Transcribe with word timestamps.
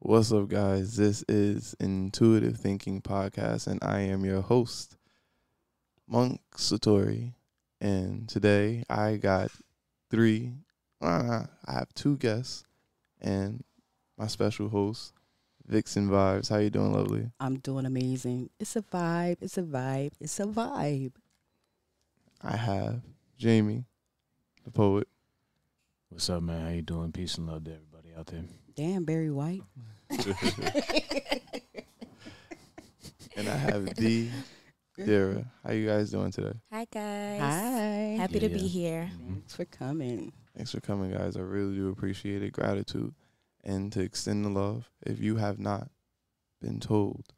What's 0.00 0.30
up, 0.32 0.46
guys? 0.46 0.96
This 0.96 1.24
is 1.28 1.74
Intuitive 1.80 2.56
Thinking 2.56 3.02
Podcast, 3.02 3.66
and 3.66 3.82
I 3.82 3.98
am 4.02 4.24
your 4.24 4.42
host, 4.42 4.96
Monk 6.06 6.40
Satori. 6.56 7.34
And 7.80 8.28
today 8.28 8.84
I 8.88 9.16
got 9.16 9.50
three, 10.08 10.52
uh, 11.02 11.42
I 11.66 11.72
have 11.72 11.92
two 11.94 12.16
guests, 12.16 12.64
and 13.20 13.64
my 14.16 14.28
special 14.28 14.68
host, 14.68 15.14
Vixen 15.66 16.08
Vibes. 16.08 16.48
How 16.48 16.58
you 16.58 16.70
doing, 16.70 16.92
lovely? 16.92 17.32
I'm 17.40 17.58
doing 17.58 17.84
amazing. 17.84 18.50
It's 18.60 18.76
a 18.76 18.82
vibe. 18.82 19.38
It's 19.40 19.58
a 19.58 19.62
vibe. 19.62 20.12
It's 20.20 20.38
a 20.38 20.44
vibe. 20.44 21.12
I 22.40 22.56
have 22.56 23.00
Jamie, 23.36 23.84
the 24.64 24.70
poet. 24.70 25.08
What's 26.08 26.30
up, 26.30 26.44
man? 26.44 26.62
How 26.62 26.70
you 26.70 26.82
doing? 26.82 27.10
Peace 27.10 27.36
and 27.36 27.48
love 27.48 27.64
to 27.64 27.72
everybody 27.72 28.14
out 28.16 28.26
there. 28.26 28.44
Damn, 28.78 29.04
Barry 29.04 29.32
White. 29.32 29.64
and 30.08 30.20
I 33.48 33.56
have 33.56 33.92
D. 33.96 34.30
Dara. 34.96 35.44
How 35.66 35.72
you 35.72 35.84
guys 35.84 36.12
doing 36.12 36.30
today? 36.30 36.52
Hi 36.72 36.86
guys. 36.88 37.40
Hi. 37.40 38.16
Happy 38.16 38.38
to 38.38 38.48
be 38.48 38.68
here. 38.68 39.10
Mhm. 39.16 39.34
Thanks 39.34 39.56
for 39.56 39.64
coming. 39.64 40.32
Thanks 40.56 40.70
for 40.70 40.78
coming, 40.78 41.10
guys. 41.10 41.36
I 41.36 41.40
really 41.40 41.74
do 41.74 41.88
appreciate 41.88 42.44
it. 42.44 42.52
Gratitude. 42.52 43.14
And 43.64 43.92
to 43.94 44.00
extend 44.00 44.44
the 44.44 44.50
love, 44.50 44.88
if 45.04 45.20
you 45.20 45.38
have 45.38 45.58
not 45.58 45.90
been 46.62 46.78
told 46.78 47.34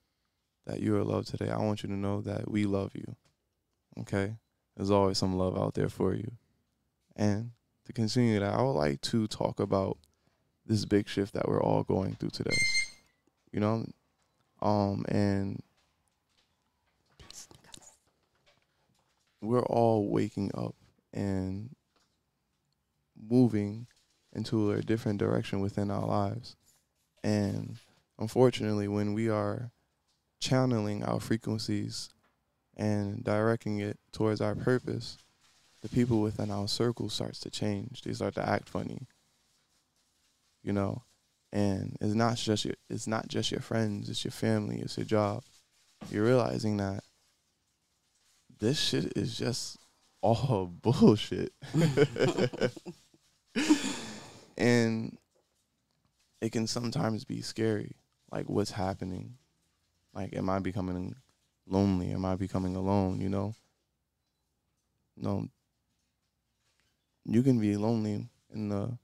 that 0.67 0.81
you 0.81 0.95
are 0.95 1.05
loved 1.05 1.29
today, 1.29 1.49
I 1.49 1.57
want 1.57 1.83
you 1.83 1.89
to 1.89 1.97
know 1.97 2.21
that 2.21 2.51
we 2.51 2.67
love 2.67 2.93
you. 2.95 3.17
Okay? 3.99 4.37
There's 4.77 4.91
always 4.91 5.17
some 5.17 5.39
love 5.39 5.57
out 5.57 5.73
there 5.73 5.89
for 5.89 6.13
you. 6.13 6.33
And 7.17 7.53
to 7.87 7.95
continue 7.95 8.39
that, 8.41 8.53
I 8.53 8.61
would 8.61 8.73
like 8.73 9.01
to 9.01 9.27
talk 9.27 9.59
about 9.59 9.97
this 10.71 10.85
big 10.85 11.09
shift 11.09 11.35
that 11.35 11.49
we're 11.49 11.63
all 11.63 11.83
going 11.83 12.15
through 12.15 12.31
today. 12.31 12.57
You 13.53 13.59
know? 13.59 13.85
Um, 14.63 15.05
and 15.09 15.61
we're 19.41 19.65
all 19.65 20.09
waking 20.09 20.53
up 20.55 20.77
and 21.13 21.75
moving 23.21 23.89
into 24.33 24.71
a 24.71 24.81
different 24.81 25.19
direction 25.19 25.61
within 25.61 25.91
our 25.91 26.07
lives. 26.07 26.55
And 27.25 27.77
unfortunately, 28.19 28.87
when 28.87 29.13
we 29.13 29.29
are 29.29 29.73
channeling 30.39 31.03
our 31.03 31.19
frequencies 31.19 32.11
and 32.77 33.25
directing 33.25 33.81
it 33.81 33.99
towards 34.13 34.41
our 34.41 34.55
purpose, 34.55 35.19
the 35.83 35.89
people 35.89 36.21
within 36.21 36.53
our 36.53 36.69
circle 36.69 37.09
starts 37.09 37.41
to 37.41 37.51
change. 37.51 38.03
They 38.03 38.13
start 38.13 38.37
to 38.37 38.49
act 38.49 38.69
funny. 38.69 39.09
You 40.63 40.73
know, 40.73 41.03
and 41.53 41.97
it's 42.01 42.15
not 42.15 42.37
just 42.37 42.65
your 42.65 42.75
it's 42.89 43.07
not 43.07 43.29
just 43.29 43.51
your 43.51 43.61
friends, 43.61 44.09
it's 44.09 44.25
your 44.25 44.33
family, 44.33 44.81
it's 44.81 44.97
your 44.97 45.07
job. 45.07 45.43
You're 46.11 46.25
realizing 46.25 46.77
that 46.79 47.03
this 48.59 48.79
shit 48.79 49.17
is 49.17 49.37
just 49.37 49.79
all 50.23 50.71
bullshit. 50.83 51.53
and 54.57 55.17
it 56.41 56.53
can 56.53 56.67
sometimes 56.67 57.25
be 57.25 57.43
scary. 57.43 57.97
Like 58.31 58.49
what's 58.49 58.71
happening? 58.71 59.35
Like 60.15 60.35
am 60.37 60.49
I 60.51 60.59
becoming 60.59 61.17
lonely? 61.67 62.13
Am 62.13 62.25
I 62.25 62.37
becoming 62.37 62.77
alone, 62.77 63.21
you 63.21 63.29
know? 63.29 63.55
No. 65.17 65.49
You 67.25 67.43
can 67.43 67.59
be 67.61 67.77
lonely 67.77 68.29
in 68.53 68.69
the 68.69 68.99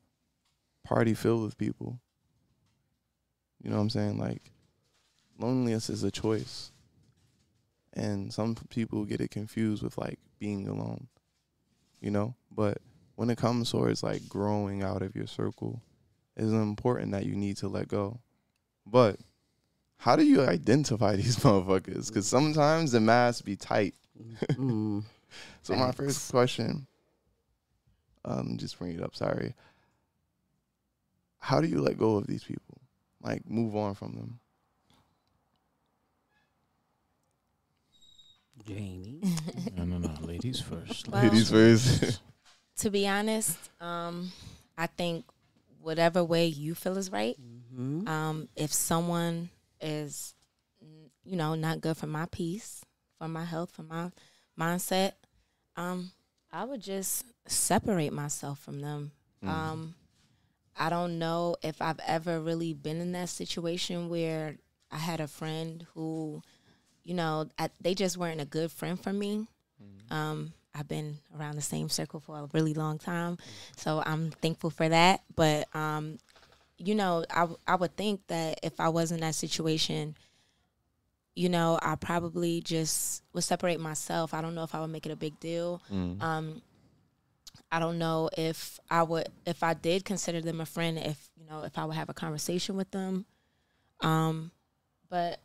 party 0.87 1.15
filled 1.15 1.43
with 1.43 1.59
people. 1.59 2.01
You 3.63 3.71
know 3.71 3.77
what 3.77 3.83
I'm 3.83 3.91
saying? 3.91 4.19
Like 4.19 4.53
loneliness 5.39 5.91
is 5.91 6.05
a 6.05 6.11
choice. 6.11 6.71
And 7.93 8.33
some 8.33 8.55
people 8.69 9.05
get 9.05 9.21
it 9.21 9.31
confused 9.31 9.83
with 9.83 9.97
like 9.97 10.19
being 10.39 10.69
alone. 10.69 11.09
You 12.01 12.11
know? 12.11 12.35
But 12.51 12.79
when 13.17 13.31
it 13.31 13.39
comes 13.39 13.71
towards 13.71 14.03
like 14.03 14.29
growing 14.29 14.83
out 14.83 15.03
of 15.03 15.17
your 15.17 15.27
circle, 15.27 15.83
it's 16.37 16.47
important 16.47 17.13
that 17.13 17.25
you 17.25 17.35
need 17.35 17.57
to 17.59 17.69
let 17.69 17.89
go. 17.89 18.21
But 18.87 19.19
how 19.99 20.17
do 20.17 20.25
you 20.25 20.43
identify 20.43 21.17
these 21.17 21.37
motherfuckers? 21.37 22.09
Because 22.09 22.27
sometimes 22.27 22.93
the 22.93 23.01
mask 23.01 23.45
be 23.45 23.57
tight. 23.57 23.95
Mm. 24.53 25.05
So 25.63 25.75
my 25.75 25.93
first 25.93 26.31
question, 26.31 26.87
um, 28.25 28.57
just 28.57 28.79
bring 28.79 28.93
it 28.93 29.03
up. 29.03 29.15
Sorry. 29.15 29.55
How 31.39 31.61
do 31.61 31.69
you 31.69 31.81
let 31.81 31.99
go 31.99 32.17
of 32.17 32.27
these 32.27 32.45
people? 32.45 32.81
Like 33.23 33.49
move 33.49 33.75
on 33.77 33.95
from 33.95 34.15
them. 34.15 34.41
Jamie. 38.65 39.21
No, 39.77 39.85
no, 39.85 39.99
no. 39.99 40.15
Ladies 40.27 40.61
first. 40.61 41.09
Well- 41.09 41.23
Ladies 41.23 41.51
first. 41.51 42.21
to 42.79 42.91
be 42.91 43.07
honest, 43.07 43.59
um, 43.81 44.33
I 44.79 44.87
think 44.87 45.25
whatever 45.81 46.25
way 46.25 46.47
you 46.47 46.75
feel 46.75 46.97
is 46.97 47.13
right. 47.13 47.37
hmm 47.75 48.09
Um, 48.09 48.49
if 48.57 48.73
someone 48.73 49.51
is, 49.81 50.35
you 51.25 51.37
know, 51.37 51.55
not 51.55 51.81
good 51.83 51.97
for 51.97 52.07
my 52.07 52.27
peace, 52.33 52.83
for 53.19 53.29
my 53.29 53.45
health, 53.45 53.71
for 53.73 53.83
my 53.83 54.11
mindset, 54.59 55.13
um, 55.77 56.11
I 56.51 56.65
would 56.65 56.81
just 56.81 57.25
separate 57.47 58.13
myself 58.15 58.59
from 58.61 58.81
them. 58.81 59.13
Mm. 59.45 59.49
Um, 59.49 59.95
I 60.79 60.91
don't 60.91 61.19
know 61.19 61.57
if 61.63 61.81
I've 61.81 62.01
ever 62.07 62.41
really 62.41 62.75
been 62.75 63.01
in 63.01 63.13
that 63.13 63.29
situation 63.29 64.09
where 64.09 64.57
I 64.91 64.99
had 64.99 65.21
a 65.21 65.27
friend 65.27 65.87
who, 65.95 66.43
you 67.03 67.15
know, 67.15 67.49
I, 67.59 67.71
they 67.81 67.95
just 67.95 68.17
weren't 68.17 68.41
a 68.41 68.45
good 68.45 68.71
friend 68.71 69.01
for 69.01 69.13
me. 69.13 69.49
Um, 70.11 70.53
I've 70.75 70.89
been 70.89 71.19
around 71.39 71.57
the 71.57 71.63
same 71.63 71.89
circle 71.89 72.21
for 72.21 72.39
a 72.39 72.49
really 72.53 72.75
long 72.75 72.99
time, 72.99 73.39
so 73.77 74.03
I'm 74.05 74.31
thankful 74.31 74.71
for 74.71 74.89
that. 74.89 75.23
But 75.35 75.75
um, 75.75 76.19
you 76.79 76.95
know, 76.95 77.25
I 77.31 77.49
I 77.67 77.77
would 77.77 77.97
think 77.97 78.27
that 78.29 78.61
if 78.63 78.79
I 78.79 78.91
was 78.91 79.11
in 79.11 79.21
that 79.21 79.35
situation, 79.35 80.15
you 81.35 81.49
know, 81.49 81.79
I 81.83 81.95
probably 81.97 82.61
just 82.61 83.23
would 83.33 83.45
separate 83.45 83.81
myself. 83.81 84.35
I 84.35 84.41
don't 84.41 84.55
know 84.55 84.65
if 84.65 84.75
I 84.75 84.81
would 84.81 84.91
make 84.91 85.07
it 85.07 85.13
a 85.13 85.17
big 85.17 85.41
deal. 85.41 85.83
Mm. 85.93 86.23
Um, 86.23 86.63
I 87.71 87.79
don't 87.79 87.99
know 87.99 88.31
if 88.37 88.79
I 88.91 89.03
would, 89.03 89.29
if 89.45 89.63
I 89.63 89.75
did 89.75 90.05
consider 90.05 90.41
them 90.41 90.61
a 90.61 90.67
friend, 90.67 90.99
if 90.99 91.31
you 91.37 91.47
know, 91.47 91.63
if 91.65 91.77
I 91.79 91.85
would 91.85 91.97
have 91.97 92.09
a 92.09 92.15
conversation 92.15 92.77
with 92.77 92.91
them. 92.91 93.27
Um, 94.01 94.51
but 95.09 95.41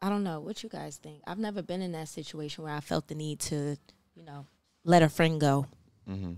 I 0.00 0.08
don't 0.08 0.22
know 0.24 0.40
what 0.40 0.62
you 0.62 0.68
guys 0.68 0.96
think. 0.96 1.22
I've 1.26 1.38
never 1.38 1.62
been 1.62 1.82
in 1.82 1.92
that 1.92 2.08
situation 2.08 2.64
where 2.64 2.72
I 2.74 2.80
felt 2.80 3.08
the 3.08 3.14
need 3.14 3.38
to, 3.40 3.76
you 4.14 4.24
know, 4.24 4.46
let 4.84 5.02
a 5.02 5.08
friend 5.08 5.40
go. 5.40 5.66
hmm 6.06 6.32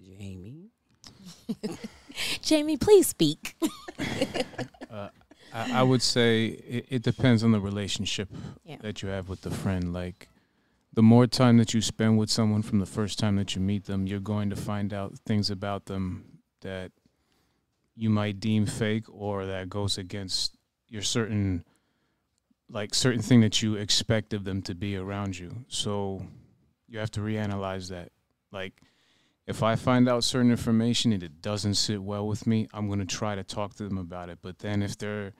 Jamie. 0.00 0.70
Jamie, 2.42 2.76
please 2.76 3.06
speak. 3.06 3.54
Uh, 4.90 5.10
I, 5.52 5.80
I 5.80 5.82
would 5.82 6.00
say 6.00 6.46
it, 6.46 6.86
it 6.88 7.02
depends 7.02 7.44
on 7.44 7.52
the 7.52 7.60
relationship 7.60 8.30
Yeah. 8.64 8.76
that 8.80 9.02
you 9.02 9.10
have 9.10 9.28
with 9.28 9.42
the 9.42 9.50
friend. 9.50 9.92
Like, 9.92 10.28
the 10.92 11.02
more 11.02 11.26
time 11.26 11.58
that 11.58 11.74
you 11.74 11.80
spend 11.80 12.18
with 12.18 12.30
someone 12.30 12.62
from 12.62 12.78
the 12.78 12.86
first 12.86 13.18
time 13.18 13.36
that 13.36 13.54
you 13.54 13.60
meet 13.60 13.84
them, 13.84 14.06
you're 14.06 14.20
going 14.20 14.50
to 14.50 14.56
find 14.56 14.92
out 14.92 15.18
things 15.26 15.50
about 15.50 15.86
them 15.86 16.40
that 16.62 16.92
you 17.94 18.10
might 18.10 18.40
deem 18.40 18.66
fake 18.66 19.04
or 19.08 19.46
that 19.46 19.68
goes 19.68 19.98
against 19.98 20.56
your 20.88 21.02
certain, 21.02 21.64
like, 22.70 22.94
certain 22.94 23.22
thing 23.22 23.40
that 23.40 23.60
you 23.62 23.74
expect 23.74 24.32
of 24.32 24.44
them 24.44 24.62
to 24.62 24.74
be 24.74 24.96
around 24.96 25.38
you. 25.38 25.64
So 25.68 26.22
you 26.88 26.98
have 26.98 27.10
to 27.12 27.20
reanalyze 27.20 27.90
that. 27.90 28.10
Like, 28.50 28.80
if 29.46 29.62
I 29.62 29.76
find 29.76 30.08
out 30.08 30.24
certain 30.24 30.50
information 30.50 31.12
and 31.12 31.22
it 31.22 31.40
doesn't 31.40 31.74
sit 31.74 32.02
well 32.02 32.26
with 32.26 32.46
me, 32.46 32.68
I'm 32.72 32.88
gonna 32.88 33.06
try 33.06 33.34
to 33.34 33.42
talk 33.42 33.74
to 33.76 33.88
them 33.88 33.96
about 33.98 34.28
it. 34.28 34.38
But 34.42 34.58
then 34.58 34.82
if 34.82 34.98
they're 34.98 35.32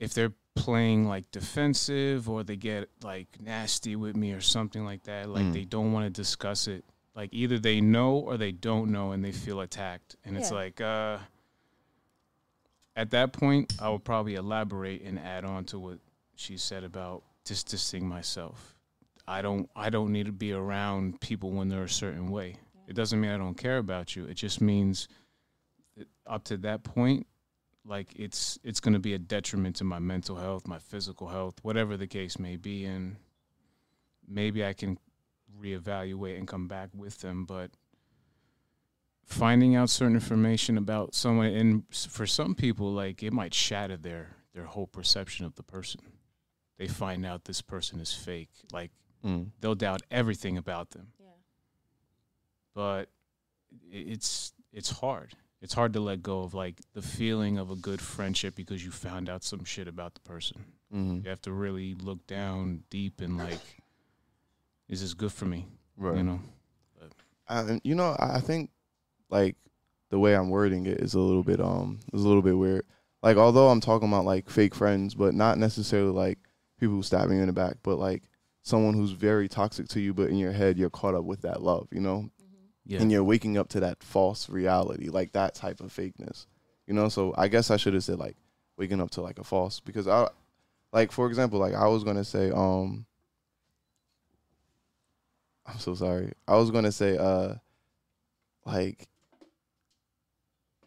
if 0.00 0.14
they're 0.14 0.32
playing 0.56 1.06
like 1.08 1.30
defensive 1.30 2.28
or 2.28 2.42
they 2.42 2.56
get 2.56 2.88
like 3.02 3.28
nasty 3.40 3.96
with 3.96 4.16
me 4.16 4.32
or 4.32 4.40
something 4.40 4.84
like 4.84 5.04
that, 5.04 5.28
like 5.28 5.44
Mm. 5.46 5.52
they 5.52 5.64
don't 5.64 5.92
want 5.92 6.04
to 6.06 6.10
discuss 6.10 6.66
it. 6.68 6.84
Like 7.14 7.30
either 7.32 7.58
they 7.58 7.80
know 7.80 8.16
or 8.16 8.36
they 8.36 8.52
don't 8.52 8.90
know 8.90 9.12
and 9.12 9.24
they 9.24 9.32
feel 9.32 9.60
attacked. 9.60 10.16
And 10.24 10.36
it's 10.36 10.50
like 10.50 10.80
uh 10.80 11.18
at 12.96 13.10
that 13.10 13.32
point 13.32 13.72
I 13.80 13.88
would 13.90 14.04
probably 14.04 14.34
elaborate 14.34 15.02
and 15.02 15.18
add 15.18 15.44
on 15.44 15.64
to 15.66 15.78
what 15.78 15.98
she 16.36 16.56
said 16.56 16.84
about 16.84 17.22
distancing 17.44 18.06
myself. 18.06 18.76
I 19.26 19.42
don't 19.42 19.70
I 19.76 19.90
don't 19.90 20.12
need 20.12 20.26
to 20.26 20.32
be 20.32 20.52
around 20.52 21.20
people 21.20 21.50
when 21.52 21.68
they're 21.68 21.84
a 21.84 21.88
certain 21.88 22.30
way. 22.30 22.56
It 22.88 22.94
doesn't 22.94 23.20
mean 23.20 23.30
I 23.30 23.36
don't 23.38 23.54
care 23.56 23.78
about 23.78 24.16
you. 24.16 24.24
It 24.26 24.34
just 24.34 24.60
means 24.60 25.06
up 26.26 26.44
to 26.44 26.56
that 26.58 26.82
point, 26.82 27.26
like 27.84 28.12
it's 28.16 28.58
it's 28.62 28.80
going 28.80 28.92
to 28.94 29.00
be 29.00 29.14
a 29.14 29.18
detriment 29.18 29.76
to 29.76 29.84
my 29.84 29.98
mental 29.98 30.36
health, 30.36 30.66
my 30.66 30.78
physical 30.78 31.28
health, 31.28 31.54
whatever 31.62 31.96
the 31.96 32.06
case 32.06 32.38
may 32.38 32.56
be, 32.56 32.84
and 32.84 33.16
maybe 34.28 34.64
I 34.64 34.72
can 34.72 34.98
reevaluate 35.60 36.38
and 36.38 36.46
come 36.46 36.68
back 36.68 36.90
with 36.94 37.18
them. 37.20 37.44
But 37.46 37.70
finding 39.24 39.76
out 39.76 39.88
certain 39.90 40.14
information 40.14 40.76
about 40.76 41.14
someone 41.14 41.46
and 41.46 41.84
for 41.92 42.26
some 42.26 42.54
people 42.54 42.92
like 42.92 43.22
it 43.22 43.32
might 43.32 43.54
shatter 43.54 43.96
their 43.96 44.36
their 44.54 44.64
whole 44.64 44.88
perception 44.88 45.46
of 45.46 45.54
the 45.54 45.62
person 45.62 46.00
they 46.78 46.88
find 46.88 47.24
out 47.24 47.44
this 47.44 47.62
person 47.62 48.00
is 48.00 48.12
fake 48.12 48.50
like 48.72 48.90
Mm. 49.24 49.50
they'll 49.60 49.74
doubt 49.74 50.00
everything 50.10 50.56
about 50.56 50.90
them 50.90 51.12
Yeah. 51.20 51.26
but 52.74 53.10
it's 53.92 54.52
it's 54.72 54.88
hard 54.90 55.34
it's 55.62 55.74
hard 55.74 55.92
to 55.92 56.00
let 56.00 56.22
go 56.22 56.42
of 56.42 56.54
like 56.54 56.80
the 56.94 57.02
feeling 57.02 57.58
of 57.58 57.70
a 57.70 57.76
good 57.76 58.00
friendship 58.00 58.54
because 58.54 58.84
you 58.84 58.90
found 58.90 59.28
out 59.28 59.42
some 59.44 59.64
shit 59.64 59.88
about 59.88 60.14
the 60.14 60.20
person 60.20 60.64
Mm. 60.92 61.22
you 61.22 61.30
have 61.30 61.40
to 61.42 61.52
really 61.52 61.94
look 61.94 62.26
down 62.26 62.82
deep 62.90 63.20
and 63.20 63.38
like 63.38 63.60
is 64.88 65.00
this 65.00 65.14
good 65.14 65.32
for 65.32 65.44
me 65.46 65.66
Right. 65.96 66.16
you 66.16 66.22
know 66.24 66.40
I, 67.48 67.60
and, 67.62 67.80
you 67.82 67.94
know, 67.96 68.14
I 68.18 68.36
I 68.36 68.40
think 68.40 68.70
like 69.28 69.56
the 70.10 70.18
way 70.20 70.34
I'm 70.36 70.50
wording 70.50 70.86
it 70.86 71.00
is 71.00 71.14
a 71.14 71.20
little 71.20 71.42
bit 71.42 71.60
um 71.60 71.98
is 72.12 72.22
a 72.24 72.28
little 72.28 72.42
bit 72.42 72.56
weird. 72.56 72.84
Like 73.22 73.36
although 73.36 73.68
I'm 73.68 73.80
talking 73.80 74.06
about 74.08 74.24
like 74.24 74.48
fake 74.48 74.72
friends, 74.74 75.14
but 75.16 75.34
not 75.34 75.58
necessarily 75.58 76.12
like 76.12 76.38
people 76.78 76.94
who 76.94 77.02
stab 77.02 77.28
you 77.30 77.36
in 77.40 77.46
the 77.48 77.52
back, 77.52 77.78
but 77.82 77.98
like 77.98 78.22
someone 78.62 78.94
who's 78.94 79.10
very 79.10 79.48
toxic 79.48 79.88
to 79.88 80.00
you, 80.00 80.14
but 80.14 80.30
in 80.30 80.36
your 80.36 80.52
head 80.52 80.78
you're 80.78 80.90
caught 80.90 81.14
up 81.16 81.24
with 81.24 81.42
that 81.42 81.60
love, 81.60 81.88
you 81.90 82.00
know, 82.00 82.30
yeah 82.84 83.00
and 83.00 83.12
you're 83.12 83.24
waking 83.24 83.58
up 83.58 83.68
to 83.70 83.80
that 83.80 84.02
false 84.02 84.48
reality, 84.48 85.08
like 85.08 85.32
that 85.32 85.54
type 85.54 85.80
of 85.80 85.92
fakeness, 85.92 86.46
you 86.86 86.94
know. 86.94 87.08
So 87.08 87.34
I 87.36 87.48
guess 87.48 87.70
I 87.70 87.76
should 87.76 87.94
have 87.94 88.04
said 88.04 88.18
like 88.18 88.36
waking 88.76 89.00
up 89.00 89.10
to 89.12 89.20
like 89.20 89.38
a 89.38 89.44
false 89.44 89.80
because 89.80 90.08
I, 90.08 90.28
like 90.92 91.12
for 91.12 91.26
example, 91.26 91.58
like 91.58 91.74
I 91.74 91.86
was 91.88 92.04
gonna 92.04 92.24
say 92.24 92.50
um. 92.50 93.06
I'm 95.66 95.78
so 95.78 95.94
sorry. 95.94 96.32
I 96.48 96.56
was 96.56 96.72
gonna 96.72 96.90
say, 96.90 97.16
uh, 97.16 97.54
like, 98.64 99.06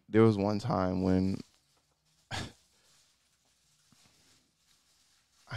there 0.10 0.24
was 0.24 0.36
one 0.36 0.60
time 0.60 1.04
when 1.04 1.40
I 2.32 2.42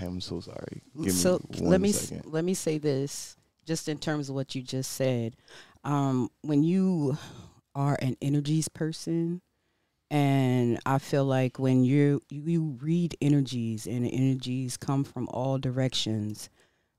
am 0.05 0.21
so 0.21 0.41
sorry. 0.41 0.83
Give 1.03 1.13
so 1.13 1.41
me 1.51 1.61
one 1.61 1.71
let 1.71 1.81
me 1.81 1.91
s- 1.91 2.13
let 2.25 2.45
me 2.45 2.55
say 2.55 2.79
this 2.79 3.37
just 3.65 3.89
in 3.89 3.99
terms 3.99 4.29
of 4.29 4.37
what 4.37 4.55
you 4.55 4.63
just 4.63 4.93
said 4.93 5.35
um, 5.87 6.29
when 6.43 6.63
you 6.63 7.17
are 7.75 7.97
an 8.01 8.17
energies 8.21 8.69
person 8.69 9.41
and 10.11 10.79
i 10.87 10.99
feel 10.99 11.25
like 11.25 11.59
when 11.59 11.83
you 11.83 12.23
you 12.29 12.77
read 12.81 13.17
energies 13.21 13.87
and 13.87 14.07
energies 14.07 14.77
come 14.77 15.03
from 15.03 15.29
all 15.31 15.59
directions 15.59 16.49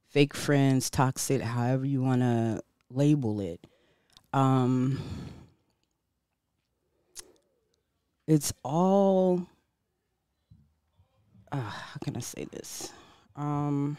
fake 0.09 0.33
friends 0.33 0.89
toxic 0.89 1.41
however 1.41 1.85
you 1.85 2.01
want 2.01 2.21
to 2.21 2.61
label 2.89 3.39
it 3.39 3.65
um, 4.33 4.99
it's 8.27 8.51
all 8.61 9.47
uh, 11.51 11.57
how 11.57 11.97
can 12.03 12.15
I 12.15 12.19
say 12.19 12.45
this? 12.51 12.91
Um, 13.35 13.97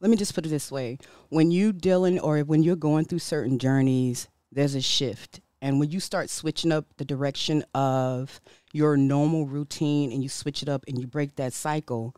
let 0.00 0.10
me 0.10 0.16
just 0.16 0.34
put 0.34 0.46
it 0.46 0.50
this 0.50 0.70
way: 0.70 0.98
when 1.28 1.50
you 1.50 1.72
dealing 1.72 2.18
or 2.20 2.40
when 2.40 2.62
you're 2.62 2.76
going 2.76 3.04
through 3.04 3.20
certain 3.20 3.58
journeys, 3.58 4.28
there's 4.52 4.74
a 4.74 4.80
shift, 4.80 5.40
and 5.60 5.80
when 5.80 5.90
you 5.90 6.00
start 6.00 6.30
switching 6.30 6.72
up 6.72 6.86
the 6.96 7.04
direction 7.04 7.64
of 7.74 8.40
your 8.72 8.96
normal 8.96 9.46
routine 9.46 10.12
and 10.12 10.22
you 10.22 10.28
switch 10.28 10.62
it 10.62 10.68
up 10.68 10.84
and 10.86 10.98
you 10.98 11.06
break 11.06 11.36
that 11.36 11.52
cycle, 11.52 12.14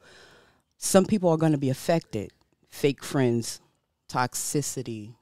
some 0.77 1.05
people 1.05 1.31
are 1.31 1.37
going 1.37 1.53
to 1.53 1.59
be 1.59 1.71
affected. 1.71 2.33
Fake 2.69 3.03
friends, 3.03 3.61
toxicity 4.09 5.15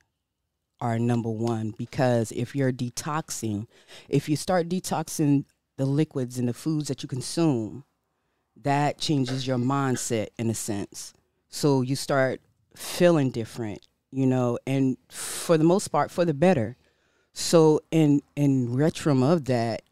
are 0.81 0.99
number 0.99 1.31
one 1.31 1.75
because 1.77 2.33
if 2.33 2.55
you're 2.55 2.73
detoxing, 2.73 3.67
if 4.09 4.29
you 4.29 4.37
start 4.37 4.69
detoxing 4.69 5.45
the 5.77 5.87
liquids 5.87 6.39
and 6.39 6.49
the 6.49 6.55
foods 6.55 6.89
that 6.89 7.03
you 7.03 7.09
consume, 7.09 7.85
that 8.57 8.99
changes 8.99 9.47
your 9.47 9.59
mindset 9.59 10.29
in 10.39 10.51
a 10.51 10.55
sense. 10.55 11.13
So 11.49 11.83
you 11.83 11.97
start 11.97 12.41
feeling 12.79 13.31
different, 13.31 13.81
you 14.11 14.27
know, 14.27 14.59
and 14.67 14.97
for 15.09 15.59
the 15.59 15.65
most 15.65 15.89
part, 15.89 16.11
for 16.11 16.25
the 16.25 16.35
better. 16.35 16.77
So 17.33 17.81
in 17.91 18.23
in 18.37 18.69
retrum 18.69 19.23
of 19.23 19.47
that, 19.47 19.83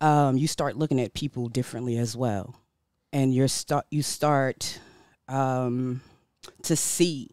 um, 0.00 0.36
you 0.36 0.48
start 0.48 0.76
looking 0.76 1.00
at 1.00 1.14
people 1.14 1.48
differently 1.48 1.96
as 1.96 2.16
well, 2.16 2.56
and 3.12 3.34
you're 3.34 3.48
start 3.48 3.86
you 3.90 4.02
start 4.02 4.80
um, 5.28 6.02
to 6.62 6.76
see 6.76 7.30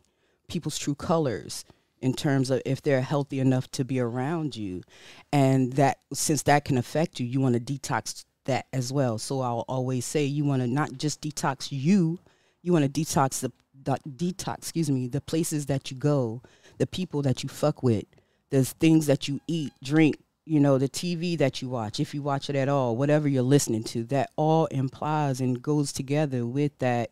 people's 0.47 0.77
true 0.77 0.95
colors 0.95 1.65
in 2.01 2.13
terms 2.13 2.49
of 2.49 2.61
if 2.65 2.81
they're 2.81 3.01
healthy 3.01 3.39
enough 3.39 3.69
to 3.71 3.83
be 3.83 3.99
around 3.99 4.55
you, 4.55 4.83
and 5.31 5.73
that 5.73 5.97
since 6.13 6.43
that 6.43 6.65
can 6.65 6.77
affect 6.77 7.19
you, 7.19 7.25
you 7.25 7.39
want 7.39 7.55
to 7.55 7.59
detox 7.61 8.25
that 8.45 8.67
as 8.73 8.91
well. 8.91 9.17
So 9.17 9.41
I'll 9.41 9.65
always 9.67 10.05
say 10.05 10.25
you 10.25 10.45
want 10.45 10.61
to 10.61 10.67
not 10.67 10.93
just 10.97 11.21
detox 11.21 11.67
you, 11.71 12.19
you 12.61 12.73
want 12.73 12.85
to 12.85 13.01
detox 13.01 13.39
the 13.39 13.51
detox, 13.83 14.57
excuse 14.57 14.89
me, 14.89 15.07
the 15.07 15.21
places 15.21 15.67
that 15.67 15.91
you 15.91 15.97
go, 15.97 16.41
the 16.77 16.87
people 16.87 17.21
that 17.23 17.43
you 17.43 17.49
fuck 17.49 17.83
with, 17.83 18.05
the 18.49 18.63
things 18.65 19.05
that 19.07 19.27
you 19.27 19.39
eat, 19.47 19.71
drink, 19.83 20.17
you 20.45 20.59
know, 20.59 20.77
the 20.77 20.89
TV 20.89 21.37
that 21.37 21.61
you 21.61 21.69
watch, 21.69 21.99
if 21.99 22.13
you 22.13 22.21
watch 22.21 22.49
it 22.49 22.55
at 22.55 22.69
all, 22.69 22.97
whatever 22.97 23.27
you're 23.27 23.43
listening 23.43 23.83
to, 23.83 24.03
that 24.05 24.31
all 24.35 24.65
implies 24.67 25.39
and 25.39 25.61
goes 25.61 25.93
together 25.93 26.45
with 26.45 26.77
that 26.79 27.11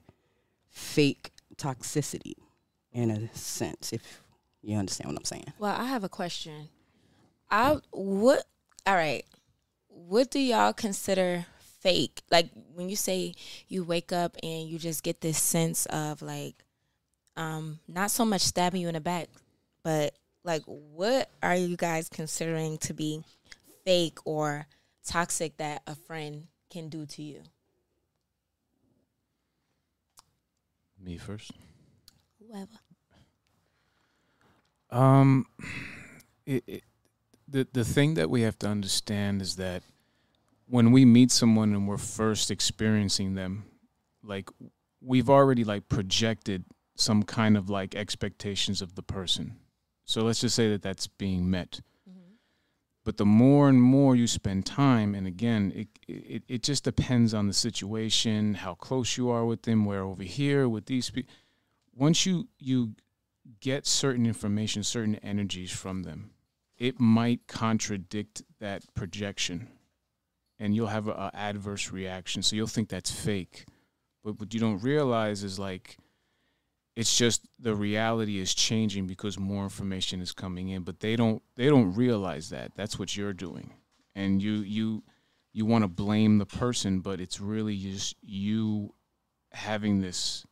fake 0.70 1.32
toxicity 1.56 2.34
in 2.92 3.10
a 3.10 3.34
sense, 3.36 3.94
if 3.94 4.22
you 4.62 4.78
understand 4.78 5.12
what 5.12 5.18
I'm 5.20 5.26
saying. 5.26 5.54
Well, 5.60 5.76
I 5.76 5.86
have 5.86 6.04
a 6.04 6.10
question. 6.10 6.70
I 7.50 7.78
what? 7.92 8.44
All 8.86 8.96
right. 8.96 9.26
What 9.88 10.32
do 10.32 10.40
y'all 10.40 10.74
consider 10.74 11.46
fake? 11.82 12.22
Like 12.32 12.50
when 12.74 12.90
you 12.90 12.96
say 12.96 13.34
you 13.68 13.84
wake 13.84 14.12
up 14.12 14.38
and 14.42 14.68
you 14.68 14.80
just 14.80 15.04
get 15.04 15.22
this 15.22 15.42
sense 15.42 15.86
of 15.88 16.22
like, 16.22 16.64
um, 17.36 17.80
not 17.88 18.12
so 18.12 18.26
much 18.26 18.42
stabbing 18.42 18.82
you 18.82 18.88
in 18.88 18.94
the 18.94 19.02
back, 19.02 19.28
but 19.84 20.14
like, 20.44 20.64
what 20.66 21.30
are 21.44 21.56
you 21.56 21.76
guys 21.76 22.10
considering 22.10 22.78
to 22.80 22.94
be 22.94 23.22
fake 23.86 24.20
or 24.26 24.68
toxic 25.06 25.58
that 25.58 25.82
a 25.88 25.96
friend 25.96 26.48
can 26.70 26.90
do 26.90 27.06
to 27.06 27.22
you? 27.22 27.42
me 31.04 31.18
first 31.18 31.52
Whoever. 32.40 32.68
Um, 34.90 35.46
it, 36.46 36.64
it, 36.68 36.84
the 37.48 37.68
the 37.72 37.86
thing 37.86 38.16
that 38.16 38.30
we 38.30 38.42
have 38.42 38.60
to 38.60 38.68
understand 38.68 39.42
is 39.42 39.56
that 39.56 39.84
when 40.72 40.94
we 40.94 41.04
meet 41.04 41.32
someone 41.32 41.74
and 41.74 41.86
we're 41.86 41.98
first 41.98 42.50
experiencing 42.50 43.36
them, 43.36 43.66
like 44.24 44.50
we've 45.02 45.30
already 45.30 45.66
like 45.66 45.90
projected 45.90 46.64
some 46.96 47.24
kind 47.24 47.58
of 47.58 47.70
like 47.70 47.94
expectations 47.94 48.82
of 48.82 48.96
the 48.96 49.04
person. 49.04 49.58
So 50.06 50.22
let's 50.22 50.40
just 50.40 50.56
say 50.56 50.70
that 50.70 50.82
that's 50.82 51.08
being 51.08 51.52
met. 51.52 51.82
Mm-hmm. 52.10 52.36
But 53.04 53.18
the 53.18 53.26
more 53.26 53.68
and 53.68 53.82
more 53.82 54.16
you 54.16 54.28
spend 54.28 54.66
time, 54.66 55.14
and 55.14 55.28
again, 55.28 55.74
it, 55.76 55.88
it 56.08 56.44
it 56.48 56.64
just 56.64 56.86
depends 56.86 57.34
on 57.34 57.48
the 57.48 57.54
situation, 57.54 58.54
how 58.54 58.76
close 58.76 59.18
you 59.18 59.30
are 59.30 59.46
with 59.46 59.64
them. 59.64 59.84
Where 59.84 60.04
over 60.04 60.24
here 60.24 60.70
with 60.70 60.86
these 60.86 61.10
people, 61.10 61.34
once 61.94 62.26
you 62.26 62.48
you 62.60 62.96
get 63.60 63.86
certain 63.86 64.26
information, 64.26 64.84
certain 64.84 65.16
energies 65.16 65.72
from 65.72 66.04
them, 66.04 66.32
it 66.78 66.98
might 66.98 67.48
contradict 67.48 68.44
that 68.60 68.84
projection, 68.94 69.68
and 70.62 70.76
you'll 70.76 70.88
have 70.88 71.08
a, 71.08 71.12
a 71.12 71.32
adverse 71.34 71.92
reaction. 71.92 72.44
So 72.44 72.56
you'll 72.56 72.68
think 72.68 72.88
that's 72.88 73.12
fake, 73.12 73.66
but 74.24 74.40
what 74.40 74.54
you 74.54 74.60
don't 74.60 74.82
realize 74.82 75.44
is 75.44 75.58
like 75.58 75.98
it's 76.96 77.18
just 77.18 77.48
the 77.60 77.74
reality 77.74 78.40
is 78.40 78.54
changing 78.54 79.08
because 79.08 79.40
more 79.40 79.64
information 79.64 80.22
is 80.22 80.32
coming 80.32 80.70
in. 80.70 80.84
But 80.84 81.00
they 81.00 81.16
don't 81.16 81.42
they 81.56 81.66
don't 81.66 81.94
realize 81.96 82.50
that. 82.52 82.74
That's 82.76 83.00
what 83.00 83.18
you're 83.18 83.34
doing. 83.34 83.74
And 84.16 84.42
you 84.42 84.58
you 84.58 85.04
you 85.52 85.66
want 85.66 85.84
to 85.84 85.88
blame 85.88 86.38
the 86.38 86.46
person 86.46 87.02
but 87.02 87.20
it's 87.20 87.42
really 87.42 87.76
just 87.76 88.16
you 88.22 88.94
having 89.52 90.00
this 90.00 90.46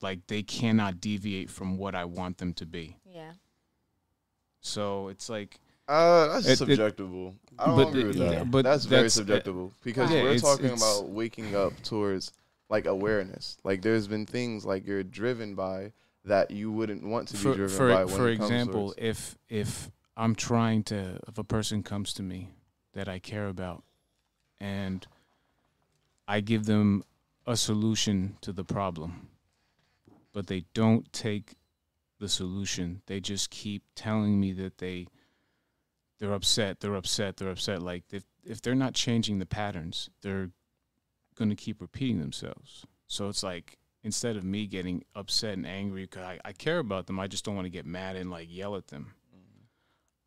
like 0.00 0.26
they 0.28 0.42
cannot 0.42 0.98
deviate 1.00 1.50
from 1.50 1.76
what 1.76 1.94
I 1.94 2.04
want 2.04 2.38
them 2.38 2.54
to 2.54 2.66
be. 2.66 2.96
Yeah. 3.04 3.32
so 4.60 5.08
it's 5.08 5.28
like 5.28 5.58
Uh, 5.90 6.38
that's 6.40 6.60
It- 6.60 6.68
it- 6.68 6.80
I 6.80 6.90
don't 6.92 7.76
but 7.76 7.88
agree 7.88 8.04
with 8.04 8.18
that. 8.18 8.32
yeah, 8.32 8.44
but 8.44 8.62
that's 8.62 8.84
very 8.84 9.08
that's- 9.08 9.18
uh, 9.18 9.22
subjectable 9.24 9.72
because 9.82 10.08
Yeah, 10.10 10.22
we're 10.22 10.28
it's- 10.34 10.40
talking 10.42 10.66
it's- 10.66 10.80
about 10.80 11.08
waking 11.10 11.56
up 11.56 11.72
towards 11.82 12.32
like 12.68 12.86
awareness. 12.86 13.58
Like 13.64 13.82
there's 13.82 14.06
been 14.06 14.24
things 14.24 14.64
like 14.64 14.86
you're 14.86 15.02
driven 15.02 15.56
by 15.56 15.92
that 16.24 16.52
you 16.52 16.70
wouldn't 16.70 17.02
want 17.02 17.26
to 17.28 17.34
be 17.34 17.40
for 17.40 17.54
driven 17.56 17.76
for 17.76 17.88
by. 17.88 18.06
For 18.06 18.28
example 18.28 18.94
if 18.96 19.36
if 19.48 19.90
I'm 20.16 20.36
trying 20.36 20.84
to 20.84 21.18
if 21.26 21.38
a 21.38 21.42
person 21.44 21.82
comes 21.82 22.12
to 22.14 22.22
me 22.22 22.50
that 22.92 23.08
I 23.08 23.18
care 23.18 23.48
about 23.48 23.82
and 24.60 25.04
I 26.28 26.40
give 26.40 26.66
them 26.66 27.02
a 27.48 27.56
solution 27.56 28.36
to 28.42 28.52
the 28.52 28.64
problem 28.64 29.28
but 30.32 30.46
they 30.46 30.66
don't 30.72 31.12
take 31.12 31.56
the 32.20 32.28
solution 32.28 33.02
they 33.06 33.18
just 33.18 33.50
keep 33.50 33.82
telling 33.96 34.38
me 34.38 34.52
that 34.52 34.78
they 34.78 35.08
they're 36.20 36.32
upset, 36.32 36.80
they're 36.80 36.94
upset, 36.94 37.36
they're 37.38 37.50
upset. 37.50 37.82
Like 37.82 38.04
if 38.12 38.24
if 38.44 38.60
they're 38.62 38.74
not 38.74 38.94
changing 38.94 39.38
the 39.38 39.46
patterns, 39.46 40.10
they're 40.22 40.50
going 41.36 41.50
to 41.50 41.56
keep 41.56 41.80
repeating 41.80 42.20
themselves. 42.20 42.84
So 43.06 43.28
it's 43.28 43.42
like 43.42 43.78
instead 44.02 44.36
of 44.36 44.44
me 44.44 44.66
getting 44.66 45.02
upset 45.14 45.54
and 45.54 45.66
angry 45.66 46.02
because 46.04 46.22
I, 46.22 46.38
I 46.44 46.52
care 46.52 46.78
about 46.78 47.06
them, 47.06 47.18
I 47.20 47.26
just 47.26 47.44
don't 47.44 47.54
want 47.54 47.66
to 47.66 47.70
get 47.70 47.86
mad 47.86 48.16
and 48.16 48.30
like 48.30 48.48
yell 48.50 48.76
at 48.76 48.88
them. 48.88 49.14
Mm-hmm. 49.34 49.62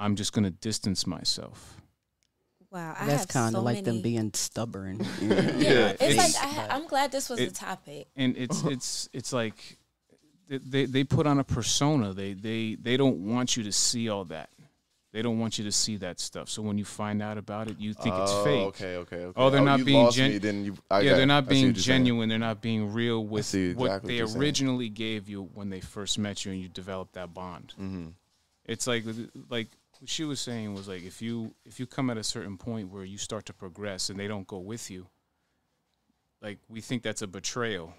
I'm 0.04 0.16
just 0.16 0.34
going 0.34 0.44
to 0.46 0.52
distance 0.52 1.06
myself. 1.08 1.78
Wow, 2.72 2.96
I 3.00 3.06
That's 3.06 3.28
kind 3.28 3.56
of 3.56 3.60
so 3.60 3.64
like 3.64 3.76
many. 3.78 3.86
them 3.86 4.02
being 4.02 4.32
stubborn. 4.34 5.06
Yeah, 5.22 5.90
it's, 5.92 6.02
it's- 6.02 6.18
like 6.18 6.44
I 6.44 6.48
ha- 6.54 6.68
I'm 6.72 6.88
glad 6.88 7.12
this 7.12 7.30
was 7.30 7.40
it- 7.40 7.50
the 7.50 7.56
topic. 7.56 8.08
and 8.16 8.36
it's 8.36 8.64
it's 8.66 9.10
it's 9.14 9.32
like 9.32 9.78
they- 10.48 10.58
they 10.58 10.86
they 10.86 11.04
put 11.04 11.28
on 11.28 11.38
a 11.40 11.44
persona. 11.44 12.14
They 12.14 12.34
they 12.34 12.76
they 12.82 12.98
don't 12.98 13.28
want 13.32 13.56
you 13.58 13.64
to 13.64 13.72
see 13.72 14.10
all 14.10 14.26
that. 14.26 14.50
They 15.13 15.22
don't 15.22 15.38
want 15.39 15.60
you 15.60 15.63
to 15.65 15.72
see 15.72 15.98
that 15.98 16.20
stuff. 16.20 16.50
So 16.50 16.63
when 16.63 16.77
you 16.79 16.86
find 16.86 17.22
out 17.22 17.38
about 17.38 17.70
it, 17.70 17.77
you 17.79 17.93
think 17.93 18.15
it's 18.15 18.32
Oh, 18.32 18.43
fake. 18.43 18.65
Okay, 18.70 18.96
okay, 18.98 19.15
okay. 19.25 19.34
Oh, 19.39 19.51
they're 19.51 19.62
not 19.62 19.77
you 19.79 19.86
being 19.86 20.03
lost 20.05 20.17
gen- 20.17 20.32
me, 20.32 20.38
then 20.39 20.65
you, 20.65 20.75
I 20.89 21.01
yeah, 21.01 21.12
got- 21.12 21.17
they're 21.17 21.25
not 21.27 21.48
being 21.48 21.67
what 21.67 21.75
you're 21.75 21.84
saying. 21.84 22.00
genuine. 22.00 22.29
They're 22.29 22.39
not 22.39 22.62
being 22.62 22.91
real 22.91 23.24
with 23.24 23.46
see 23.46 23.74
what 23.75 23.86
exactly 23.86 24.08
they 24.08 24.13
what 24.15 24.17
you're 24.17 24.27
saying. 24.27 24.41
originally 24.41 24.89
gave 24.89 25.29
you 25.29 25.43
when 25.53 25.70
they 25.70 25.82
first 25.82 26.17
met 26.17 26.43
you 26.46 26.51
and 26.51 26.60
you 26.60 26.67
developed 26.67 27.13
that 27.13 27.32
bond. 27.34 27.74
Mm-hmm. 27.79 28.08
It's 28.65 28.88
like 28.88 29.05
like 29.50 29.67
what 30.00 30.10
she 30.10 30.24
was 30.24 30.41
saying 30.41 30.74
was 30.74 30.88
like 30.88 31.03
if 31.03 31.22
you 31.22 31.53
if 31.63 31.79
you 31.79 31.86
come 31.86 32.10
at 32.10 32.17
a 32.17 32.24
certain 32.24 32.58
point 32.58 32.91
where 32.91 33.05
you 33.05 33.20
start 33.20 33.46
to 33.46 33.53
progress 33.53 34.10
and 34.10 34.20
they 34.20 34.27
don't 34.27 34.48
go 34.48 34.58
with 34.58 34.89
you, 34.89 35.05
like 36.41 36.58
we 36.70 36.82
think 36.82 37.03
that's 37.03 37.22
a 37.22 37.27
betrayal 37.27 37.93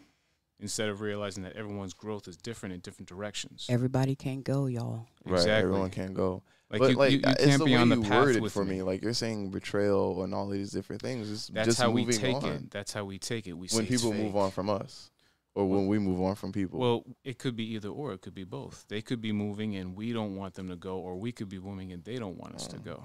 instead 0.60 0.88
of 0.88 1.00
realizing 1.00 1.42
that 1.42 1.54
everyone's 1.56 1.92
growth 1.94 2.26
is 2.28 2.36
different 2.36 2.74
in 2.74 2.80
different 2.80 3.08
directions. 3.08 3.66
Everybody 3.68 4.14
can't 4.16 4.44
go, 4.44 4.66
y'all. 4.66 5.06
Right, 5.24 5.34
Exactly. 5.34 5.52
everyone 5.68 5.90
can't 5.90 6.14
go. 6.14 6.42
Like 6.70 6.80
but 6.80 6.90
you, 6.90 6.96
like 6.96 7.12
you, 7.12 7.18
you 7.18 7.24
it's 7.26 7.44
can't 7.44 7.58
the 7.58 7.64
be 7.66 7.72
way 7.72 7.76
on 7.78 7.88
the 7.88 7.96
you 7.96 8.02
path 8.02 8.24
worded 8.24 8.42
with 8.42 8.52
for 8.52 8.64
me. 8.64 8.76
me. 8.76 8.82
Like 8.82 9.02
you're 9.02 9.12
saying 9.12 9.50
betrayal 9.50 10.22
and 10.24 10.34
all 10.34 10.48
these 10.48 10.70
different 10.72 11.02
things. 11.02 11.30
It's 11.30 11.46
That's 11.48 11.66
just 11.68 11.80
how 11.80 11.90
we 11.90 12.04
take 12.06 12.36
on. 12.36 12.44
it. 12.46 12.70
That's 12.70 12.92
how 12.92 13.04
we 13.04 13.18
take 13.18 13.46
it. 13.46 13.52
We 13.52 13.68
when 13.72 13.86
people 13.86 14.12
move 14.12 14.34
on 14.34 14.50
from 14.50 14.70
us, 14.70 15.10
or 15.54 15.68
when 15.68 15.86
we 15.86 15.98
move 15.98 16.20
on 16.22 16.34
from 16.34 16.52
people. 16.52 16.80
Well, 16.80 17.04
it 17.22 17.38
could 17.38 17.54
be 17.54 17.74
either 17.74 17.90
or. 17.90 18.12
It 18.14 18.22
could 18.22 18.34
be 18.34 18.44
both. 18.44 18.86
They 18.88 19.02
could 19.02 19.20
be 19.20 19.30
moving 19.30 19.76
and 19.76 19.94
we 19.94 20.12
don't 20.12 20.36
want 20.36 20.54
them 20.54 20.68
to 20.70 20.76
go, 20.76 20.98
or 20.98 21.16
we 21.16 21.32
could 21.32 21.48
be 21.48 21.58
moving 21.58 21.92
and 21.92 22.02
they 22.02 22.16
don't 22.18 22.38
want 22.38 22.54
us 22.54 22.66
to 22.68 22.76
Oh. 22.76 22.80
go 22.80 23.02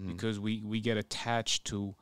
Mhm. 0.00 0.08
because 0.08 0.40
we 0.40 0.62
we 0.64 0.80
get 0.80 0.96
attached 0.96 1.66
to 1.66 1.94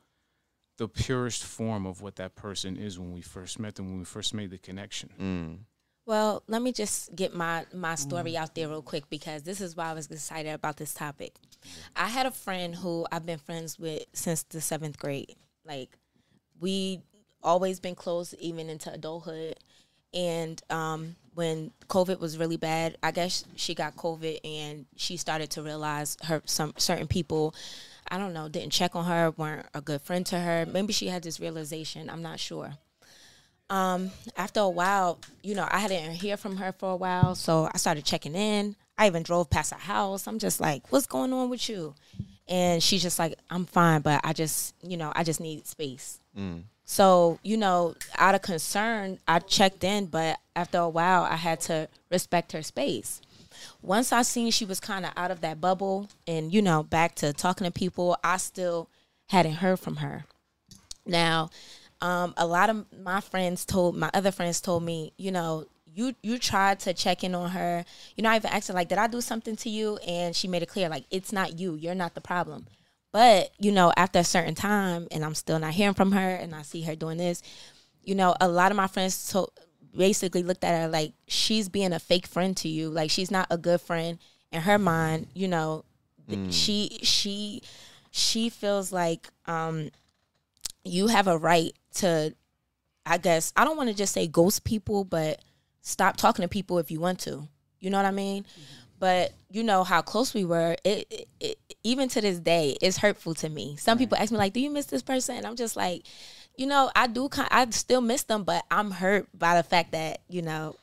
the 0.77 0.89
purest 0.89 1.45
form 1.45 1.85
of 1.87 2.01
what 2.01 2.17
that 2.17 2.35
person 2.37 2.77
is 2.77 2.99
when 2.99 3.13
we 3.13 3.21
first 3.21 3.59
met 3.59 3.75
them, 3.75 3.91
when 3.91 3.99
we 3.99 4.05
first 4.05 4.35
made 4.35 4.51
the 4.51 4.59
connection. 4.59 5.11
Mm. 5.21 5.59
Well, 6.07 6.43
let 6.49 6.61
me 6.61 6.73
just 6.73 7.17
get 7.17 7.35
my 7.35 7.65
my 7.73 7.95
story 7.95 8.37
out 8.37 8.55
there 8.55 8.69
real 8.69 8.83
quick 8.83 9.09
because 9.09 9.43
this 9.43 9.61
is 9.61 9.75
why 9.75 9.87
I 9.87 9.95
was 9.95 10.11
excited 10.11 10.53
about 10.53 10.77
this 10.77 10.93
topic. 10.93 11.35
I 11.97 12.09
had 12.09 12.27
a 12.27 12.31
friend 12.31 12.75
who 12.75 13.07
I've 13.11 13.25
been 13.25 13.39
friends 13.39 13.79
with 13.79 14.05
since 14.13 14.43
the 14.43 14.61
seventh 14.61 14.99
grade. 14.99 15.37
Like 15.65 15.97
we 16.61 17.01
always 17.43 17.81
been 17.81 17.95
close 17.95 18.35
even 18.39 18.69
into 18.69 18.93
adulthood. 18.93 19.57
And 20.13 20.63
um, 20.71 21.17
when 21.35 21.73
COVID 21.89 22.21
was 22.21 22.39
really 22.39 22.59
bad, 22.59 22.99
I 23.03 23.11
guess 23.11 23.45
she 23.57 23.75
got 23.75 23.97
COVID 23.97 24.41
and 24.45 24.87
she 24.97 25.17
started 25.17 25.51
to 25.53 25.63
realize 25.63 26.17
her 26.25 26.43
some 26.45 26.75
certain 26.77 27.09
people, 27.09 27.55
I 28.09 28.19
don't 28.19 28.35
know, 28.35 28.49
didn't 28.49 28.73
check 28.73 28.95
on 28.95 29.07
her, 29.07 29.33
weren't 29.37 29.67
a 29.75 29.81
good 29.81 30.03
friend 30.03 30.25
to 30.27 30.39
her. 30.39 30.67
Maybe 30.67 30.93
she 30.93 31.09
had 31.09 31.23
this 31.23 31.41
realization. 31.41 32.11
I'm 32.11 32.23
not 32.23 32.39
sure 32.39 32.75
um, 33.71 34.11
after 34.37 34.61
a 34.61 34.69
while, 34.69 35.19
you 35.43 35.55
know, 35.55 35.67
I 35.71 35.89
didn't 35.89 36.15
hear 36.15 36.37
from 36.37 36.57
her 36.57 36.73
for 36.73 36.93
a 36.93 36.97
while, 36.97 37.35
so 37.35 37.69
I 37.73 37.79
started 37.79 38.05
checking 38.05 38.35
in. 38.35 38.77
I 38.97 39.07
even 39.07 39.23
drove 39.23 39.51
past 39.51 39.73
her 39.73 39.79
house. 39.79 40.27
I'm 40.27 40.39
just 40.39 40.61
like, 40.61 40.93
"What's 40.93 41.07
going 41.07 41.33
on 41.33 41.51
with 41.51 41.69
you?" 41.69 41.95
And 42.47 42.83
she's 42.83 43.03
just 43.03 43.19
like, 43.19 43.35
"I'm 43.51 43.67
fine, 43.67 44.03
but 44.03 44.21
I 44.23 44.33
just, 44.33 44.75
you 44.83 44.97
know, 44.97 45.13
I 45.17 45.25
just 45.25 45.41
need 45.41 45.67
space." 45.67 46.21
Mm. 46.39 46.65
So, 46.85 47.39
you 47.43 47.57
know, 47.57 47.95
out 48.17 48.35
of 48.35 48.43
concern, 48.43 49.19
I 49.27 49.39
checked 49.39 49.85
in, 49.85 50.07
but 50.07 50.39
after 50.55 50.79
a 50.79 50.89
while, 50.89 51.23
I 51.23 51.37
had 51.37 51.61
to 51.63 51.89
respect 52.11 52.53
her 52.53 52.63
space. 52.63 53.23
Once 53.81 54.13
I 54.13 54.23
seen 54.23 54.51
she 54.51 54.65
was 54.65 54.81
kind 54.81 55.07
of 55.07 55.13
out 55.17 55.31
of 55.31 55.41
that 55.41 55.61
bubble 55.61 56.09
and, 56.27 56.53
you 56.53 56.61
know, 56.61 56.83
back 56.83 57.15
to 57.17 57.33
talking 57.33 57.65
to 57.65 57.71
people, 57.71 58.17
I 58.23 58.37
still 58.37 58.89
hadn't 59.29 59.55
heard 59.55 59.81
from 59.81 59.97
her. 59.97 60.27
Now, 61.07 61.51
um, 62.01 62.35
a 62.37 62.47
lot 62.47 62.71
of 62.71 62.87
my 63.03 63.21
friends 63.21 63.65
told 63.65 63.97
my 63.97 64.11
other 64.15 64.31
friends 64.31 64.61
told 64.61 64.83
me, 64.83 65.13
you 65.17 65.31
know, 65.33 65.67
you 65.95 66.15
you 66.23 66.39
tried 66.39 66.81
to 66.81 66.93
check 66.93 67.25
in 67.25 67.35
on 67.35 67.51
her. 67.51 67.85
You 68.17 68.23
know, 68.23 68.31
I 68.31 68.37
even 68.37 68.51
asked 68.51 68.69
her 68.69 68.75
like, 68.75 68.89
did 68.89 68.99
I 68.99 69.07
do 69.07 69.21
something 69.21 69.57
to 69.57 69.71
you? 69.71 69.97
And 70.07 70.35
she 70.35 70.49
made 70.49 70.63
it 70.63 70.69
clear 70.69 70.89
like, 70.89 71.05
it's 71.11 71.33
not 71.33 71.59
you. 71.59 71.75
You're 71.75 71.95
not 71.95 72.15
the 72.15 72.21
problem. 72.21 72.67
But 73.13 73.53
you 73.59 73.71
know, 73.73 73.93
after 73.97 74.19
a 74.19 74.25
certain 74.25 74.55
time, 74.55 75.07
and 75.11 75.25
I'm 75.25 75.35
still 75.35 75.59
not 75.59 75.73
hearing 75.75 75.95
from 75.95 76.13
her, 76.13 76.31
and 76.35 76.55
I 76.55 76.63
see 76.63 76.83
her 76.83 76.97
doing 76.97 77.19
this, 77.19 77.43
you 78.03 78.15
know, 78.15 78.35
a 78.41 78.49
lot 78.49 78.71
of 78.73 78.77
my 78.77 78.87
friends 78.89 79.31
told 79.31 79.51
basically 79.97 80.43
looked 80.43 80.65
at 80.65 80.81
her 80.81 80.89
like 80.89 81.13
she's 81.29 81.69
being 81.69 81.93
a 81.93 82.01
fake 82.01 82.27
friend 82.27 82.57
to 82.59 82.69
you. 82.69 82.91
Like 82.91 83.11
she's 83.11 83.31
not 83.31 83.47
a 83.51 83.57
good 83.57 83.81
friend 83.81 84.19
in 84.53 84.63
her 84.63 84.79
mind. 84.79 85.29
You 85.35 85.49
know, 85.49 85.85
th- 86.29 86.53
she 86.53 86.99
she 87.03 87.63
she 88.11 88.49
feels 88.49 88.93
like 88.93 89.29
um 89.47 89.91
you 90.85 91.09
have 91.09 91.27
a 91.27 91.37
right 91.37 91.73
to 91.97 92.35
I 93.07 93.19
guess 93.19 93.53
I 93.57 93.65
don't 93.65 93.77
want 93.77 93.91
to 93.91 93.95
just 93.95 94.13
say 94.13 94.27
ghost 94.27 94.65
people, 94.65 95.05
but 95.05 95.43
stop 95.83 96.17
talking 96.17 96.43
to 96.43 96.49
people 96.49 96.79
if 96.79 96.91
you 96.91 97.01
want 97.01 97.21
to. 97.21 97.47
You 97.81 97.91
know 97.91 97.99
what 97.99 98.07
I 98.07 98.11
mean? 98.11 98.45
Mm-hmm. 98.45 98.81
But 98.99 99.33
you 99.51 99.63
know 99.63 99.85
how 99.85 100.01
close 100.01 100.33
we 100.33 100.45
were. 100.45 100.77
It, 100.85 101.07
it, 101.11 101.29
it 101.41 101.59
even 101.83 102.09
to 102.11 102.21
this 102.21 102.39
day, 102.39 102.77
it's 102.81 102.97
hurtful 102.97 103.35
to 103.35 103.49
me. 103.49 103.77
Some 103.77 103.99
people 103.99 104.17
ask 104.17 104.33
me 104.33 104.39
like, 104.39 104.55
"Do 104.55 104.61
you 104.61 104.71
miss 104.71 104.87
this 104.87 105.03
person?" 105.03 105.37
And 105.37 105.47
I'm 105.47 105.57
just 105.57 105.77
like, 105.77 106.05
you 106.57 106.67
know, 106.67 106.91
I 106.97 107.07
do. 107.09 107.29
I 107.33 107.69
still 107.71 108.01
miss 108.01 108.23
them, 108.23 108.45
but 108.45 108.65
I'm 108.71 108.91
hurt 108.91 109.29
by 109.37 109.57
the 109.57 109.63
fact 109.63 109.93
that 109.93 110.23
you 110.29 110.41
know, 110.41 110.77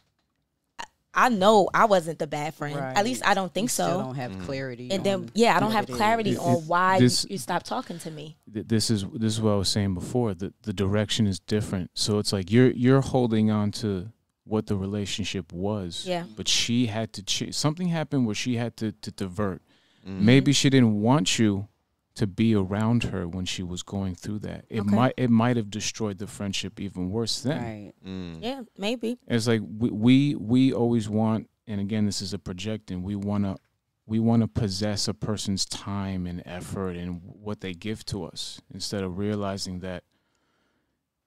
I, 1.13 1.25
I 1.25 1.29
know 1.29 1.69
I 1.73 1.85
wasn't 1.85 2.19
the 2.19 2.27
bad 2.27 2.53
friend. 2.53 2.77
At 2.77 3.03
least 3.05 3.25
I 3.25 3.33
don't 3.33 3.53
think 3.53 3.65
You 3.65 3.69
so. 3.69 3.85
Still 3.87 4.01
don't 4.03 4.15
have 4.15 4.39
clarity. 4.39 4.89
and 4.91 5.03
then 5.03 5.29
yeah, 5.33 5.55
I 5.55 5.59
don't 5.59 5.71
have 5.71 5.87
clarity 5.87 6.31
It- 6.31 6.39
on 6.39 6.55
it- 6.57 6.63
why 6.67 6.99
this- 6.99 7.23
you, 7.25 7.29
you 7.33 7.37
stopped 7.37 7.65
talking 7.65 7.99
to 7.99 8.11
me. 8.11 8.37
This 8.47 8.89
is 8.89 9.05
this 9.13 9.33
is 9.33 9.41
what 9.41 9.51
I 9.51 9.55
was 9.55 9.69
saying 9.69 9.93
before. 9.93 10.33
The 10.33 10.53
the 10.63 10.73
direction 10.73 11.27
is 11.27 11.39
different. 11.39 11.91
So 11.93 12.19
it's 12.19 12.31
like 12.33 12.51
you're 12.51 12.71
you're 12.71 13.01
holding 13.01 13.51
on 13.51 13.71
to 13.73 14.09
what 14.45 14.67
the 14.67 14.75
relationship 14.75 15.53
was. 15.53 16.05
Yeah. 16.05 16.23
But 16.35 16.47
she 16.47 16.87
had 16.87 17.13
to 17.13 17.23
ch- 17.23 17.53
something 17.53 17.87
happened 17.89 18.25
where 18.25 18.35
she 18.35 18.55
had 18.55 18.75
to 18.77 18.91
to 18.91 19.11
divert. 19.11 19.61
Mm. 20.07 20.21
Maybe 20.21 20.51
she 20.53 20.69
didn't 20.69 20.99
want 21.01 21.37
you 21.39 21.67
to 22.15 22.27
be 22.27 22.53
around 22.53 23.03
her 23.05 23.27
when 23.27 23.45
she 23.45 23.63
was 23.63 23.83
going 23.83 24.15
through 24.15 24.39
that. 24.39 24.65
It 24.69 24.81
Okay. 24.81 24.95
might 24.95 25.13
it 25.17 25.29
might 25.29 25.55
have 25.57 25.69
destroyed 25.69 26.17
the 26.17 26.27
friendship 26.27 26.79
even 26.79 27.09
worse 27.09 27.41
then. 27.41 27.61
Right. 27.61 27.93
Mm. 28.05 28.37
Yeah, 28.41 28.61
maybe. 28.77 29.17
It's 29.27 29.47
like 29.47 29.61
we, 29.65 29.89
we 29.89 30.35
we 30.35 30.73
always 30.73 31.07
want, 31.07 31.49
and 31.67 31.79
again, 31.79 32.05
this 32.05 32.21
is 32.21 32.33
a 32.33 32.39
projecting. 32.39 33.01
We 33.03 33.15
want 33.15 33.45
to 33.45 33.57
we 34.05 34.19
want 34.19 34.41
to 34.41 34.47
possess 34.47 35.07
a 35.07 35.13
person's 35.13 35.65
time 35.65 36.27
and 36.27 36.43
effort 36.45 36.97
and 36.97 37.21
what 37.23 37.61
they 37.61 37.73
give 37.73 38.03
to 38.07 38.25
us 38.25 38.59
instead 38.73 39.03
of 39.03 39.17
realizing 39.17 39.79
that 39.79 40.03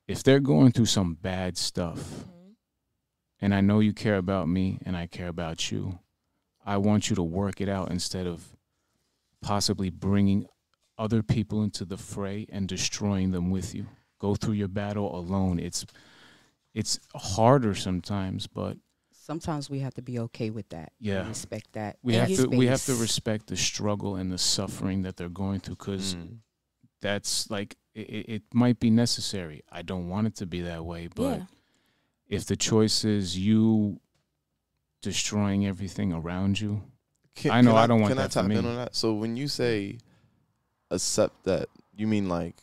if 0.06 0.22
they're 0.22 0.40
going 0.40 0.72
through 0.72 0.86
some 0.86 1.14
bad 1.14 1.56
stuff, 1.56 2.26
and 3.40 3.54
I 3.54 3.62
know 3.62 3.80
you 3.80 3.94
care 3.94 4.16
about 4.18 4.48
me 4.48 4.80
and 4.84 4.96
I 4.98 5.06
care 5.06 5.28
about 5.28 5.70
you, 5.72 5.98
I 6.66 6.76
want 6.76 7.08
you 7.08 7.16
to 7.16 7.22
work 7.22 7.62
it 7.62 7.70
out 7.70 7.90
instead 7.90 8.26
of 8.26 8.54
possibly 9.40 9.88
bringing 9.88 10.46
other 10.98 11.22
people 11.22 11.62
into 11.62 11.84
the 11.84 11.96
fray 11.96 12.46
and 12.50 12.68
destroying 12.68 13.30
them 13.32 13.50
with 13.50 13.74
you. 13.74 13.86
Go 14.18 14.34
through 14.34 14.54
your 14.54 14.68
battle 14.68 15.16
alone. 15.16 15.58
It's 15.58 15.84
it's 16.74 16.98
harder 17.14 17.74
sometimes, 17.74 18.46
but 18.46 18.76
Sometimes 19.12 19.70
we 19.70 19.78
have 19.78 19.94
to 19.94 20.02
be 20.02 20.18
okay 20.18 20.50
with 20.50 20.68
that. 20.68 20.92
and 20.98 21.06
Yeah. 21.08 21.26
Respect 21.28 21.72
that. 21.72 21.98
we 22.02 22.14
have 22.14 22.28
you- 22.30 22.36
to 22.36 22.48
we 22.48 22.66
have 22.66 22.84
to 22.86 22.94
respect 22.94 23.46
the 23.46 23.56
struggle 23.56 24.16
and 24.16 24.30
the 24.30 24.38
suffering 24.38 25.02
that 25.02 25.16
they're 25.16 25.28
going 25.30 25.60
through 25.60 25.76
because 25.76 26.14
Mm. 26.14 26.38
that's 27.00 27.48
like 27.50 27.76
it, 27.94 28.00
it 28.10 28.28
it 28.28 28.42
might 28.52 28.78
be 28.80 28.90
necessary. 28.90 29.62
I 29.70 29.82
don't 29.82 30.08
want 30.08 30.26
it 30.26 30.34
to 30.36 30.46
be 30.46 30.60
that 30.62 30.84
way, 30.84 31.08
but 31.14 31.38
Yeah. 31.38 31.46
if 32.28 32.44
the 32.46 32.56
choice 32.56 33.04
is 33.04 33.38
you 33.38 34.00
destroying 35.00 35.66
everything 35.66 36.12
around 36.12 36.60
you, 36.60 36.82
Can, 37.34 37.50
I 37.50 37.60
know 37.60 37.72
can 37.72 37.78
I 37.78 37.86
don't 37.86 38.00
want 38.00 38.10
can 38.10 38.16
that 38.18 38.24
I 38.24 38.28
for 38.28 38.34
tap 38.34 38.46
me. 38.46 38.56
in 38.56 38.66
on 38.66 38.76
that? 38.76 38.94
So 38.94 39.14
when 39.14 39.36
you 39.36 39.48
say 39.48 39.98
accept 40.94 41.44
that, 41.44 41.68
you 41.96 42.06
mean 42.06 42.28
like 42.28 42.56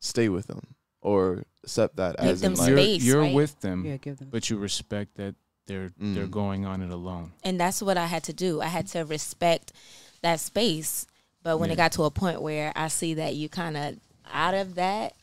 stay 0.00 0.28
with 0.28 0.46
them 0.46 0.62
or 1.00 1.44
accept 1.64 1.96
that 1.96 2.16
Give 2.18 2.26
as 2.30 2.40
them 2.40 2.52
in 2.52 2.58
like 2.58 2.68
you're 2.68 2.78
you're 2.78 3.20
right? 3.22 3.34
with 3.34 3.60
them, 3.60 3.84
Yeah, 3.84 3.96
give 3.96 4.18
them. 4.18 4.28
but 4.30 4.48
you 4.50 4.56
respect 4.58 5.16
that 5.16 5.34
they're 5.66 5.90
they're 5.98 6.26
Mm. 6.26 6.30
going 6.30 6.66
on 6.66 6.82
it 6.82 6.90
alone. 6.90 7.32
and 7.44 7.60
that's 7.60 7.80
what 7.82 7.96
I 7.96 8.06
had 8.06 8.24
to 8.24 8.32
do. 8.32 8.60
I 8.60 8.66
had 8.66 8.86
to 8.88 9.00
respect 9.04 9.72
that 10.22 10.40
space. 10.40 11.06
But 11.42 11.58
when 11.58 11.70
it 11.70 11.76
got 11.76 11.92
to 11.92 12.04
a 12.04 12.10
point 12.10 12.42
where 12.42 12.70
I 12.76 12.88
see 12.88 13.14
that 13.14 13.34
you 13.34 13.48
kind 13.48 13.76
of 13.76 13.96
out 14.30 14.52
of 14.54 14.74
that, 14.74 15.14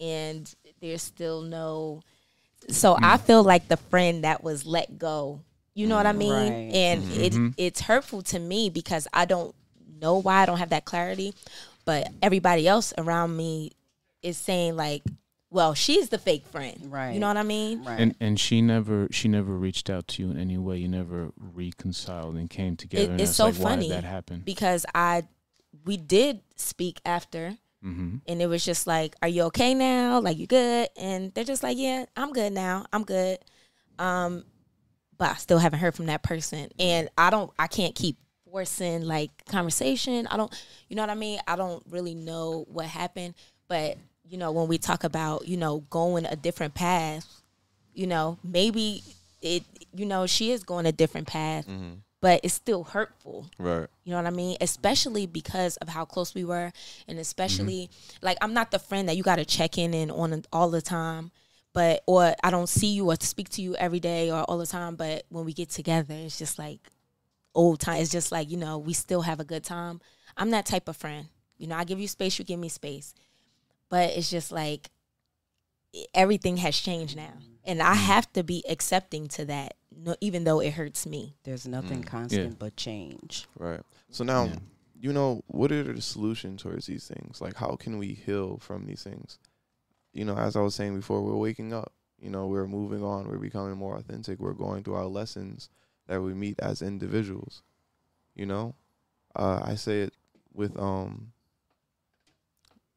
and 0.00 0.52
there's 0.80 1.00
still 1.02 1.40
no, 1.40 2.02
so 2.68 2.98
I 3.00 3.16
feel 3.16 3.42
like 3.42 3.68
the 3.68 3.76
friend 3.78 4.24
that 4.24 4.42
was 4.44 4.66
let 4.66 4.98
go. 4.98 5.40
You 5.74 5.86
know 5.86 5.96
what 5.96 6.06
I 6.06 6.12
mean? 6.12 6.52
Right. 6.52 6.70
And 6.74 7.04
Mhm. 7.04 7.54
it 7.56 7.64
it's 7.64 7.80
hurtful 7.82 8.20
to 8.22 8.38
me 8.38 8.68
because 8.68 9.08
I 9.14 9.24
don't 9.24 9.54
know 10.00 10.18
why 10.18 10.42
I 10.42 10.46
don't 10.46 10.58
have 10.58 10.70
that 10.70 10.84
clarity, 10.84 11.32
but 11.84 12.08
everybody 12.22 12.66
else 12.68 12.92
around 12.98 13.36
me 13.36 13.72
is 14.22 14.36
saying 14.36 14.76
like, 14.76 15.02
well, 15.50 15.74
she's 15.74 16.08
the 16.08 16.18
fake 16.18 16.46
friend. 16.46 16.78
Right. 16.90 17.12
You 17.12 17.20
know 17.20 17.28
what 17.28 17.36
I 17.36 17.42
mean? 17.42 17.84
Right. 17.84 18.00
And 18.00 18.14
and 18.20 18.40
she 18.40 18.62
never 18.62 19.08
she 19.10 19.28
never 19.28 19.56
reached 19.56 19.90
out 19.90 20.08
to 20.08 20.22
you 20.22 20.30
in 20.30 20.38
any 20.38 20.56
way. 20.56 20.78
You 20.78 20.88
never 20.88 21.30
reconciled 21.36 22.36
and 22.36 22.48
came 22.48 22.76
together. 22.76 23.12
and 23.12 23.20
it's 23.20 23.36
so 23.36 23.46
like, 23.46 23.54
Why 23.56 23.62
funny 23.70 23.88
did 23.88 23.98
that 23.98 24.04
happen? 24.04 24.42
Because 24.44 24.86
I 24.94 25.24
we 25.84 25.96
did 25.96 26.40
speak 26.56 27.00
after 27.04 27.56
Mm-hmm. 27.84 28.18
and 28.28 28.40
it 28.40 28.46
was 28.46 28.64
just 28.64 28.86
like, 28.86 29.16
"Are 29.22 29.28
you 29.28 29.42
okay 29.46 29.74
now? 29.74 30.20
Like 30.20 30.38
you 30.38 30.46
good?" 30.46 30.88
And 30.96 31.34
they're 31.34 31.42
just 31.42 31.64
like, 31.64 31.76
"Yeah, 31.76 32.04
I'm 32.16 32.32
good 32.32 32.52
now. 32.52 32.86
I'm 32.92 33.02
good." 33.02 33.38
Um, 33.98 34.44
but 35.18 35.30
I 35.30 35.34
still 35.34 35.58
haven't 35.58 35.80
heard 35.80 35.96
from 35.96 36.06
that 36.06 36.22
person, 36.22 36.68
and 36.78 37.08
I 37.18 37.30
don't, 37.30 37.50
I 37.58 37.66
can't 37.66 37.92
keep 37.96 38.18
forcing 38.52 39.02
like 39.02 39.30
conversation. 39.46 40.26
I 40.28 40.36
don't, 40.36 40.52
you 40.88 40.94
know 40.96 41.02
what 41.02 41.10
I 41.10 41.14
mean? 41.14 41.40
I 41.48 41.56
don't 41.56 41.82
really 41.90 42.14
know 42.14 42.66
what 42.68 42.86
happened, 42.86 43.34
but 43.66 43.96
you 44.28 44.36
know, 44.38 44.52
when 44.52 44.68
we 44.68 44.78
talk 44.78 45.04
about 45.04 45.48
you 45.48 45.56
know 45.56 45.80
going 45.90 46.26
a 46.26 46.36
different 46.36 46.74
path, 46.74 47.26
you 47.94 48.06
know, 48.06 48.38
maybe 48.44 49.02
it, 49.40 49.64
you 49.94 50.06
know, 50.06 50.26
she 50.26 50.52
is 50.52 50.62
going 50.62 50.86
a 50.86 50.92
different 50.92 51.26
path, 51.26 51.66
Mm-hmm. 51.66 51.94
but 52.20 52.40
it's 52.44 52.54
still 52.54 52.84
hurtful. 52.84 53.46
Right. 53.58 53.88
You 54.04 54.10
know 54.12 54.16
what 54.16 54.26
I 54.26 54.30
mean? 54.30 54.56
Especially 54.60 55.26
because 55.26 55.76
of 55.78 55.88
how 55.88 56.04
close 56.04 56.34
we 56.34 56.44
were, 56.44 56.72
and 57.08 57.18
especially 57.18 57.90
like 58.20 58.36
I'm 58.42 58.52
not 58.54 58.70
the 58.70 58.78
friend 58.78 59.08
that 59.08 59.16
you 59.16 59.22
got 59.22 59.36
to 59.36 59.44
check 59.44 59.78
in 59.78 59.94
and 59.94 60.12
on 60.12 60.44
all 60.52 60.70
the 60.70 60.82
time, 60.82 61.30
but 61.72 62.02
or 62.06 62.34
I 62.44 62.50
don't 62.50 62.68
see 62.68 62.92
you 62.92 63.10
or 63.10 63.16
speak 63.20 63.48
to 63.50 63.62
you 63.62 63.74
every 63.76 64.00
day 64.00 64.30
or 64.30 64.42
all 64.44 64.58
the 64.58 64.66
time. 64.66 64.94
But 64.96 65.24
when 65.30 65.44
we 65.44 65.52
get 65.54 65.70
together, 65.70 66.14
it's 66.14 66.38
just 66.38 66.58
like 66.58 66.80
old 67.54 67.80
time. 67.80 68.00
It's 68.00 68.10
just 68.10 68.32
like 68.32 68.50
you 68.50 68.56
know 68.56 68.78
we 68.78 68.92
still 68.92 69.22
have 69.22 69.40
a 69.40 69.44
good 69.44 69.64
time. 69.64 70.00
I'm 70.36 70.50
that 70.50 70.66
type 70.66 70.88
of 70.88 70.96
friend. 70.96 71.28
You 71.58 71.66
know, 71.68 71.76
I 71.76 71.84
give 71.84 72.00
you 72.00 72.08
space, 72.08 72.38
you 72.38 72.44
give 72.44 72.58
me 72.58 72.68
space, 72.68 73.14
but 73.88 74.10
it's 74.16 74.30
just 74.30 74.50
like 74.50 74.90
everything 76.14 76.56
has 76.58 76.76
changed 76.78 77.16
now, 77.16 77.34
and 77.64 77.82
I 77.82 77.94
have 77.94 78.32
to 78.32 78.42
be 78.42 78.64
accepting 78.68 79.28
to 79.28 79.44
that, 79.46 79.74
no, 79.94 80.16
even 80.20 80.44
though 80.44 80.60
it 80.60 80.72
hurts 80.72 81.06
me. 81.06 81.36
There's 81.44 81.66
nothing 81.68 82.02
Mm. 82.02 82.06
constant 82.06 82.58
but 82.58 82.76
change. 82.76 83.46
Right. 83.58 83.80
So 84.10 84.24
now, 84.24 84.44
Yeah. 84.46 84.56
you 84.98 85.12
know, 85.12 85.42
what 85.48 85.70
are 85.70 85.82
the 85.92 86.00
solutions 86.00 86.62
towards 86.62 86.86
these 86.86 87.06
things? 87.06 87.40
Like, 87.40 87.56
how 87.56 87.76
can 87.76 87.98
we 87.98 88.14
heal 88.14 88.56
from 88.58 88.86
these 88.86 89.02
things? 89.02 89.38
You 90.14 90.24
know, 90.24 90.36
as 90.36 90.56
I 90.56 90.60
was 90.62 90.74
saying 90.74 90.96
before, 90.96 91.22
we're 91.22 91.36
waking 91.36 91.72
up. 91.72 91.92
You 92.18 92.30
know, 92.30 92.46
we're 92.46 92.66
moving 92.68 93.02
on. 93.02 93.28
We're 93.28 93.38
becoming 93.38 93.76
more 93.76 93.96
authentic. 93.96 94.38
We're 94.38 94.52
going 94.54 94.84
through 94.84 94.94
our 94.94 95.06
lessons 95.06 95.68
that 96.06 96.22
we 96.22 96.34
meet 96.34 96.58
as 96.60 96.82
individuals. 96.82 97.62
You 98.34 98.46
know, 98.46 98.74
uh, 99.36 99.60
I 99.64 99.74
say 99.74 100.00
it 100.00 100.14
with 100.54 100.78
um, 100.78 101.32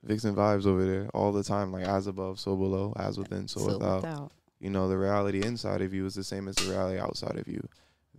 Vixen 0.04 0.36
vibes 0.36 0.66
over 0.66 0.86
there 0.86 1.10
all 1.14 1.32
the 1.32 1.44
time. 1.44 1.72
Like 1.72 1.86
as 1.86 2.08
above, 2.08 2.40
so 2.40 2.56
below. 2.56 2.94
As 2.96 3.18
within, 3.18 3.48
so, 3.48 3.66
without 3.66 4.04
without. 4.04 4.32
you 4.60 4.70
know 4.70 4.88
the 4.88 4.98
reality 4.98 5.42
inside 5.46 5.82
of 5.82 5.94
you 5.94 6.06
is 6.06 6.16
the 6.16 6.24
same 6.24 6.48
as 6.48 6.56
the 6.56 6.72
reality 6.72 7.00
outside 7.00 7.38
of 7.38 7.48
you 7.48 7.68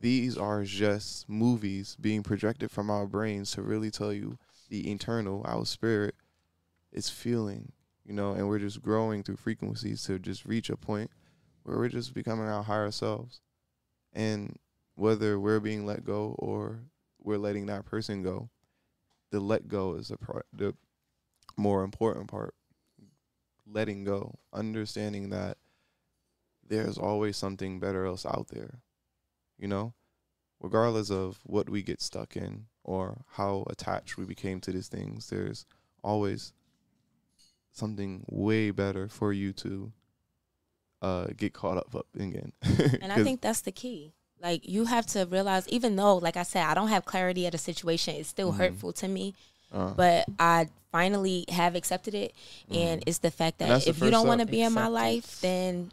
these 0.00 0.36
are 0.36 0.62
just 0.62 1.28
movies 1.28 1.96
being 2.00 2.22
projected 2.22 2.70
from 2.70 2.90
our 2.90 3.06
brains 3.06 3.50
to 3.52 3.62
really 3.62 3.90
tell 3.90 4.12
you 4.12 4.38
the 4.68 4.90
internal 4.90 5.42
our 5.46 5.64
spirit 5.64 6.14
is 6.92 7.08
feeling 7.08 7.72
you 8.04 8.12
know 8.12 8.32
and 8.32 8.48
we're 8.48 8.58
just 8.58 8.82
growing 8.82 9.22
through 9.22 9.36
frequencies 9.36 10.02
to 10.02 10.18
just 10.18 10.44
reach 10.44 10.70
a 10.70 10.76
point 10.76 11.10
where 11.62 11.76
we're 11.76 11.88
just 11.88 12.14
becoming 12.14 12.46
our 12.46 12.62
higher 12.62 12.90
selves 12.90 13.40
and 14.12 14.56
whether 14.96 15.38
we're 15.38 15.60
being 15.60 15.86
let 15.86 16.04
go 16.04 16.34
or 16.38 16.80
we're 17.22 17.38
letting 17.38 17.66
that 17.66 17.84
person 17.84 18.22
go 18.22 18.50
the 19.30 19.40
let 19.40 19.68
go 19.68 19.94
is 19.94 20.08
the 20.08 20.16
part 20.16 20.46
the 20.52 20.74
more 21.56 21.82
important 21.82 22.28
part 22.28 22.54
letting 23.70 24.04
go 24.04 24.38
understanding 24.52 25.30
that 25.30 25.58
there's 26.68 26.98
always 26.98 27.36
something 27.36 27.78
better 27.80 28.04
else 28.04 28.26
out 28.26 28.48
there. 28.48 28.80
You 29.58 29.68
know? 29.68 29.94
Regardless 30.60 31.10
of 31.10 31.40
what 31.44 31.68
we 31.68 31.82
get 31.82 32.00
stuck 32.00 32.36
in 32.36 32.66
or 32.82 33.24
how 33.32 33.66
attached 33.68 34.16
we 34.16 34.24
became 34.24 34.60
to 34.60 34.72
these 34.72 34.88
things, 34.88 35.28
there's 35.28 35.66
always 36.02 36.52
something 37.72 38.24
way 38.28 38.70
better 38.70 39.06
for 39.06 39.32
you 39.34 39.52
to 39.52 39.92
uh 41.02 41.26
get 41.36 41.52
caught 41.52 41.76
up 41.76 41.94
up 41.94 42.06
again. 42.18 42.52
And 43.02 43.12
I 43.12 43.22
think 43.22 43.42
that's 43.42 43.60
the 43.60 43.72
key. 43.72 44.14
Like 44.42 44.68
you 44.68 44.84
have 44.84 45.06
to 45.06 45.24
realize, 45.24 45.66
even 45.68 45.96
though, 45.96 46.16
like 46.18 46.36
I 46.36 46.42
said, 46.42 46.64
I 46.64 46.74
don't 46.74 46.88
have 46.88 47.04
clarity 47.04 47.46
at 47.46 47.54
a 47.54 47.58
situation, 47.58 48.16
it's 48.16 48.28
still 48.28 48.52
Mhm. 48.52 48.56
hurtful 48.58 48.92
to 48.94 49.08
me. 49.08 49.34
uh, 49.72 49.92
But 49.94 50.26
I 50.38 50.68
finally 50.92 51.44
have 51.48 51.74
accepted 51.74 52.14
it, 52.14 52.34
and 52.70 53.00
Mhm. 53.00 53.04
it's 53.06 53.18
the 53.18 53.30
fact 53.30 53.58
that 53.58 53.68
that's 53.68 53.86
if 53.86 54.00
you 54.02 54.10
don't 54.10 54.26
want 54.28 54.40
to 54.40 54.46
step. 54.46 54.52
be 54.52 54.62
in 54.62 54.72
my 54.72 54.86
life, 54.88 55.40
then 55.40 55.90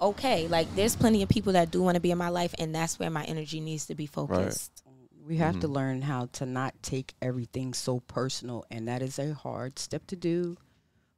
okay. 0.00 0.48
Like 0.48 0.74
there's 0.74 0.96
plenty 0.96 1.22
of 1.22 1.28
people 1.28 1.52
that 1.52 1.70
do 1.70 1.82
want 1.82 1.96
to 1.96 2.00
be 2.00 2.10
in 2.10 2.18
my 2.18 2.28
life, 2.30 2.54
and 2.58 2.74
that's 2.74 2.98
where 2.98 3.10
my 3.10 3.24
energy 3.24 3.60
needs 3.60 3.86
to 3.86 3.94
be 3.94 4.06
focused. 4.06 4.82
We 5.26 5.36
have 5.36 5.60
to 5.60 5.68
Mhm. 5.68 5.74
learn 5.74 6.02
how 6.02 6.26
to 6.32 6.46
not 6.46 6.74
take 6.82 7.14
everything 7.22 7.74
so 7.74 8.00
personal, 8.00 8.64
and 8.70 8.88
that 8.88 9.02
is 9.02 9.18
a 9.18 9.34
hard 9.34 9.78
step 9.78 10.06
to 10.08 10.16
do 10.16 10.56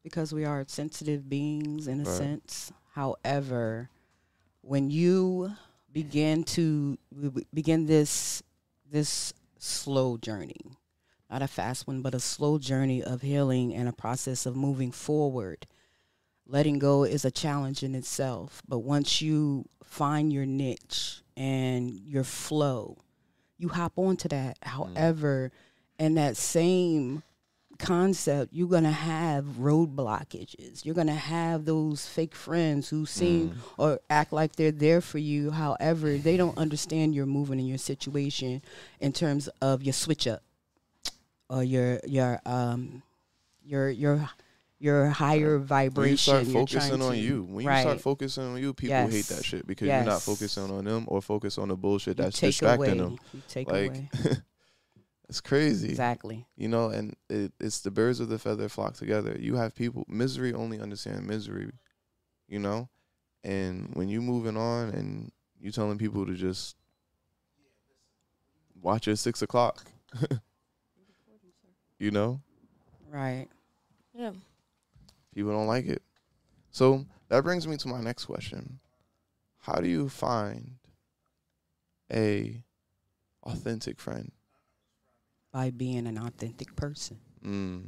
because 0.02 0.32
we 0.34 0.44
are 0.44 0.64
sensitive 0.68 1.28
beings 1.30 1.86
in 1.86 2.00
a 2.00 2.04
Right. 2.04 2.14
sense. 2.14 2.72
However, 2.92 3.88
when 4.60 4.90
you 4.90 5.52
begin 5.94 6.42
to 6.42 6.98
begin 7.54 7.86
this 7.86 8.42
this 8.90 9.32
slow 9.58 10.18
journey, 10.18 10.60
not 11.30 11.40
a 11.40 11.48
fast 11.48 11.86
one, 11.86 12.02
but 12.02 12.14
a 12.14 12.20
slow 12.20 12.58
journey 12.58 13.02
of 13.02 13.22
healing 13.22 13.72
and 13.72 13.88
a 13.88 13.92
process 13.92 14.44
of 14.44 14.56
moving 14.56 14.92
forward. 14.92 15.66
Letting 16.46 16.78
go 16.78 17.04
is 17.04 17.24
a 17.24 17.30
challenge 17.30 17.82
in 17.82 17.94
itself, 17.94 18.60
but 18.68 18.80
once 18.80 19.22
you 19.22 19.64
find 19.82 20.30
your 20.30 20.44
niche 20.44 21.22
and 21.36 21.90
your 21.90 22.24
flow, 22.24 22.98
you 23.56 23.68
hop 23.68 23.92
onto 23.96 24.28
that. 24.28 24.60
Mm. 24.60 24.68
However, 24.68 25.52
in 25.98 26.16
that 26.16 26.36
same 26.36 27.22
concept, 27.78 28.52
you're 28.52 28.68
gonna 28.68 28.90
have 28.92 29.58
road 29.58 29.94
blockages. 29.96 30.84
You're 30.84 30.94
gonna 30.94 31.14
have 31.14 31.64
those 31.64 32.06
fake 32.06 32.34
friends 32.34 32.88
who 32.88 33.06
seem 33.06 33.50
Mm. 33.50 33.56
or 33.78 34.00
act 34.10 34.32
like 34.32 34.56
they're 34.56 34.72
there 34.72 35.00
for 35.00 35.18
you. 35.18 35.50
However, 35.50 36.16
they 36.18 36.36
don't 36.36 36.56
understand 36.58 37.14
your 37.14 37.26
movement 37.26 37.60
and 37.60 37.68
your 37.68 37.78
situation 37.78 38.62
in 39.00 39.12
terms 39.12 39.48
of 39.60 39.82
your 39.82 39.92
switch 39.92 40.26
up 40.26 40.42
or 41.48 41.62
your 41.64 42.00
your 42.06 42.40
um 42.46 43.02
your 43.64 43.90
your 43.90 44.28
your 44.80 45.06
higher 45.08 45.58
vibration. 45.58 46.02
when 46.02 46.10
you 46.10 46.16
start 46.16 46.44
you're 46.46 46.66
trying 46.66 46.90
focusing 46.90 47.02
on 47.02 47.12
to- 47.12 47.18
you, 47.18 47.42
when 47.44 47.64
you 47.64 47.80
start 47.80 48.00
focusing 48.00 48.44
on 48.44 48.60
you, 48.60 48.74
people 48.74 49.06
hate 49.08 49.24
that 49.26 49.44
shit 49.44 49.66
because 49.66 49.88
you're 49.88 50.04
not 50.04 50.20
focusing 50.22 50.70
on 50.70 50.84
them 50.84 51.04
or 51.08 51.22
focus 51.22 51.56
on 51.58 51.68
the 51.68 51.76
bullshit 51.76 52.18
you 52.18 52.24
that's 52.24 52.38
distracting 52.40 53.00
away. 53.00 53.16
them. 53.16 53.18
Like 53.56 53.68
away. 53.68 54.08
it's 55.28 55.40
crazy. 55.40 55.88
Exactly. 55.88 56.46
you 56.56 56.68
know 56.68 56.88
and 56.90 57.14
it, 57.30 57.52
it's 57.60 57.80
the 57.80 57.90
birds 57.90 58.20
of 58.20 58.28
the 58.28 58.38
feather 58.38 58.68
flock 58.68 58.94
together 58.94 59.36
you 59.40 59.56
have 59.56 59.74
people 59.74 60.04
misery 60.08 60.52
only 60.54 60.78
understand 60.80 61.26
misery 61.26 61.70
you 62.48 62.58
know 62.58 62.88
and 63.42 63.90
when 63.94 64.08
you 64.08 64.20
moving 64.20 64.56
on 64.56 64.88
and 64.90 65.32
you 65.60 65.70
telling 65.70 65.98
people 65.98 66.26
to 66.26 66.34
just 66.34 66.76
watch 68.82 69.08
at 69.08 69.18
six 69.18 69.40
o'clock 69.42 69.84
you 71.98 72.10
know 72.10 72.40
Right. 73.10 73.46
Yeah. 74.12 74.32
people 75.34 75.52
don't 75.52 75.66
like 75.68 75.86
it 75.86 76.02
so 76.70 77.06
that 77.28 77.42
brings 77.44 77.66
me 77.66 77.76
to 77.78 77.88
my 77.88 78.00
next 78.00 78.24
question 78.26 78.80
how 79.60 79.80
do 79.80 79.88
you 79.88 80.08
find 80.08 80.72
a 82.12 82.62
authentic 83.44 83.98
friend 83.98 84.32
By 85.54 85.70
being 85.70 86.08
an 86.08 86.18
authentic 86.18 86.74
person. 86.74 87.16
mm, 87.46 87.84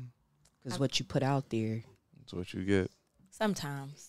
Because 0.62 0.78
what 0.78 1.00
you 1.00 1.04
put 1.04 1.24
out 1.24 1.50
there, 1.50 1.82
that's 2.20 2.32
what 2.32 2.54
you 2.54 2.62
get 2.64 2.88
Sometimes. 3.30 4.08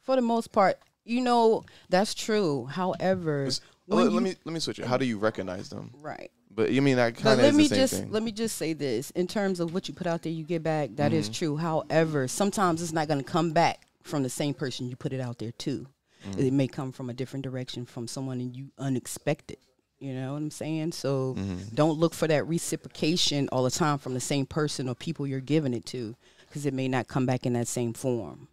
for 0.00 0.16
the 0.16 0.20
most 0.22 0.50
part, 0.50 0.80
you 1.04 1.20
know, 1.20 1.62
that's 1.88 2.12
true. 2.12 2.66
However, 2.66 3.48
when 3.86 3.98
let, 3.98 4.04
you- 4.06 4.10
let 4.10 4.22
me 4.24 4.34
let 4.44 4.52
me 4.52 4.58
switch 4.58 4.80
it 4.80 4.84
how 4.84 4.96
do 4.96 5.04
you 5.04 5.16
recognize 5.18 5.68
them 5.68 5.92
right. 6.02 6.32
But 6.54 6.72
you 6.72 6.82
mean 6.82 6.96
that 6.96 7.14
kind 7.16 7.38
of 7.38 7.44
let 7.44 7.50
is 7.50 7.56
me 7.56 7.62
the 7.62 7.68
same 7.68 7.78
just 7.78 7.94
thing. 7.94 8.10
let 8.10 8.22
me 8.24 8.32
just 8.32 8.56
say 8.56 8.72
this: 8.72 9.10
in 9.12 9.28
terms 9.28 9.60
of 9.60 9.72
what 9.72 9.86
you 9.88 9.94
put 9.94 10.08
out 10.08 10.22
there, 10.22 10.32
you 10.32 10.42
get 10.44 10.64
back. 10.64 10.90
That 10.96 11.12
is 11.12 11.30
Mhm. 11.30 11.34
true. 11.34 11.56
However, 11.58 12.26
sometimes 12.26 12.82
it's 12.82 12.92
not 12.92 13.06
going 13.06 13.22
to 13.24 13.30
come 13.30 13.52
back 13.52 13.86
from 14.02 14.24
the 14.24 14.28
same 14.28 14.54
person 14.54 14.88
you 14.88 14.96
put 14.96 15.12
it 15.12 15.20
out 15.20 15.38
there 15.38 15.52
to. 15.52 15.86
Mm. 16.26 16.38
It 16.38 16.52
may 16.52 16.66
come 16.68 16.90
from 16.92 17.08
a 17.10 17.14
different 17.14 17.44
direction 17.44 17.86
from 17.86 18.08
someone 18.08 18.40
and 18.40 18.54
you 18.56 18.72
unexpected. 18.76 19.58
You 20.02 20.14
know 20.14 20.32
what 20.32 20.38
I'm 20.38 20.50
saying? 20.50 20.92
So 20.92 21.34
Mhm. 21.38 21.74
don't 21.74 21.98
look 21.98 22.12
for 22.12 22.26
that 22.26 22.46
reciprocation 22.48 23.48
all 23.52 23.62
the 23.62 23.70
time 23.70 23.98
from 23.98 24.14
the 24.14 24.20
same 24.20 24.46
person 24.46 24.88
or 24.88 24.94
people 24.96 25.26
you're 25.28 25.40
giving 25.40 25.72
it 25.74 25.86
to, 25.86 26.16
because 26.48 26.66
it 26.66 26.74
may 26.74 26.88
not 26.88 27.06
come 27.06 27.24
back 27.24 27.46
in 27.46 27.52
that 27.52 27.68
same 27.68 27.92
form. 27.92 28.48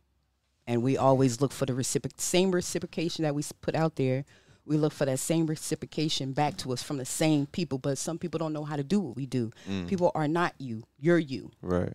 And 0.67 0.83
we 0.83 0.95
always 0.95 1.41
look 1.41 1.51
for 1.51 1.65
the 1.65 1.73
reciproc- 1.73 2.21
same 2.21 2.51
reciprocation 2.51 3.23
that 3.23 3.33
we 3.33 3.43
put 3.61 3.75
out 3.75 3.95
there. 3.95 4.25
we 4.65 4.77
look 4.77 4.93
for 4.93 5.05
that 5.05 5.17
same 5.17 5.47
reciprocation 5.47 6.31
back 6.31 6.55
to 6.57 6.71
us 6.71 6.83
from 6.83 6.97
the 6.97 7.05
same 7.05 7.47
people. 7.47 7.79
But 7.79 7.97
some 7.97 8.19
people 8.19 8.37
don't 8.37 8.53
know 8.53 8.65
how 8.65 8.75
to 8.75 8.83
do 8.83 8.99
what 8.99 9.15
we 9.15 9.25
do. 9.25 9.49
Mm. 9.67 9.87
People 9.87 10.11
are 10.13 10.27
not 10.27 10.53
you. 10.59 10.83
You're 10.99 11.17
you. 11.17 11.49
Right. 11.63 11.93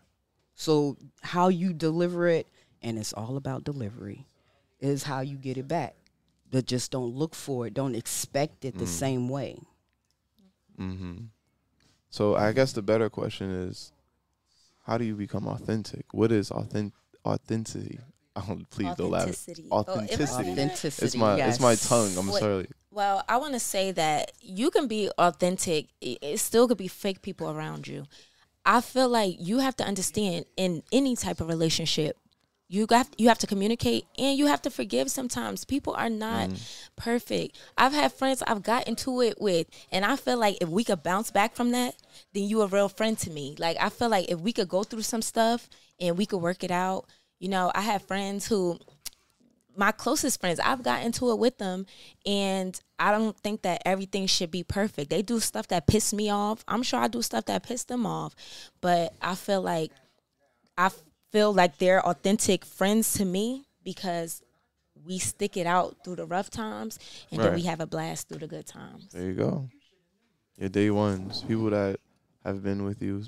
So 0.57 0.97
how 1.23 1.47
you 1.49 1.73
deliver 1.73 2.27
it, 2.27 2.49
and 2.83 2.99
it's 2.99 3.13
all 3.13 3.37
about 3.37 3.63
delivery, 3.63 4.27
is 4.81 5.05
how 5.05 5.21
you 5.21 5.37
get 5.37 5.57
it 5.57 5.69
back. 5.69 5.95
But 6.51 6.67
just 6.67 6.91
don't 6.93 7.15
look 7.15 7.35
for 7.35 7.67
it. 7.67 7.75
Don't 7.75 7.95
expect 7.95 8.65
it 8.65 8.79
the 8.79 8.85
Mm. 8.85 8.89
same 8.89 9.29
way. 9.29 9.59
Mm-hmm. 10.79 11.17
So 12.11 12.37
I 12.37 12.53
guess 12.53 12.73
the 12.73 12.83
better 12.83 13.11
question 13.11 13.51
is, 13.51 13.93
how 14.87 14.99
do 14.99 15.05
you 15.05 15.15
become 15.17 15.47
authentic? 15.49 16.07
What 16.13 16.31
is 16.33 16.51
authentic 16.51 16.95
authenticity? 17.25 18.01
Oh, 18.37 18.59
please 18.69 18.93
don't 18.97 19.13
laugh. 19.13 19.29
Authenticity. 19.29 19.69
Authenticity. 19.71 20.49
Oh, 20.49 20.51
Authenticity. 20.51 21.07
It's 21.07 21.15
my 21.17 21.37
it's 21.41 21.61
my 21.61 21.77
tongue. 21.77 22.19
I'm 22.19 22.27
Wait. 22.27 22.41
sorry. 22.41 22.67
Well, 22.91 23.23
I 23.29 23.37
want 23.37 23.53
to 23.53 23.61
say 23.61 23.93
that 23.93 24.33
you 24.41 24.73
can 24.73 24.89
be 24.89 25.09
authentic. 25.19 25.87
It, 26.01 26.19
it 26.21 26.39
still 26.41 26.67
could 26.67 26.77
be 26.77 26.89
fake 26.89 27.23
people 27.23 27.49
around 27.49 27.87
you. 27.87 28.07
I 28.67 28.81
feel 28.81 29.09
like 29.09 29.37
you 29.39 29.59
have 29.61 29.77
to 29.77 29.85
understand 29.85 30.47
in 30.57 30.83
any 30.91 31.15
type 31.15 31.41
of 31.41 31.47
relationship, 31.47 32.17
you 32.75 32.87
got 32.87 33.09
you 33.19 33.29
have 33.29 33.39
to 33.39 33.47
communicate 33.47 34.05
and 34.19 34.37
you 34.37 34.47
have 34.47 34.61
to 34.63 34.71
forgive. 34.71 35.11
Sometimes 35.11 35.65
people 35.65 35.95
are 35.95 36.11
not 36.11 36.51
mm. 36.51 36.81
perfect. 36.97 37.59
I've 37.79 37.93
had 37.93 38.13
friends 38.13 38.43
I've 38.47 38.63
got 38.63 38.89
into 38.89 39.23
it 39.23 39.41
with, 39.41 39.69
and 39.93 40.05
I 40.05 40.17
feel 40.17 40.39
like 40.39 40.59
if 40.61 40.69
we 40.69 40.85
could 40.85 41.03
bounce 41.03 41.31
back 41.31 41.55
from 41.55 41.71
that, 41.71 41.95
then 42.33 42.45
you 42.45 42.63
a 42.63 42.67
real 42.67 42.89
friend 42.89 43.17
to 43.19 43.31
me. 43.31 43.55
Like 43.59 43.77
I 43.81 43.89
feel 43.89 44.09
like 44.09 44.31
if 44.31 44.41
we 44.41 44.53
could 44.53 44.69
go 44.69 44.83
through 44.83 45.03
some 45.03 45.23
stuff 45.23 45.69
and 46.01 46.19
we 46.19 46.27
could 46.27 46.39
work 46.39 46.65
it 46.65 46.71
out. 46.71 47.07
You 47.39 47.49
know, 47.49 47.71
I 47.75 47.83
have 47.83 48.03
friends 48.03 48.47
who 48.47 48.79
my 49.77 49.93
closest 49.93 50.41
friends, 50.41 50.61
I've 50.61 50.83
got 50.83 51.03
into 51.03 51.31
it 51.31 51.39
with 51.39 51.59
them, 51.59 51.87
and 52.25 52.79
I 52.99 53.11
don't 53.11 53.37
think 53.39 53.63
that 53.63 53.83
everything 53.85 54.27
should 54.27 54.51
be 54.51 54.63
perfect. 54.63 55.11
They 55.11 55.23
do 55.23 55.41
stuff 55.41 55.69
that 55.69 55.87
piss 55.87 56.13
me 56.13 56.31
off. 56.31 56.65
I'm 56.69 56.83
sure 56.83 57.01
I 57.01 57.09
do 57.09 57.23
stuff 57.23 57.47
that 57.47 57.65
piss 57.65 57.85
them 57.85 58.07
off, 58.07 58.35
but 58.81 59.15
I 59.21 59.35
feel 59.35 59.63
like 59.63 59.91
I 60.79 60.91
feel 61.35 61.53
like 61.53 61.79
they're 61.79 62.07
authentic 62.07 62.65
friends 62.65 63.15
to 63.15 63.25
me 63.25 63.65
because 63.83 64.41
we 65.05 65.19
stick 65.19 65.57
it 65.57 65.67
out 65.67 65.97
through 66.05 66.15
the 66.15 66.25
rough 66.25 66.49
times, 66.49 66.97
and 67.33 67.41
then 67.41 67.53
we 67.57 67.63
have 67.63 67.81
a 67.81 67.87
blast 67.87 68.29
through 68.29 68.39
the 68.39 68.47
good 68.47 68.65
times. 68.65 69.09
There 69.13 69.25
you 69.25 69.35
go. 69.35 69.69
Your 70.57 70.69
day 70.69 70.91
ones, 70.91 71.43
people 71.43 71.71
that 71.71 71.99
have 72.45 72.63
been 72.63 72.85
with 72.85 73.03
you, 73.03 73.25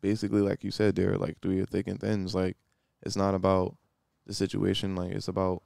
basically, 0.00 0.40
like 0.40 0.64
you 0.64 0.72
said, 0.72 0.96
they're 0.96 1.16
like 1.16 1.38
through 1.40 1.52
your 1.52 1.66
thick 1.66 1.86
and 1.86 2.00
thins. 2.00 2.34
Like 2.34 2.56
it's 3.02 3.14
not 3.14 3.36
about 3.36 3.76
the 4.26 4.34
situation, 4.34 4.96
like 4.96 5.12
it's 5.12 5.28
about 5.28 5.62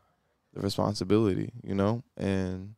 the 0.53 0.61
responsibility, 0.61 1.55
you 1.65 1.75
know. 1.75 2.05
And 2.19 2.75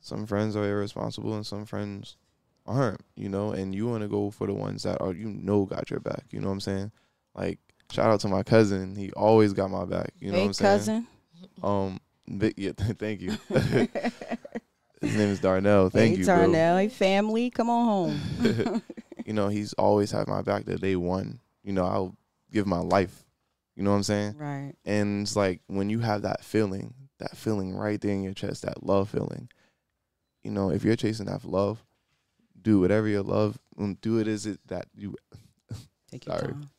some 0.00 0.26
friends 0.26 0.56
are 0.56 0.64
irresponsible, 0.64 1.34
and 1.34 1.46
some 1.46 1.66
friends 1.66 2.16
aren't, 2.64 3.02
you 3.16 3.28
know. 3.28 3.52
And 3.52 3.74
you 3.74 3.86
want 3.86 4.02
to 4.02 4.08
go 4.08 4.30
for 4.30 4.46
the 4.46 4.54
ones 4.54 4.84
that 4.84 5.02
are, 5.02 5.12
you 5.12 5.28
know, 5.28 5.66
got 5.66 5.90
your 5.90 6.00
back. 6.00 6.24
You 6.30 6.40
know 6.40 6.48
what 6.48 6.54
I'm 6.54 6.60
saying? 6.60 6.92
Like 7.34 7.58
shout 7.90 8.10
out 8.10 8.20
to 8.20 8.28
my 8.28 8.42
cousin, 8.42 8.96
he 8.96 9.12
always 9.12 9.52
got 9.52 9.70
my 9.70 9.84
back. 9.84 10.10
You 10.20 10.32
know 10.32 10.38
hey, 10.38 10.42
what 10.42 10.46
I'm 10.48 10.52
saying? 10.54 10.78
cousin. 10.78 11.06
Um, 11.62 12.00
but 12.28 12.58
yeah, 12.58 12.72
thank 12.76 13.20
you. 13.20 13.36
His 15.00 15.16
name 15.16 15.30
is 15.30 15.40
Darnell. 15.40 15.90
Thank 15.90 16.14
hey, 16.14 16.20
you, 16.20 16.24
bro. 16.24 16.36
Darnell. 16.36 16.76
Hey, 16.78 16.88
family. 16.88 17.50
Come 17.50 17.68
on 17.68 17.84
home. 17.84 18.82
you 19.26 19.32
know, 19.32 19.48
he's 19.48 19.72
always 19.72 20.12
had 20.12 20.28
my 20.28 20.42
back 20.42 20.64
the 20.64 20.76
day 20.76 20.94
one. 20.94 21.40
You 21.64 21.72
know, 21.72 21.84
I'll 21.84 22.16
give 22.52 22.66
my 22.66 22.78
life. 22.78 23.24
You 23.74 23.82
know 23.82 23.90
what 23.90 23.96
I'm 23.96 24.02
saying? 24.04 24.36
right. 24.38 24.74
And 24.84 25.22
it's 25.22 25.34
like 25.34 25.60
when 25.66 25.90
you 25.90 26.00
have 26.00 26.22
that 26.22 26.44
feeling, 26.44 26.94
that 27.18 27.36
feeling 27.36 27.74
right 27.74 28.00
there 28.00 28.12
in 28.12 28.22
your 28.22 28.34
chest, 28.34 28.62
that 28.62 28.84
love 28.84 29.08
feeling. 29.10 29.48
You 30.44 30.52
know, 30.52 30.70
if 30.70 30.84
you're 30.84 30.96
chasing 30.96 31.26
that 31.26 31.44
love, 31.44 31.84
do 32.60 32.78
whatever 32.80 33.08
your 33.08 33.22
love. 33.22 33.58
Do 34.00 34.18
it 34.18 34.28
as 34.28 34.46
it 34.46 34.60
that 34.68 34.86
you 34.94 35.16
Take 36.10 36.26
your 36.26 36.38
Sorry. 36.38 36.52
time. 36.52 36.70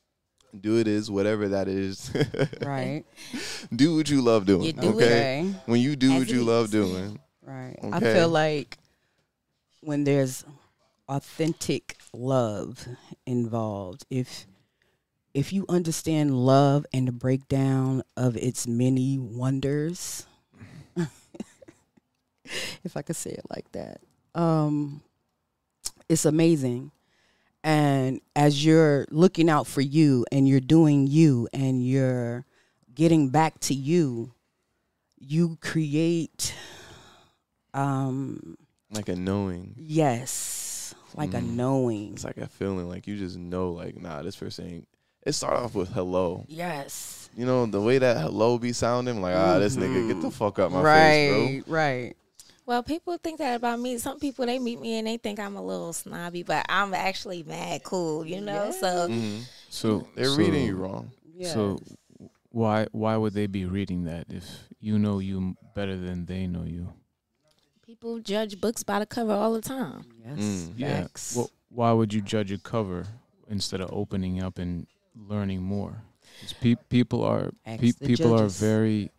Do 0.60 0.78
it 0.78 0.88
is 0.88 1.10
whatever 1.10 1.50
that 1.50 1.68
is. 1.68 2.12
Right. 2.62 3.04
do 3.76 3.96
what 3.96 4.10
you 4.10 4.22
love 4.22 4.46
doing. 4.46 4.64
You 4.64 4.74
do 4.74 4.90
it. 4.90 4.96
okay. 4.96 5.06
Okay. 5.42 5.56
When 5.66 5.82
you 5.82 5.96
do 5.96 6.14
As 6.14 6.20
what 6.20 6.30
you 6.30 6.42
it 6.42 6.46
love 6.46 6.72
doing, 6.72 7.20
Right. 7.46 7.78
I 7.92 8.00
feel 8.00 8.30
like 8.30 8.78
when 9.82 10.06
there's 10.06 10.46
authentic 11.10 11.98
love 12.14 12.88
involved, 13.26 14.06
if 14.10 14.48
if 15.34 15.52
you 15.52 15.66
understand 15.68 16.38
love 16.38 16.86
and 16.94 17.08
the 17.08 17.12
breakdown 17.12 18.04
of 18.16 18.38
its 18.38 18.68
many 18.68 19.18
wonders, 19.18 20.26
if 22.84 22.96
I 22.96 23.02
could 23.02 23.16
say 23.16 23.32
it 23.32 23.46
like 23.50 23.72
that, 23.72 24.00
um, 24.36 25.02
it's 26.08 26.26
amazing. 26.26 26.92
And 27.64 28.20
as 28.36 28.66
you're 28.66 29.06
looking 29.10 29.50
out 29.50 29.68
for 29.68 29.82
you 29.82 30.26
and 30.32 30.48
you're 30.48 30.60
doing 30.60 31.08
you 31.08 31.48
and 31.54 31.86
you're 31.86 32.46
getting 32.94 33.30
back 33.30 33.60
to 33.62 33.74
you, 33.74 34.34
you 35.18 35.58
create 35.62 36.54
um 37.74 38.58
like 38.92 39.10
a 39.10 39.16
knowing. 39.16 39.74
yes 39.78 40.94
like 41.16 41.34
a 41.34 41.38
Mm. 41.38 41.54
knowing 41.56 42.14
It's 42.14 42.24
like 42.24 42.38
a 42.38 42.48
feeling, 42.48 42.90
like 42.90 43.06
you 43.08 43.18
just 43.18 43.38
know, 43.38 43.72
like 43.72 44.00
nah, 44.00 44.22
this 44.24 44.36
person. 44.36 44.68
Ain't. 44.68 44.88
It 45.26 45.34
start 45.34 45.54
off 45.54 45.74
with 45.76 45.90
hello. 45.90 46.44
yes 46.50 47.30
You 47.36 47.46
know 47.46 47.66
the 47.66 47.80
way 47.82 47.98
that 48.00 48.18
hello 48.18 48.58
be 48.58 48.74
sounding, 48.74 49.22
like 49.22 49.36
ah, 49.36 49.58
this 49.60 49.76
nigga 49.78 50.08
get 50.08 50.22
the 50.22 50.28
Mhm. 50.28 50.34
fuck 50.34 50.60
up 50.60 50.72
my 50.72 50.82
right 50.82 51.62
face, 51.62 51.64
right 51.68 52.18
Well, 52.66 52.82
people 52.84 53.18
think 53.18 53.40
that 53.40 53.56
about 53.56 53.80
me. 53.80 53.98
Some 53.98 54.20
people 54.20 54.46
they 54.46 54.58
meet 54.60 54.80
me 54.80 54.98
and 54.98 55.08
they 55.08 55.18
think 55.18 55.40
I'm 55.40 55.56
a 55.58 55.62
little 55.64 55.92
snobby, 55.94 56.44
but 56.44 56.66
I'm 56.70 56.94
actually 56.94 57.44
mad 57.44 57.84
cool, 57.84 58.26
you 58.26 58.40
know. 58.42 58.72
So 58.72 59.08
bro. 59.08 59.16
hmm 59.16 59.40
So 59.70 60.08
They're 60.16 60.26
so- 60.26 60.38
reading 60.38 60.66
you 60.66 60.76
wrong. 60.78 61.12
yeah 61.36 61.52
So 61.54 61.80
why 62.50 62.88
why 62.92 63.18
would 63.18 63.34
they 63.34 63.48
be 63.48 63.66
reading 63.66 64.04
that 64.06 64.28
if 64.30 64.46
you 64.80 64.98
know 65.00 65.20
you 65.20 65.56
better 65.76 65.98
than 65.98 66.26
they 66.26 66.48
know 66.48 66.64
you? 66.64 66.94
people 67.86 68.18
judge 68.20 68.60
books 68.62 68.82
by 68.82 69.00
the 69.00 69.06
cover 69.06 69.34
all 69.34 69.54
the 69.54 69.62
time. 69.62 70.06
yes 70.26 70.38
Mm. 70.40 70.74
Yeah. 70.78 71.02
facts. 71.04 71.36
Well, 71.36 71.52
why 71.70 71.92
would 71.92 72.14
you 72.14 72.22
judge 72.22 72.52
a 72.52 72.58
cover 72.58 73.06
instead 73.50 73.82
of 73.82 73.90
opening 73.92 74.42
up 74.42 74.58
and 74.58 74.88
learning 75.16 75.62
more? 75.64 76.02
pe- 76.62 76.76
people 76.90 77.24
are 77.24 77.52
pe- 77.66 77.92
the 77.92 78.06
people 78.08 78.34
are 78.40 78.48
very 78.48 79.12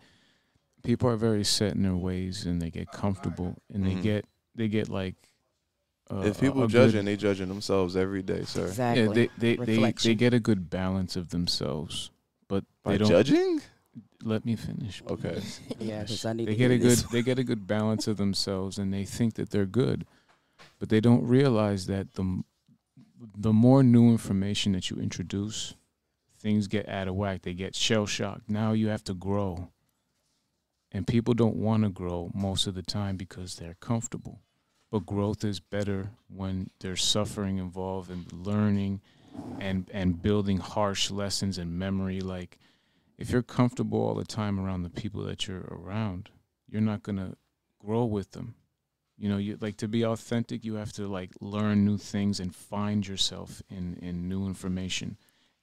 people 0.85 1.09
are 1.11 1.16
very 1.16 1.42
set 1.44 1.73
in 1.75 1.83
their 1.83 1.97
ways 1.97 2.47
and 2.47 2.61
they 2.62 2.70
get 2.70 2.90
comfortable 2.92 3.57
and 3.73 3.85
they 3.85 3.94
Mhm. 3.94 4.03
get 4.03 4.25
they 4.55 4.68
get 4.68 4.88
like 4.88 5.16
uh, 6.11 6.20
if 6.20 6.38
people 6.38 6.66
judging, 6.68 7.01
good- 7.01 7.07
they 7.07 7.16
judging 7.16 7.49
themselves 7.49 7.97
every 7.97 8.23
day, 8.23 8.44
sir. 8.44 8.66
exactly 8.66 9.03
yeah 9.03 9.29
they 9.38 9.57
they, 9.57 9.64
they 9.64 9.92
they 9.92 10.14
get 10.14 10.35
a 10.35 10.38
good 10.40 10.68
balance 10.70 11.16
of 11.16 11.31
themselves 11.31 12.11
but 12.47 12.64
By 12.83 12.92
they 12.92 12.99
don't 12.99 13.09
judging? 13.09 13.61
let 14.23 14.44
me 14.44 14.55
finish 14.57 15.03
Okay. 15.09 15.33
please. 15.33 15.61
yeah 15.81 16.03
because 16.03 16.25
i 16.27 16.33
need 16.33 16.47
they 16.47 16.53
to 16.53 16.59
get 16.59 16.70
hear 16.70 16.79
a 16.79 16.79
good 16.79 16.99
they 17.11 17.23
get 17.23 17.38
a 17.38 17.44
good 17.44 17.66
balance 17.66 18.07
of 18.07 18.16
themselves 18.18 18.79
and 18.79 18.92
they 18.92 19.05
think 19.05 19.35
that 19.35 19.51
they're 19.51 19.66
good 19.66 20.07
but 20.79 20.88
they 20.90 21.01
don't 21.01 21.27
realize 21.27 21.87
that 21.87 22.12
the 22.14 22.42
the 23.37 23.53
more 23.53 23.83
new 23.83 24.11
information 24.11 24.73
that 24.73 24.90
you 24.90 24.99
introduce 24.99 25.75
things 26.38 26.66
get 26.68 26.87
out 26.88 27.09
of 27.09 27.14
whack 27.14 27.40
they 27.42 27.55
get 27.55 27.75
shell 27.75 28.05
shocked 28.07 28.51
now 28.51 28.73
you 28.73 28.88
have 28.88 29.03
to 29.05 29.14
grow 29.14 29.70
and 30.94 31.09
people 31.09 31.35
don't 31.35 31.57
want 31.57 31.83
to 31.83 31.90
grow 31.90 32.30
most 32.33 32.68
of 32.68 32.74
the 32.76 32.83
time 32.83 33.16
because 33.16 33.57
they're 33.57 33.76
comfortable. 33.80 34.40
But 34.92 35.04
growth 35.04 35.42
is 35.42 35.59
better 35.59 36.11
when 36.28 36.70
there's 36.78 37.02
suffering 37.02 37.59
involved 37.59 38.11
and 38.11 38.33
learning 38.33 39.00
and 39.59 39.90
and 39.92 40.22
building 40.22 40.59
harsh 40.59 41.11
lessons 41.11 41.59
and 41.59 41.76
memory. 41.76 42.20
Like 42.20 42.59
if 43.18 43.30
you're 43.30 43.42
comfortable 43.42 44.00
all 44.00 44.14
the 44.14 44.24
time 44.24 44.61
around 44.61 44.85
the 44.85 44.90
people 44.90 45.24
that 45.24 45.48
you're 45.48 45.66
around 45.68 46.30
you're 46.68 46.80
not 46.80 47.02
going 47.02 47.16
to 47.16 47.37
grow 47.78 48.04
with 48.04 48.33
them. 48.33 48.54
You 49.16 49.28
know 49.28 49.37
you 49.37 49.59
like 49.61 49.76
to 49.78 49.88
be 49.88 50.04
authentic 50.04 50.64
you 50.64 50.74
have 50.74 50.92
to 50.94 51.09
like 51.09 51.30
learn 51.40 51.85
new 51.85 51.98
things 51.98 52.38
and 52.38 52.54
find 52.54 53.07
yourself 53.07 53.62
in 53.68 53.96
in 54.00 54.28
new 54.28 54.46
information 54.46 55.16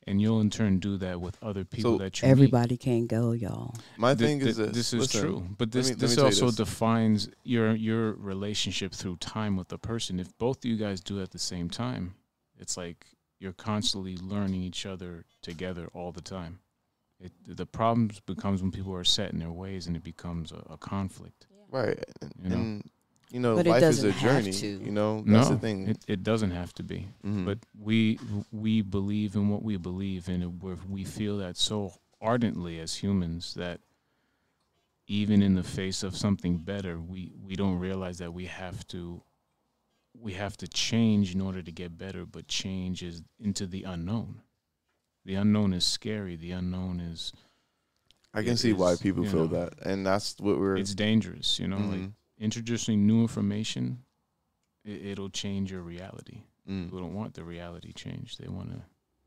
and 0.08 0.22
you'll 0.22 0.42
in 0.42 0.50
turn 0.50 0.80
do 0.80 0.98
that 0.98 1.22
with 1.22 1.38
other 1.44 1.64
people 1.64 1.94
So 1.94 2.04
that 2.04 2.22
you 2.22 2.26
meet. 2.28 2.32
everybody 2.32 2.78
can't 2.78 3.08
go 3.08 3.32
y'all 3.34 3.76
My 3.98 4.16
Thi- 4.16 4.26
thing 4.26 4.40
thi- 4.40 4.50
is 4.50 4.58
this. 4.58 4.72
this 4.74 4.94
is 4.94 5.00
Listen, 5.02 5.22
true 5.22 5.48
but 5.58 5.72
this 5.72 5.90
me- 5.90 5.96
this 5.96 6.12
me 6.12 6.16
tell 6.16 6.26
you 6.26 6.30
also 6.30 6.46
this. 6.48 6.56
defines 6.56 7.30
your 7.44 7.76
your 7.76 8.14
relationship 8.14 8.94
through 8.94 9.18
time 9.18 9.56
with 9.58 9.68
the 9.70 9.78
person 9.78 10.20
if 10.20 10.36
both 10.38 10.58
of 10.60 10.66
you 10.66 10.78
guys 10.78 11.02
do 11.02 11.20
it 11.20 11.24
at 11.24 11.32
the 11.32 11.40
same 11.40 11.70
time 11.70 12.16
it's 12.60 12.78
like 12.78 13.06
you're 13.40 13.54
constantly 13.54 14.18
learning 14.18 14.62
each 14.62 14.86
other 14.86 15.26
together 15.42 15.88
all 15.94 16.12
the 16.12 16.22
time 16.22 16.60
it, 17.20 17.32
the 17.48 17.66
problems 17.68 18.20
becomes 18.22 18.62
when 18.64 18.72
people 18.72 18.96
are 18.96 19.04
set 19.04 19.32
in 19.32 19.38
their 19.40 19.52
ways 19.52 19.86
and 19.88 19.96
it 19.96 20.04
becomes 20.04 20.52
a, 20.52 20.64
a 20.74 20.78
conflict 20.78 21.48
Right. 21.70 22.04
And, 22.22 22.34
You 22.44 22.50
know? 22.50 22.56
and, 22.56 22.90
you 23.32 23.40
know, 23.40 23.56
But 23.56 23.66
it 23.68 23.70
life 23.70 23.84
is 23.84 24.04
a 24.04 24.12
doesn't 24.12 24.20
have 24.20 24.44
journey. 24.44 24.54
to. 24.54 24.68
You 24.86 24.92
know, 24.92 25.24
that's 25.26 25.50
no 25.50 25.56
the 25.56 25.62
thing. 25.62 25.88
It, 25.88 25.98
it 26.08 26.24
doesn't 26.24 26.52
have 26.52 26.74
to 26.76 26.84
be 26.84 27.08
Mhm. 27.24 27.46
but 27.46 27.60
we 27.80 28.20
we 28.52 28.82
believe 28.82 29.36
in 29.36 29.50
what 29.50 29.64
we 29.64 29.78
believe 29.78 30.28
and 30.30 30.62
we 30.62 30.74
we 30.90 31.04
feel 31.06 31.38
that 31.38 31.58
so 31.58 31.94
ardently 32.22 32.80
as 32.80 32.96
humans 32.96 33.54
that 33.56 33.80
even 35.08 35.42
in 35.42 35.56
the 35.56 35.64
face 35.64 36.04
of 36.04 36.16
something 36.16 36.58
better, 36.58 37.00
we 37.00 37.32
we 37.46 37.56
don't 37.56 37.80
realize 37.80 38.18
that 38.20 38.34
we 38.34 38.46
have 38.46 38.86
to 38.88 39.22
we 40.18 40.34
have 40.34 40.58
to 40.58 40.68
change 40.68 41.34
in 41.34 41.42
order 41.42 41.62
to 41.62 41.72
get 41.72 41.98
better, 41.98 42.26
but 42.26 42.48
change 42.48 43.02
is 43.02 43.22
into 43.40 43.66
the 43.66 43.84
unknown. 43.84 44.42
The 45.26 45.36
unknown 45.36 45.74
is 45.74 45.86
scary. 45.86 46.36
The 46.36 46.52
unknown 46.52 47.00
is 47.00 47.32
I 48.34 48.44
can 48.44 48.54
It 48.54 48.58
see 48.60 48.74
why 48.74 48.96
people 48.96 49.24
feel 49.26 49.48
know. 49.48 49.60
that, 49.60 49.74
and 49.86 50.06
that's 50.06 50.36
what 50.40 50.58
we're. 50.60 50.78
it's 50.78 50.96
dangerous, 50.96 51.60
you 51.60 51.68
know, 51.68 51.78
like 51.78 52.00
Mhm. 52.02 52.14
Introducing 52.42 53.08
new 53.08 53.22
information 53.22 54.00
it, 54.84 55.06
it'll 55.06 55.30
change 55.30 55.72
your 55.72 55.82
reality. 55.82 56.42
Mm. 56.70 56.86
People 56.86 57.00
don't 57.00 57.14
want 57.14 57.36
the 57.36 57.44
reality 57.44 57.94
change. 57.94 58.38
They 58.38 58.48
want 58.48 58.72
to 58.72 58.78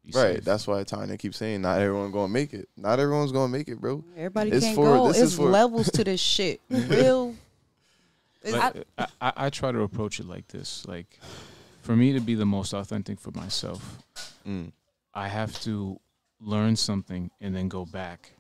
be 0.05 0.11
Right. 0.13 0.35
safe. 0.37 0.45
That's 0.45 0.67
why 0.67 0.83
Tanya 0.83 1.17
keeps 1.17 1.37
saying 1.39 1.63
not 1.63 1.81
everyone 1.81 2.11
gonna 2.11 2.29
make 2.29 2.53
it. 2.53 2.69
Not 2.77 2.99
everyone's 3.01 3.31
gonna 3.33 3.49
make 3.53 3.69
it, 3.69 3.81
bro. 3.81 4.05
Everybody 4.17 4.51
It's 4.51 4.65
can't 4.67 4.75
for- 4.77 4.85
go. 4.97 5.09
this 5.09 5.19
is 5.19 5.23
It's 5.23 5.35
for- 5.37 5.49
levels 5.51 5.91
to 5.93 6.03
this 6.05 6.21
shit. 6.21 6.61
Real. 6.71 7.35
Like, 8.45 8.85
I, 8.99 9.07
I, 9.21 9.33
I 9.47 9.51
try 9.51 9.73
to 9.73 9.81
approach 9.83 10.21
it 10.21 10.27
like 10.27 10.49
this. 10.49 10.85
Like, 10.87 11.19
for 11.83 11.97
me 11.97 12.13
to 12.13 12.21
be 12.21 12.35
the 12.35 12.45
most 12.45 12.73
authentic 12.75 13.19
for 13.21 13.31
myself, 13.31 13.99
Mm. 14.47 14.73
I 15.15 15.29
have 15.29 15.59
to 15.63 15.99
learn 16.41 16.77
something 16.77 17.31
and 17.41 17.55
then 17.57 17.69
go 17.69 17.87
back 17.87 18.33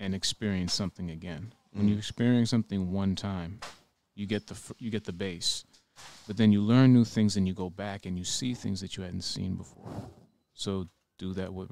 and 0.00 0.14
experience 0.14 0.74
something 0.74 1.10
again. 1.10 1.52
When 1.72 1.86
Mm. 1.86 1.90
you 1.92 1.96
experience 1.96 2.50
something 2.50 2.92
one 2.92 3.14
time, 3.14 3.60
you 4.18 4.26
get 4.26 4.46
the 4.48 4.56
you 4.78 4.90
get 4.90 5.04
the 5.04 5.12
base, 5.12 5.64
but 6.26 6.36
then 6.36 6.50
you 6.52 6.60
learn 6.60 6.92
new 6.92 7.04
things 7.04 7.36
and 7.36 7.46
you 7.46 7.54
go 7.54 7.70
back 7.70 8.04
and 8.04 8.18
you 8.18 8.24
see 8.24 8.52
things 8.52 8.80
that 8.80 8.96
you 8.96 9.02
hadn't 9.04 9.22
seen 9.22 9.54
before. 9.54 9.88
So 10.54 10.88
do 11.18 11.32
that 11.34 11.54
with 11.54 11.70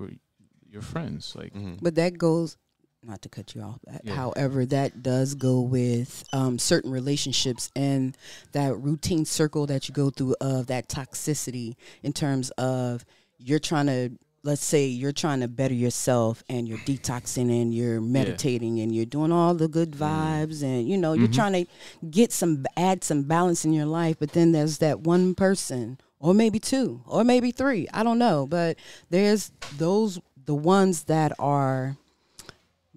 your 0.71 0.83
friends. 0.83 1.35
Like, 1.35 1.53
Mhm. 1.53 1.79
But 1.83 1.97
that 1.97 2.17
goes, 2.19 2.57
not 3.03 3.21
to 3.23 3.29
cut 3.29 3.55
you 3.55 3.63
off. 3.63 3.81
That, 3.85 4.03
Yeah. 4.05 4.15
However, 4.15 4.65
that 4.67 5.03
does 5.03 5.35
go 5.35 5.61
with 5.61 6.25
um, 6.33 6.59
certain 6.59 6.91
relationships 6.91 7.71
and 7.77 8.17
that 8.53 8.77
routine 8.79 9.25
circle 9.25 9.67
that 9.67 9.89
you 9.89 9.95
go 9.95 10.11
through 10.11 10.37
of 10.41 10.67
that 10.69 10.89
toxicity 10.89 11.75
in 12.03 12.13
terms 12.13 12.51
of 12.51 13.05
you're 13.39 13.59
trying 13.59 13.87
to. 13.87 14.11
Let's 14.47 14.65
say 14.65 14.87
you're 14.87 15.11
trying 15.11 15.41
to 15.41 15.49
better 15.49 15.75
yourself 15.75 16.45
and 16.49 16.69
you're 16.69 16.79
detoxing 16.79 17.51
and 17.51 17.75
you're 17.75 18.01
meditating 18.01 18.79
and 18.79 18.95
you're 18.95 19.05
doing 19.05 19.33
all 19.33 19.55
the 19.55 19.67
good 19.67 19.91
vibes 19.91 20.63
and 20.63 20.89
you 20.89 20.97
know 20.97 21.15
you're 21.15 21.27
Mhm. 21.27 21.35
trying 21.35 21.53
to 21.65 21.67
get 22.09 22.31
some 22.33 22.65
add 22.77 23.03
some 23.03 23.25
balance 23.25 23.65
in 23.65 23.73
your 23.73 23.87
life 23.87 24.17
but 24.21 24.33
then 24.35 24.53
there's 24.53 24.79
that 24.79 25.01
one 25.01 25.35
person 25.35 25.99
or 26.21 26.33
maybe 26.33 26.61
two 26.61 27.01
or 27.07 27.25
maybe 27.25 27.51
three 27.51 27.89
i 27.93 28.05
don't 28.05 28.21
know 28.21 28.47
but 28.47 28.77
there's 29.11 29.51
those 29.79 30.21
the 30.45 30.55
ones 30.55 31.05
that 31.05 31.33
are 31.41 31.97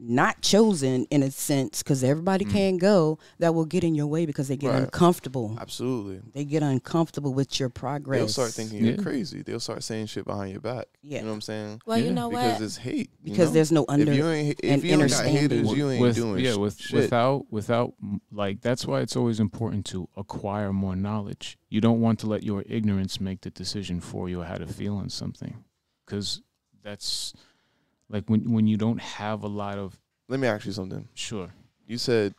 not 0.02 0.42
chosen 0.42 1.06
in 1.12 1.22
a 1.24 1.30
sense 1.30 1.84
because 1.84 2.06
everybody 2.06 2.46
Mm. 2.46 2.52
can't 2.52 2.80
go 2.80 3.20
that 3.40 3.54
will 3.54 3.66
get 3.66 3.84
in 3.84 3.96
your 3.96 4.08
way 4.08 4.26
because 4.26 4.48
they 4.48 4.56
get 4.56 4.70
Right. 4.72 4.84
uncomfortable 4.84 5.58
Absolutely. 5.60 6.22
they 6.34 6.46
get 6.46 6.64
uncomfortable 6.64 7.34
with 7.34 7.60
your 7.60 7.68
progress 7.68 8.20
They'll 8.20 8.28
start 8.30 8.52
thinking 8.52 8.80
you're 8.86 8.96
Yeah. 8.96 9.02
crazy. 9.02 9.42
They'll 9.42 9.60
start 9.60 9.84
saying 9.84 10.06
shit 10.06 10.24
behind 10.24 10.52
your 10.52 10.62
back. 10.62 10.88
Yeah. 11.04 11.18
You 11.18 11.24
know 11.24 11.32
what 11.32 11.36
I'm 11.36 11.42
saying? 11.42 11.82
Well, 11.86 11.98
you 11.98 12.14
know 12.14 12.30
Because 12.30 12.44
what? 12.46 12.54
Because 12.60 12.62
it's 12.62 12.78
hate. 12.78 13.10
because 13.22 13.50
know? 13.50 13.54
there's 13.54 13.72
no 13.74 13.86
under 13.90 14.10
if 14.12 14.18
you 14.18 14.28
ain't 14.30 14.60
and 14.64 14.72
if 14.80 14.86
you 14.86 14.92
ain't 14.92 15.00
got 15.00 15.04
understanding. 15.04 15.36
haters, 15.66 15.78
you 15.78 15.90
ain't 15.90 16.02
with, 16.02 16.16
doing 16.16 16.46
yeah, 16.46 16.56
with 16.56 16.80
shit. 16.80 16.96
without 17.02 17.46
without 17.52 17.94
like 18.32 18.62
that's 18.62 18.86
why 18.86 19.02
it's 19.02 19.18
always 19.18 19.42
important 19.42 19.86
to 19.88 20.08
acquire 20.16 20.72
more 20.72 20.96
knowledge. 20.96 21.58
You 21.70 21.82
don't 21.82 22.00
want 22.00 22.20
to 22.20 22.28
let 22.28 22.44
your 22.44 22.64
ignorance 22.68 23.20
make 23.20 23.42
the 23.42 23.50
decision 23.50 24.00
for 24.00 24.30
you 24.30 24.44
how 24.44 24.56
to 24.56 24.66
feel 24.66 24.96
on 24.96 25.10
something, 25.10 25.58
because 26.06 26.42
that's 26.82 27.34
like 28.10 28.26
when 28.30 28.52
when 28.52 28.68
you 28.68 28.78
don't 28.78 29.00
have 29.02 29.44
a 29.44 29.48
lot 29.48 29.78
of 29.78 29.98
Let 30.28 30.40
me 30.40 30.48
ask 30.48 30.66
you 30.66 30.72
something. 30.72 31.08
sure 31.14 31.50
You 31.88 31.98
said 31.98 32.36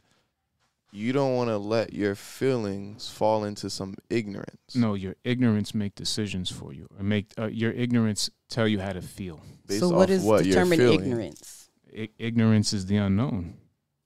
you 0.92 1.12
don't 1.12 1.36
want 1.36 1.48
to 1.50 1.56
let 1.56 1.92
your 1.92 2.16
feelings 2.16 3.08
fall 3.08 3.44
into 3.44 3.70
some 3.70 3.94
ignorance. 4.08 4.74
no 4.74 4.94
your 4.94 5.14
ignorance 5.24 5.74
make 5.74 5.94
decisions 5.94 6.50
for 6.50 6.72
you 6.72 6.88
or 6.98 7.04
make 7.04 7.32
uh, 7.38 7.46
your 7.46 7.70
ignorance 7.72 8.28
tell 8.48 8.66
you 8.66 8.80
how 8.80 8.92
to 8.92 9.00
feel. 9.02 9.40
Based 9.66 9.80
so 9.80 9.86
off 9.86 9.92
what 9.94 10.10
is 10.10 10.22
what 10.24 10.44
you're 10.44 10.54
determined 10.54 10.82
ignorance 10.82 11.70
I- 11.96 12.08
ignorance 12.18 12.72
is 12.72 12.86
the 12.86 12.96
unknown. 12.96 13.54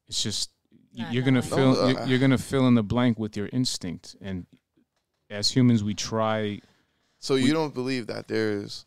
It's 0.09 0.23
just 0.23 0.51
Not 0.95 1.13
you're 1.13 1.23
gonna 1.23 1.43
fill 1.43 1.89
you're, 1.91 1.99
uh, 2.01 2.07
you're 2.07 2.19
gonna 2.19 2.39
fill 2.39 2.67
in 2.69 2.75
the 2.75 2.83
blank 2.83 3.19
with 3.19 3.37
your 3.37 3.49
instinct, 3.53 4.17
and 4.21 4.47
as 5.31 5.51
humans 5.51 5.83
we 5.83 5.95
try 5.95 6.61
So 7.19 7.35
We- 7.35 7.45
you 7.47 7.53
don't 7.55 7.73
believe 7.75 8.07
that 8.09 8.29
there's 8.29 8.85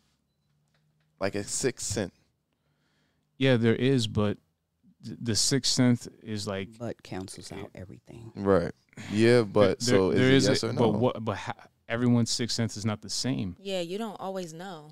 like 1.20 1.34
a 1.34 1.42
sixth 1.42 1.86
sense. 1.86 2.14
Yeah, 3.38 3.56
there 3.56 3.74
is, 3.76 4.06
but 4.06 4.36
th- 5.04 5.16
the 5.20 5.34
sixth 5.36 5.72
sense 5.72 6.08
is 6.22 6.46
like 6.46 6.68
but 6.78 7.02
cancels 7.02 7.52
out 7.52 7.70
everything 7.74 8.32
Right. 8.36 8.72
Yeah, 9.12 9.42
but 9.42 9.78
there- 9.80 9.96
so 9.98 10.12
there 10.12 10.30
is, 10.30 10.44
is 10.44 10.48
yes 10.48 10.62
a- 10.64 10.68
or 10.68 10.72
no? 10.72 10.78
But 10.78 10.98
what? 10.98 11.24
But 11.24 11.36
ha- 11.38 11.68
everyone's 11.88 12.30
sixth 12.30 12.54
sense 12.56 12.76
is 12.76 12.84
not 12.84 13.00
the 13.00 13.10
same. 13.10 13.56
yeah, 13.60 13.80
you 13.80 13.96
don't 13.98 14.16
always 14.20 14.52
know. 14.52 14.90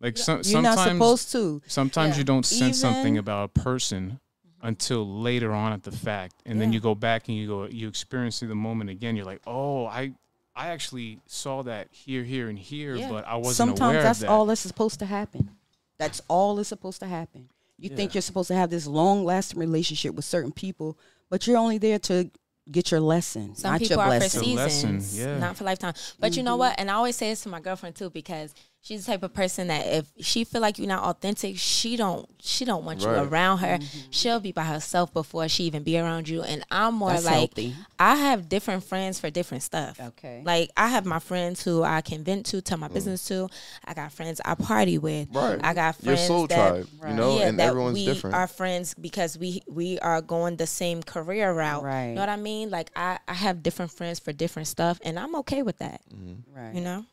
Like 0.00 0.16
Yeah. 0.16 0.22
some, 0.24 0.36
you're 0.38 0.44
sometimes, 0.44 0.76
not 0.76 0.88
supposed 0.92 1.32
to 1.32 1.62
sometimes 1.66 2.14
Yeah. 2.14 2.18
you 2.18 2.24
don't 2.24 2.46
sense 2.46 2.78
something 2.80 3.18
about 3.18 3.50
a 3.56 3.60
person 3.60 4.20
until 4.62 5.20
later 5.20 5.52
on 5.52 5.72
at 5.72 5.82
the 5.82 5.92
fact, 5.92 6.34
and 6.46 6.60
then 6.60 6.72
you 6.72 6.80
go 6.80 6.94
back 6.94 7.28
and 7.28 7.36
you 7.36 7.46
go, 7.48 7.66
you 7.66 7.86
experience 7.88 8.38
the 8.40 8.54
moment 8.54 8.90
again. 8.90 9.14
You're 9.16 9.24
like, 9.24 9.42
oh, 9.46 9.86
I, 9.86 10.14
I 10.54 10.68
actually 10.68 11.20
saw 11.26 11.62
that 11.64 11.88
here, 11.92 12.22
here, 12.24 12.48
and 12.48 12.58
here, 12.58 12.94
Yeah. 12.96 13.08
but 13.08 13.24
I 13.26 13.36
wasn't 13.36 13.56
sometimes 13.56 13.80
aware 13.80 14.02
that's 14.02 14.18
of 14.18 14.22
that. 14.22 14.30
all 14.30 14.46
that's 14.46 14.60
supposed 14.60 14.98
to 15.00 15.06
happen 15.06 15.50
that's 15.98 16.20
all 16.28 16.54
that's 16.56 16.68
supposed 16.68 17.00
to 17.00 17.06
happen 17.08 17.48
you 17.78 17.88
think 17.88 18.14
you're 18.14 18.22
supposed 18.22 18.48
to 18.48 18.54
have 18.54 18.70
this 18.70 18.86
long 18.86 19.24
lasting 19.24 19.58
relationship 19.58 20.14
with 20.14 20.24
certain 20.24 20.52
people 20.52 20.98
but 21.30 21.46
you're 21.46 21.56
only 21.58 21.78
there 21.78 21.98
to 21.98 22.30
get 22.70 22.90
your 22.90 23.00
lesson 23.00 23.54
Some 23.54 23.72
not 23.72 23.80
people 23.80 23.96
your 23.96 24.04
are 24.04 24.12
for 24.12 24.18
blessing 24.18 24.42
A 24.42 24.54
lesson, 24.56 25.00
seasons, 25.00 25.18
yeah. 25.18 25.38
not 25.38 25.56
for 25.56 25.64
lifetime. 25.64 25.94
But 26.18 26.36
you 26.36 26.42
know 26.42 26.54
Mhm. 26.56 26.58
what? 26.58 26.74
And 26.78 26.90
I 26.90 26.94
always 26.94 27.16
say 27.16 27.30
this 27.30 27.42
to 27.44 27.48
my 27.48 27.60
girlfriend 27.60 27.96
too 27.96 28.10
because 28.10 28.52
she's 28.88 29.04
the 29.04 29.12
type 29.12 29.22
of 29.22 29.34
person 29.34 29.68
that 29.68 29.86
if 29.86 30.06
she 30.20 30.44
feel 30.44 30.60
like 30.62 30.78
you're 30.78 30.88
not 30.88 31.04
authentic, 31.04 31.58
she 31.58 31.96
don't 31.96 32.26
she 32.40 32.64
don't 32.64 32.84
want 32.84 33.02
you 33.02 33.08
around 33.08 33.58
her. 33.58 33.78
Mm-hmm. 33.78 33.98
She'll 34.10 34.40
be 34.40 34.52
by 34.52 34.64
herself 34.64 35.12
before 35.12 35.48
she 35.48 35.64
even 35.64 35.82
be 35.82 35.98
around 35.98 36.28
you. 36.28 36.42
And 36.42 36.64
I'm 36.70 36.94
more 36.94 37.10
that's 37.10 37.24
like 37.26 37.34
healthy 37.34 37.74
I 37.98 38.14
have 38.16 38.48
different 38.48 38.84
friends 38.84 39.20
for 39.20 39.28
different 39.28 39.62
stuff. 39.62 40.00
okay 40.00 40.42
Like 40.44 40.70
I 40.76 40.88
have 40.88 41.04
my 41.04 41.18
friends 41.18 41.62
who 41.62 41.82
I 41.82 42.00
can 42.00 42.24
vent 42.24 42.46
to, 42.46 42.60
tell 42.62 42.78
my 42.78 42.88
business 42.88 43.24
to. 43.28 43.48
I 43.84 43.92
got 43.94 44.12
friends 44.12 44.40
I 44.44 44.54
party 44.54 44.96
with. 44.98 45.28
right. 45.34 45.60
I 45.62 45.74
got 45.74 45.96
Your 46.02 46.14
friends 46.16 46.26
soul 46.26 46.46
that 46.46 46.68
tribe, 46.70 46.88
Right. 47.00 47.10
you 47.10 47.16
know, 47.16 47.38
yeah, 47.38 47.48
and 47.48 47.58
that 47.58 47.68
everyone's 47.68 47.94
we 47.94 48.06
different. 48.06 48.34
are 48.36 48.46
friends 48.46 48.94
because 48.94 49.36
we 49.36 49.62
we 49.68 49.98
are 49.98 50.22
going 50.22 50.56
the 50.56 50.66
same 50.66 51.02
career 51.02 51.52
route. 51.52 51.82
Right. 51.84 52.08
You 52.10 52.14
know 52.14 52.20
what 52.22 52.28
I 52.30 52.36
mean? 52.36 52.70
Like 52.70 52.90
I 52.96 53.18
I 53.28 53.34
have 53.34 53.62
different 53.62 53.90
friends 53.92 54.18
for 54.18 54.32
different 54.32 54.68
stuff, 54.68 54.98
and 55.04 55.18
I'm 55.18 55.34
okay 55.36 55.62
with 55.62 55.78
that. 55.78 56.00
Mhm. 56.14 56.38
right 56.54 56.74
You 56.74 56.80
know? 56.80 57.04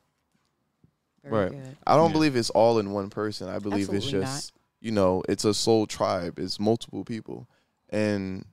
Very 1.30 1.44
Right. 1.46 1.52
good. 1.52 1.78
I 1.88 1.96
don't 1.96 2.10
Yeah. 2.12 2.14
believe 2.14 2.36
it's 2.36 2.50
all 2.52 2.78
in 2.80 2.92
one 2.92 3.10
person. 3.10 3.50
I 3.50 3.60
believe 3.60 3.90
Absolutely 3.90 4.20
it's 4.20 4.32
just 4.32 4.54
you 4.82 4.92
know, 4.92 5.24
it's 5.28 5.44
a 5.46 5.54
soul 5.54 5.88
tribe. 5.88 6.38
It's 6.38 6.60
multiple 6.60 7.04
people, 7.04 7.50
and 7.90 8.46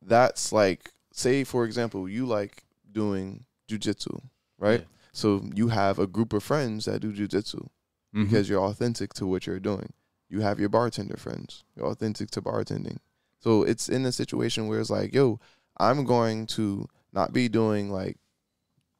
that's 0.00 0.50
like, 0.52 0.90
say 1.12 1.44
for 1.44 1.64
example, 1.66 2.08
you 2.08 2.24
like 2.26 2.64
doing 2.90 3.44
jujitsu, 3.68 4.22
right? 4.58 4.80
Yeah. 4.80 4.86
So 5.12 5.42
you 5.54 5.68
have 5.68 5.98
a 5.98 6.06
group 6.06 6.32
of 6.32 6.42
friends 6.42 6.86
that 6.86 7.00
do 7.00 7.12
jujitsu 7.12 7.68
Mhm. 8.14 8.24
because 8.24 8.48
you're 8.48 8.62
authentic 8.64 9.12
to 9.14 9.26
what 9.26 9.46
you're 9.46 9.60
doing. 9.60 9.92
You 10.30 10.40
have 10.40 10.58
your 10.58 10.70
bartender 10.70 11.18
friends. 11.18 11.64
You're 11.76 11.86
authentic 11.88 12.30
to 12.30 12.40
bartending. 12.40 12.98
So 13.38 13.62
it's 13.62 13.88
in 13.90 14.06
a 14.06 14.12
situation 14.12 14.68
where 14.68 14.80
it's 14.80 14.88
like, 14.88 15.12
yo, 15.12 15.38
I'm 15.76 16.04
going 16.04 16.46
to 16.46 16.88
not 17.12 17.32
be 17.34 17.48
doing 17.48 17.90
like 17.90 18.16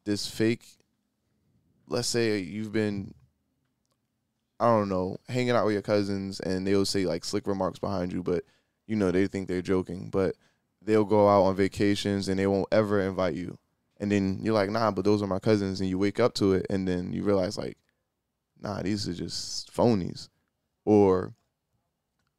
this 0.05 0.27
fake. 0.27 0.77
Let's 1.93 2.07
say 2.07 2.39
you've 2.39 2.71
been, 2.71 3.13
I 4.59 4.65
don't 4.65 4.89
know, 4.89 5.17
hanging 5.29 5.51
out 5.51 5.65
with 5.65 5.73
your 5.73 5.83
cousins 5.83 6.39
and 6.39 6.65
they'll 6.65 6.85
say 6.85 7.05
like 7.05 7.23
slick 7.23 7.45
remarks 7.45 7.77
behind 7.77 8.11
you, 8.11 8.23
but 8.23 8.43
you 8.87 8.95
know, 8.95 9.11
they 9.11 9.27
think 9.27 9.47
they're 9.47 9.61
joking. 9.61 10.09
But 10.09 10.35
they'll 10.81 11.05
go 11.05 11.29
out 11.29 11.43
on 11.43 11.55
vacations 11.55 12.27
and 12.27 12.39
they 12.39 12.47
won't 12.47 12.67
ever 12.71 12.99
invite 12.99 13.35
you. 13.35 13.59
And 13.99 14.11
then 14.11 14.39
you're 14.41 14.55
like, 14.55 14.71
nah, 14.71 14.89
but 14.89 15.05
those 15.05 15.21
are 15.21 15.27
my 15.27 15.37
cousins. 15.37 15.79
And 15.79 15.89
you 15.89 15.99
wake 15.99 16.19
up 16.19 16.33
to 16.35 16.53
it 16.53 16.65
and 16.67 16.87
then 16.87 17.13
you 17.13 17.21
realize, 17.21 17.59
like, 17.59 17.77
nah, 18.59 18.81
these 18.81 19.07
are 19.07 19.13
just 19.13 19.71
phonies. 19.71 20.29
Or 20.85 21.33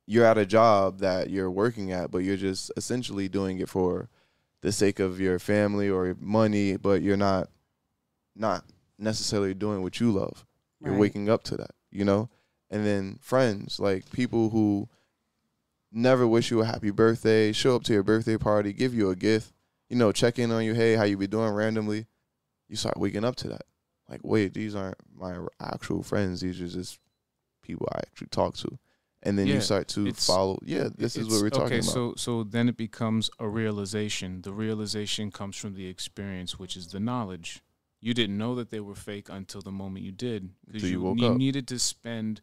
you're 0.04 0.26
at 0.26 0.36
a 0.36 0.44
job 0.44 0.98
that 0.98 1.30
you're 1.30 1.50
working 1.50 1.92
at, 1.92 2.10
but 2.10 2.18
you're 2.18 2.36
just 2.36 2.72
essentially 2.76 3.28
doing 3.28 3.60
it 3.60 3.68
for 3.68 4.08
the 4.62 4.72
sake 4.72 4.98
of 4.98 5.20
your 5.20 5.38
family 5.38 5.88
or 5.88 6.16
money, 6.18 6.76
but 6.76 7.02
you're 7.02 7.16
not 7.16 7.50
not 8.36 8.64
necessarily 8.98 9.54
doing 9.54 9.82
what 9.82 10.00
you 10.00 10.10
love. 10.12 10.44
You're 10.80 10.92
Right. 10.92 11.00
waking 11.00 11.28
up 11.28 11.42
to 11.44 11.56
that, 11.56 11.70
you 11.90 12.04
know? 12.04 12.28
And 12.70 12.84
then 12.84 13.18
friends, 13.20 13.78
like 13.80 14.10
people 14.12 14.50
who 14.50 14.88
never 15.92 16.26
wish 16.26 16.50
you 16.50 16.60
a 16.60 16.64
happy 16.64 16.90
birthday, 16.90 17.52
show 17.52 17.76
up 17.76 17.84
to 17.84 17.92
your 17.92 18.02
birthday 18.02 18.36
party, 18.36 18.72
give 18.72 18.94
you 18.94 19.10
a 19.10 19.16
gift, 19.16 19.52
you 19.88 19.96
know, 19.96 20.12
check 20.12 20.38
in 20.38 20.50
on 20.50 20.64
you, 20.64 20.74
hey, 20.74 20.94
how 20.94 21.04
you 21.04 21.16
be 21.16 21.26
doing 21.26 21.50
randomly. 21.52 22.06
You 22.68 22.76
start 22.76 22.96
waking 22.98 23.24
up 23.24 23.36
to 23.36 23.48
that. 23.48 23.62
Like, 24.08 24.20
wait, 24.24 24.54
these 24.54 24.74
aren't 24.74 24.98
my 25.14 25.38
actual 25.60 26.02
friends. 26.02 26.40
These 26.40 26.60
are 26.60 26.68
just 26.68 26.98
people 27.62 27.88
I 27.92 27.98
actually 27.98 28.28
talk 28.28 28.56
to. 28.56 28.78
and 29.26 29.38
then 29.38 29.46
Yeah, 29.46 29.54
you 29.54 29.60
start 29.62 29.88
to 29.88 30.12
follow. 30.12 30.58
Yeah, 30.62 30.90
this 30.98 31.16
is 31.16 31.28
what 31.28 31.40
we're 31.40 31.48
talking 31.48 31.66
okay, 31.66 31.78
about. 31.78 31.88
Okay, 31.88 31.94
so 31.94 32.14
so 32.16 32.44
then 32.44 32.68
it 32.68 32.76
becomes 32.76 33.30
a 33.38 33.48
realization. 33.48 34.42
The 34.42 34.52
realization 34.52 35.30
comes 35.30 35.56
from 35.56 35.72
the 35.72 35.86
experience, 35.86 36.58
which 36.58 36.76
is 36.76 36.88
the 36.88 37.00
knowledge. 37.00 37.62
You 38.04 38.12
didn't 38.12 38.36
know 38.36 38.54
that 38.56 38.68
they 38.70 38.80
were 38.80 38.94
fake 38.94 39.28
until 39.30 39.62
the 39.62 39.72
moment 39.72 40.04
you 40.04 40.12
did, 40.12 40.50
because 40.66 40.82
Until 40.82 40.88
you 40.90 40.98
you, 40.98 41.02
woke 41.04 41.18
you 41.20 41.26
up. 41.28 41.36
needed 41.38 41.66
to 41.68 41.78
spend. 41.78 42.40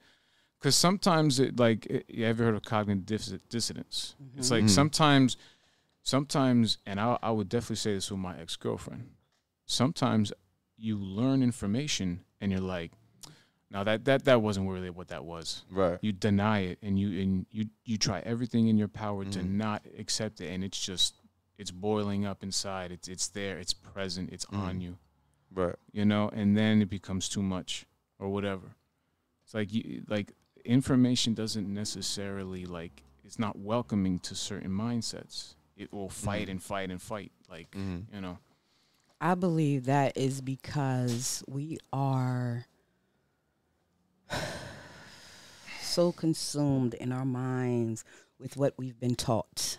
Because 0.58 0.76
sometimes 0.76 1.40
it 1.40 1.60
like 1.60 1.86
it, 1.86 2.06
you 2.10 2.26
ever 2.26 2.44
heard 2.46 2.56
of 2.56 2.64
cognitive 2.64 3.06
dis- 3.06 3.40
dissonance? 3.50 4.16
It's 4.38 4.50
like 4.50 4.64
Mhm. 4.66 4.70
sometimes, 4.70 5.38
sometimes, 6.04 6.78
and 6.86 7.00
I 7.00 7.18
I 7.22 7.32
would 7.32 7.50
definitely 7.50 7.76
say 7.78 7.94
this 7.94 8.10
with 8.12 8.20
my 8.20 8.38
ex 8.40 8.56
girlfriend. 8.56 9.12
Sometimes 9.66 10.34
you 10.78 10.98
learn 10.98 11.44
information 11.44 12.22
and 12.40 12.52
you're 12.52 12.60
like, 12.62 12.92
now 13.70 13.84
that 13.84 14.06
that 14.06 14.26
that 14.26 14.42
wasn't 14.42 14.68
really 14.70 14.90
what 14.90 15.08
that 15.10 15.24
was 15.24 15.64
right. 15.70 16.00
you 16.02 16.12
deny 16.12 16.60
it 16.62 16.80
and 16.82 17.00
you 17.00 17.22
and 17.22 17.46
you 17.52 17.70
you 17.86 17.98
try 17.98 18.20
everything 18.22 18.68
in 18.68 18.78
your 18.78 18.88
power 18.88 19.24
to 19.26 19.40
Mhm. 19.40 19.50
not 19.52 19.86
accept 19.98 20.42
it 20.42 20.48
and 20.52 20.64
it's 20.64 20.84
just 20.84 21.14
it's 21.58 21.72
boiling 21.72 22.26
up 22.26 22.42
inside 22.44 22.92
it's 22.92 23.08
it's 23.08 23.28
there 23.30 23.60
it's 23.60 23.74
present 23.74 24.30
it's 24.32 24.46
on 24.46 24.78
Mhm. 24.80 24.82
you 24.82 24.98
Right. 25.54 25.76
you 25.92 26.06
know 26.06 26.30
and 26.30 26.56
then 26.58 26.82
it 26.82 26.90
becomes 26.90 27.28
too 27.30 27.42
much 27.42 27.86
or 28.20 28.30
whatever 28.30 28.76
it's 29.44 29.54
like 29.54 29.74
you 29.74 30.04
like 30.08 30.32
information 30.64 31.34
doesn't 31.34 31.68
necessarily 31.72 32.66
like 32.66 33.04
it's 33.26 33.38
not 33.40 33.58
welcoming 33.60 34.20
to 34.20 34.36
certain 34.36 34.72
mindsets 34.72 35.56
it 35.76 35.92
will 35.92 36.10
fight 36.10 36.48
Mhm. 36.48 36.52
and 36.52 36.64
fight 36.64 36.90
and 36.92 37.02
fight 37.02 37.32
like 37.50 37.72
Mm-hmm. 37.72 38.16
you 38.16 38.22
know 38.22 38.38
I 39.20 39.36
believe 39.36 39.86
that 39.86 40.18
is 40.18 40.42
because 40.42 41.44
we 41.48 41.78
are 41.94 42.66
so 45.82 46.12
consumed 46.12 46.94
in 46.96 47.12
our 47.12 47.26
minds 47.26 48.04
with 48.40 48.58
what 48.58 48.74
we've 48.78 49.00
been 49.00 49.16
taught 49.16 49.78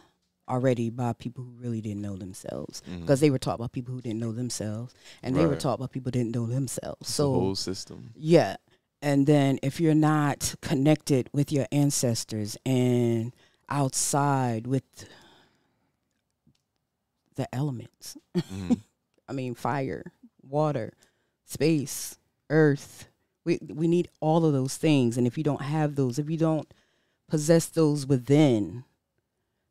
already 0.48 0.90
by 0.90 1.12
people 1.12 1.44
who 1.44 1.52
really 1.62 1.80
didn't 1.80 2.02
know 2.02 2.16
themselves 2.16 2.82
Mm-hmm. 2.88 3.00
because 3.02 3.20
they 3.20 3.30
were 3.30 3.38
taught 3.38 3.58
by 3.58 3.68
people 3.68 3.94
who 3.94 4.00
didn't 4.00 4.20
know 4.20 4.32
themselves 4.32 4.92
and 5.22 5.36
they 5.36 5.46
were 5.46 5.56
taught 5.56 5.78
by 5.78 5.86
people 5.86 6.08
who 6.10 6.18
didn't 6.18 6.34
know 6.34 6.46
themselves 6.46 6.98
the 7.06 7.12
so 7.12 7.32
whole 7.32 7.54
system. 7.54 8.10
yeah. 8.16 8.56
And 9.04 9.26
then 9.26 9.58
if 9.64 9.80
you're 9.80 9.94
not 9.94 10.54
connected 10.60 11.28
with 11.32 11.50
your 11.50 11.66
ancestors 11.72 12.56
and 12.64 13.32
outside 13.68 14.66
with 14.66 14.84
the 17.36 17.52
elements, 17.54 18.16
Mhm. 18.36 18.80
I 19.28 19.32
mean 19.32 19.54
fire, 19.54 20.04
water, 20.42 20.92
space, 21.46 22.18
earth, 22.50 23.08
we 23.44 23.58
we 23.72 23.88
need 23.88 24.08
all 24.20 24.44
of 24.44 24.52
those 24.52 24.76
things 24.76 25.16
and 25.16 25.26
if 25.26 25.38
you 25.38 25.44
don't 25.44 25.62
have 25.62 25.94
those, 25.96 26.18
if 26.18 26.28
you 26.28 26.36
don't 26.36 26.72
possess 27.28 27.66
those 27.66 28.06
within, 28.06 28.84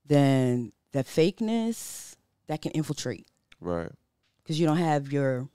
then 0.05 0.71
that 0.91 1.05
fakeness 1.05 2.15
that 2.47 2.61
can 2.61 2.71
infiltrate 2.71 3.27
Right. 3.59 3.89
because 4.43 4.59
you 4.59 4.65
don't 4.65 4.77
have 4.77 5.11
your 5.11 5.47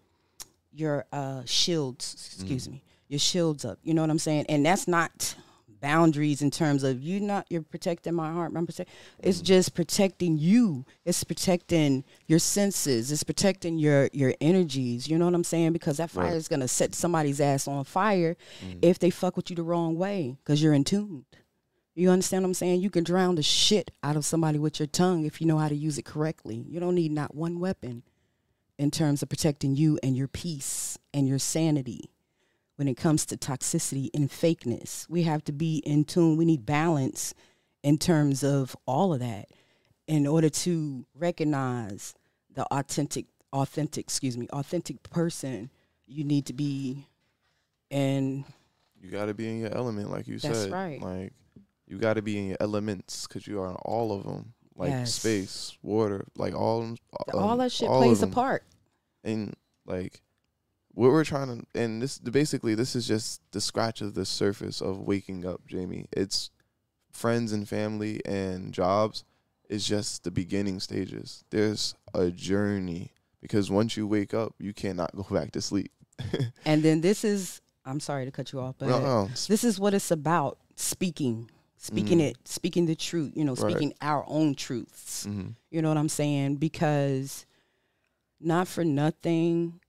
your 0.72 1.04
uh 1.12 1.42
shields 1.44 2.14
excuse 2.34 2.68
Mhm. 2.68 2.72
me 2.72 2.82
your 3.08 3.18
shields 3.18 3.64
up 3.64 3.78
you 3.82 3.94
know 3.94 4.02
what 4.02 4.10
i'm 4.10 4.18
saying 4.18 4.44
and 4.48 4.64
that's 4.64 4.86
not 4.86 5.34
boundaries 5.80 6.40
in 6.42 6.50
terms 6.50 6.82
of 6.82 7.02
you 7.02 7.20
not 7.20 7.46
you're 7.50 7.62
protecting 7.62 8.14
my 8.14 8.32
heart 8.32 8.50
I'm 8.56 8.66
protect, 8.66 8.90
it's 9.22 9.40
Mhm. 9.40 9.44
just 9.44 9.74
protecting 9.74 10.38
you 10.38 10.84
it's 11.04 11.22
protecting 11.22 12.02
your 12.26 12.38
senses 12.38 13.12
it's 13.12 13.22
protecting 13.22 13.78
your 13.78 14.08
your 14.12 14.34
energies 14.40 15.06
you 15.08 15.18
know 15.18 15.26
what 15.26 15.34
i'm 15.34 15.44
saying 15.44 15.72
because 15.72 15.98
that 15.98 16.10
fire 16.10 16.24
Right. 16.28 16.34
is 16.34 16.48
going 16.48 16.60
to 16.60 16.68
set 16.68 16.94
somebody's 16.94 17.40
ass 17.40 17.68
on 17.68 17.84
fire 17.84 18.36
Mhm. 18.64 18.78
if 18.82 18.98
they 18.98 19.10
fuck 19.10 19.36
with 19.36 19.50
you 19.50 19.56
the 19.56 19.62
wrong 19.62 19.96
way 19.96 20.36
because 20.42 20.62
you're 20.62 20.72
in 20.74 20.84
tuned 20.84 21.24
you 21.96 22.10
understand 22.10 22.42
what 22.42 22.48
I'm 22.48 22.54
saying? 22.54 22.80
You 22.82 22.90
can 22.90 23.04
drown 23.04 23.36
the 23.36 23.42
shit 23.42 23.90
out 24.02 24.16
of 24.16 24.24
somebody 24.24 24.58
with 24.58 24.78
your 24.78 24.86
tongue 24.86 25.24
if 25.24 25.40
you 25.40 25.46
know 25.46 25.58
how 25.58 25.68
to 25.68 25.74
use 25.74 25.96
it 25.96 26.04
correctly. 26.04 26.64
You 26.68 26.78
don't 26.78 26.94
need 26.94 27.10
not 27.10 27.34
one 27.34 27.58
weapon 27.58 28.02
in 28.78 28.90
terms 28.90 29.22
of 29.22 29.30
protecting 29.30 29.74
you 29.74 29.98
and 30.02 30.14
your 30.14 30.28
peace 30.28 30.98
and 31.14 31.26
your 31.26 31.38
sanity 31.38 32.10
when 32.76 32.86
it 32.86 32.98
comes 32.98 33.24
to 33.26 33.36
toxicity 33.38 34.10
and 34.12 34.30
fakeness. 34.30 35.08
We 35.08 35.22
have 35.22 35.42
to 35.44 35.52
be 35.52 35.78
in 35.78 36.04
tune. 36.04 36.36
We 36.36 36.44
need 36.44 36.66
balance 36.66 37.32
in 37.82 37.96
terms 37.96 38.44
of 38.44 38.76
all 38.86 39.14
of 39.14 39.20
that 39.20 39.48
in 40.06 40.26
order 40.26 40.50
to 40.50 41.06
recognize 41.14 42.14
the 42.54 42.64
authentic 42.66 43.26
authentic, 43.52 44.04
excuse 44.04 44.36
me, 44.36 44.46
authentic 44.52 45.02
person. 45.02 45.70
You 46.06 46.24
need 46.24 46.46
to 46.46 46.52
be 46.52 47.06
in 47.90 48.44
you 49.00 49.10
got 49.10 49.26
to 49.26 49.34
be 49.34 49.48
in 49.48 49.60
your 49.60 49.74
element, 49.74 50.10
like 50.10 50.28
you 50.28 50.38
That's 50.38 50.62
said. 50.62 50.72
right. 50.72 51.00
Like 51.00 51.32
you 51.86 51.98
got 51.98 52.14
to 52.14 52.22
be 52.22 52.38
in 52.38 52.48
your 52.48 52.56
elements 52.60 53.26
because 53.26 53.46
you 53.46 53.60
are 53.60 53.70
in 53.70 53.76
all 53.76 54.12
of 54.12 54.24
them, 54.24 54.52
like 54.74 54.90
Yes. 54.90 55.14
space, 55.14 55.76
water, 55.82 56.24
like 56.36 56.54
all 56.54 56.80
of 56.80 56.84
'em, 56.88 56.96
all 57.32 57.50
um, 57.52 57.58
that 57.58 57.72
shit 57.72 57.88
all 57.88 58.02
plays 58.02 58.22
a 58.22 58.26
part. 58.26 58.64
and 59.24 59.54
like 59.86 60.20
what 60.94 61.10
we're 61.10 61.24
trying 61.24 61.60
to 61.60 61.80
and 61.80 62.00
this 62.02 62.18
basically 62.18 62.74
this 62.74 62.96
is 62.96 63.06
just 63.06 63.40
the 63.52 63.60
scratch 63.60 64.00
of 64.00 64.14
the 64.14 64.24
surface 64.24 64.80
of 64.80 64.98
waking 65.00 65.44
up 65.46 65.60
jamie 65.66 66.06
it's 66.12 66.50
friends 67.12 67.52
and 67.52 67.68
family 67.68 68.20
and 68.24 68.72
jobs 68.72 69.22
is 69.68 69.86
just 69.86 70.24
the 70.24 70.30
beginning 70.30 70.80
stages 70.80 71.44
there's 71.50 71.94
a 72.14 72.30
journey 72.30 73.12
because 73.40 73.70
once 73.70 73.96
you 73.96 74.06
wake 74.06 74.32
up 74.34 74.54
you 74.58 74.72
cannot 74.72 75.14
go 75.20 75.26
back 75.30 75.52
to 75.52 75.60
sleep 75.60 75.92
And 76.64 76.82
then 76.82 77.00
this 77.02 77.24
is 77.24 77.60
I'm 77.84 78.00
sorry 78.00 78.24
to 78.24 78.30
cut 78.32 78.52
you 78.52 78.58
off, 78.60 78.74
but 78.78 78.88
uh-uh. 78.88 79.28
this 79.48 79.62
is 79.62 79.78
what 79.78 79.94
it's 79.94 80.10
about 80.10 80.58
speaking. 80.74 81.48
Speaking 81.78 82.18
Mhm. 82.18 82.30
it, 82.30 82.48
speaking 82.48 82.86
the 82.86 82.96
truth, 82.96 83.32
you 83.36 83.44
know, 83.44 83.54
Right. 83.54 83.70
speaking 83.72 83.94
our 84.00 84.24
own 84.28 84.54
truths. 84.54 85.26
Mhm. 85.26 85.54
You 85.70 85.82
know 85.82 85.88
what 85.88 85.98
I'm 85.98 86.08
saying? 86.08 86.56
Because 86.56 87.46
not 88.40 88.66
for 88.66 88.84
nothing, 88.84 89.80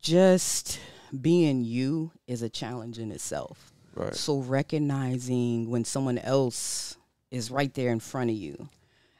just 0.00 0.78
being 1.20 1.64
you 1.64 2.12
is 2.26 2.42
a 2.42 2.48
challenge 2.48 2.98
in 2.98 3.10
itself. 3.12 3.72
right 3.94 4.14
So 4.14 4.38
recognizing 4.38 5.68
when 5.68 5.84
someone 5.84 6.16
else 6.18 6.96
is 7.32 7.50
right 7.50 7.74
there 7.74 7.90
in 7.90 7.98
front 8.00 8.30
of 8.30 8.36
you 8.36 8.68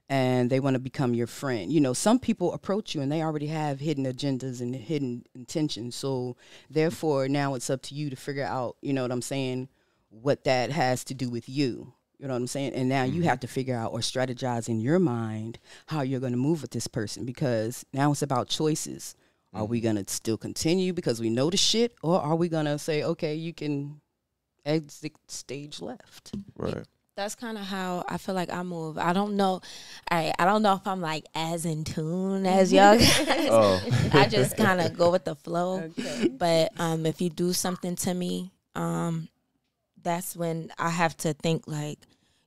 and 0.09 0.49
they 0.49 0.61
want 0.61 0.75
to 0.75 0.81
become 0.81 1.13
your 1.13 1.27
friend. 1.27 1.73
You 1.73 1.81
know, 1.81 1.93
some 1.93 2.19
people 2.21 2.53
approach 2.53 2.95
you 2.95 3.01
and 3.01 3.11
they 3.11 3.21
already 3.23 3.49
have 3.49 3.81
hidden 3.81 4.05
agendas 4.05 4.61
and 4.61 4.75
hidden 4.75 5.25
intentions. 5.35 5.97
So 5.97 6.37
therefore 6.71 7.29
now 7.29 7.55
it's 7.55 7.69
up 7.69 7.83
to 7.83 7.95
you 7.95 8.11
to 8.11 8.17
figure 8.17 8.45
out, 8.45 8.77
you 8.81 8.93
know 8.93 9.03
what 9.03 9.13
I'm 9.13 9.23
saying, 9.23 9.69
what 10.11 10.45
that 10.45 10.71
has 10.71 11.05
to 11.05 11.15
do 11.15 11.31
with 11.31 11.49
you. 11.49 11.93
You 12.19 12.27
know 12.29 12.35
what 12.35 12.41
I'm 12.41 12.47
saying? 12.49 12.75
And 12.75 12.89
now 12.89 13.05
you 13.05 13.23
Mhm. 13.23 13.25
have 13.25 13.41
to 13.41 13.47
figure 13.47 13.75
out 13.75 13.93
or 13.93 14.01
strategize 14.01 14.69
in 14.69 14.81
your 14.81 14.99
mind 14.99 15.59
how 15.87 16.03
you're 16.03 16.21
going 16.21 16.33
to 16.33 16.39
move 16.39 16.61
with 16.61 16.73
this 16.73 16.87
person 16.87 17.25
because 17.25 17.85
now 17.95 18.11
it's 18.13 18.21
about 18.23 18.49
choices. 18.49 19.15
Are 19.55 19.65
we 19.65 19.81
Mhm. 19.81 19.83
going 19.85 20.05
to 20.05 20.13
still 20.13 20.37
continue 20.37 20.93
because 20.93 21.19
we 21.21 21.31
know 21.31 21.49
the 21.51 21.57
shit 21.57 21.95
or 22.03 22.21
are 22.21 22.37
we 22.37 22.49
going 22.49 22.67
to 22.67 22.79
say, 22.79 23.03
okay, 23.03 23.35
you 23.35 23.53
can 23.55 24.01
exit 24.65 25.13
stage 25.29 25.81
left? 25.81 26.33
right 26.57 26.85
That's 27.17 27.35
kind 27.35 27.59
of 27.59 27.65
how 27.65 28.05
I 28.09 28.17
feel 28.19 28.35
like 28.35 28.51
I 28.51 28.63
move. 28.63 28.97
I 28.99 29.13
don't 29.13 29.37
know. 29.37 29.61
I 30.11 30.33
I 30.39 30.45
don't 30.45 30.63
know 30.63 30.75
if 30.75 30.87
I'm 30.87 31.01
like 31.01 31.25
as 31.35 31.65
in 31.67 31.85
tune 31.85 32.47
as 32.47 32.73
y'all 32.73 32.97
guys. 32.99 33.49
oh 33.51 33.83
I 34.13 34.27
just 34.27 34.57
kind 34.57 34.81
of 34.81 34.97
go 34.97 35.11
with 35.11 35.25
the 35.25 35.35
flow. 35.35 35.81
Okay. 35.99 36.29
But 36.29 36.73
um, 36.79 37.07
if 37.07 37.21
you 37.21 37.29
do 37.31 37.53
something 37.53 37.97
to 37.97 38.15
me, 38.15 38.53
um, 38.75 39.29
that's 40.03 40.37
when 40.37 40.71
I 40.79 40.91
have 40.91 41.17
to 41.19 41.35
think 41.35 41.65
like, 41.67 41.99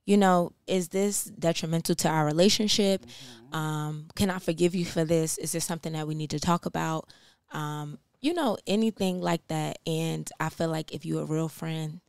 you 0.06 0.16
know, 0.16 0.52
is 0.66 0.88
this 0.88 1.24
detrimental 1.24 1.94
to 1.96 2.08
our 2.08 2.26
relationship? 2.26 3.06
Um, 3.52 4.08
can 4.14 4.30
I 4.30 4.38
forgive 4.38 4.74
you 4.74 4.84
for 4.84 5.04
this? 5.04 5.38
Is 5.38 5.52
this 5.52 5.64
something 5.64 5.92
that 5.94 6.06
we 6.06 6.14
need 6.14 6.30
to 6.30 6.40
talk 6.40 6.66
about? 6.66 7.08
Um, 7.52 7.98
you 8.20 8.34
know, 8.34 8.56
anything 8.66 9.20
like 9.20 9.46
that. 9.48 9.78
And 9.86 10.28
I 10.40 10.48
feel 10.48 10.68
like 10.68 10.92
if 10.92 11.04
you're 11.06 11.22
a 11.22 11.26
real 11.26 11.48
friend, 11.48 12.00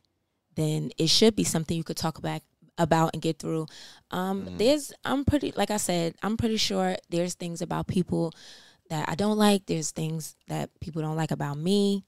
then 0.56 0.92
it 0.98 1.08
should 1.08 1.36
be 1.36 1.44
something 1.44 1.76
you 1.76 1.84
could 1.84 1.98
talk 1.98 2.18
about 2.18 2.42
about 2.78 3.12
and 3.14 3.22
get 3.22 3.40
through. 3.40 3.66
Um, 4.12 4.46
Mhm. 4.46 4.58
There's, 4.58 4.94
I'm 5.06 5.24
pretty, 5.24 5.54
like 5.56 5.72
I 5.72 5.78
said, 5.78 6.16
I'm 6.22 6.36
pretty 6.36 6.58
sure 6.58 6.98
there's 7.10 7.34
things 7.34 7.62
about 7.62 7.88
people 7.88 8.34
that 8.90 9.08
I 9.08 9.16
don't 9.16 9.38
like. 9.38 9.66
There's 9.66 9.92
things 9.92 10.36
that 10.48 10.78
people 10.82 11.02
don't 11.02 11.16
like 11.16 11.32
about 11.32 11.58
me. 11.58 12.04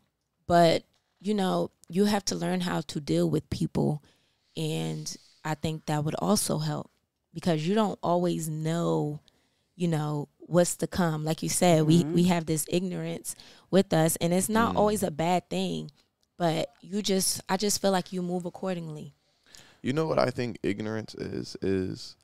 But, 0.45 0.83
you 1.19 1.33
know, 1.33 1.71
you 1.89 2.05
have 2.05 2.23
to 2.25 2.35
learn 2.35 2.61
how 2.61 2.81
to 2.81 2.99
deal 2.99 3.29
with 3.29 3.49
people. 3.49 4.03
And 4.55 5.15
I 5.43 5.55
think 5.55 5.85
that 5.85 6.03
would 6.03 6.15
also 6.15 6.57
help 6.59 6.89
because 7.33 7.67
you 7.67 7.75
don't 7.75 7.97
always 8.03 8.49
know, 8.49 9.19
you 9.75 9.87
know, 9.87 10.29
what's 10.39 10.75
to 10.77 10.87
come. 10.87 11.23
Like 11.25 11.43
you 11.43 11.49
said, 11.49 11.83
we, 11.85 12.03
Mhm. 12.03 12.13
we 12.13 12.23
have 12.25 12.45
this 12.45 12.65
ignorance 12.69 13.35
with 13.71 13.93
us 13.93 14.15
and 14.17 14.33
it's 14.33 14.49
not 14.49 14.73
Mm. 14.73 14.77
always 14.77 15.03
a 15.03 15.11
bad 15.11 15.49
thing. 15.49 15.91
But 16.37 16.71
you 16.81 17.01
just, 17.01 17.41
I 17.49 17.57
just 17.57 17.81
feel 17.81 17.91
like 17.91 18.13
you 18.13 18.21
move 18.21 18.45
accordingly. 18.45 19.13
you 19.83 19.93
know 19.93 20.07
what 20.07 20.17
i 20.19 20.31
think 20.31 20.57
ignorance 20.63 21.13
is 21.15 21.55
is 21.61 22.15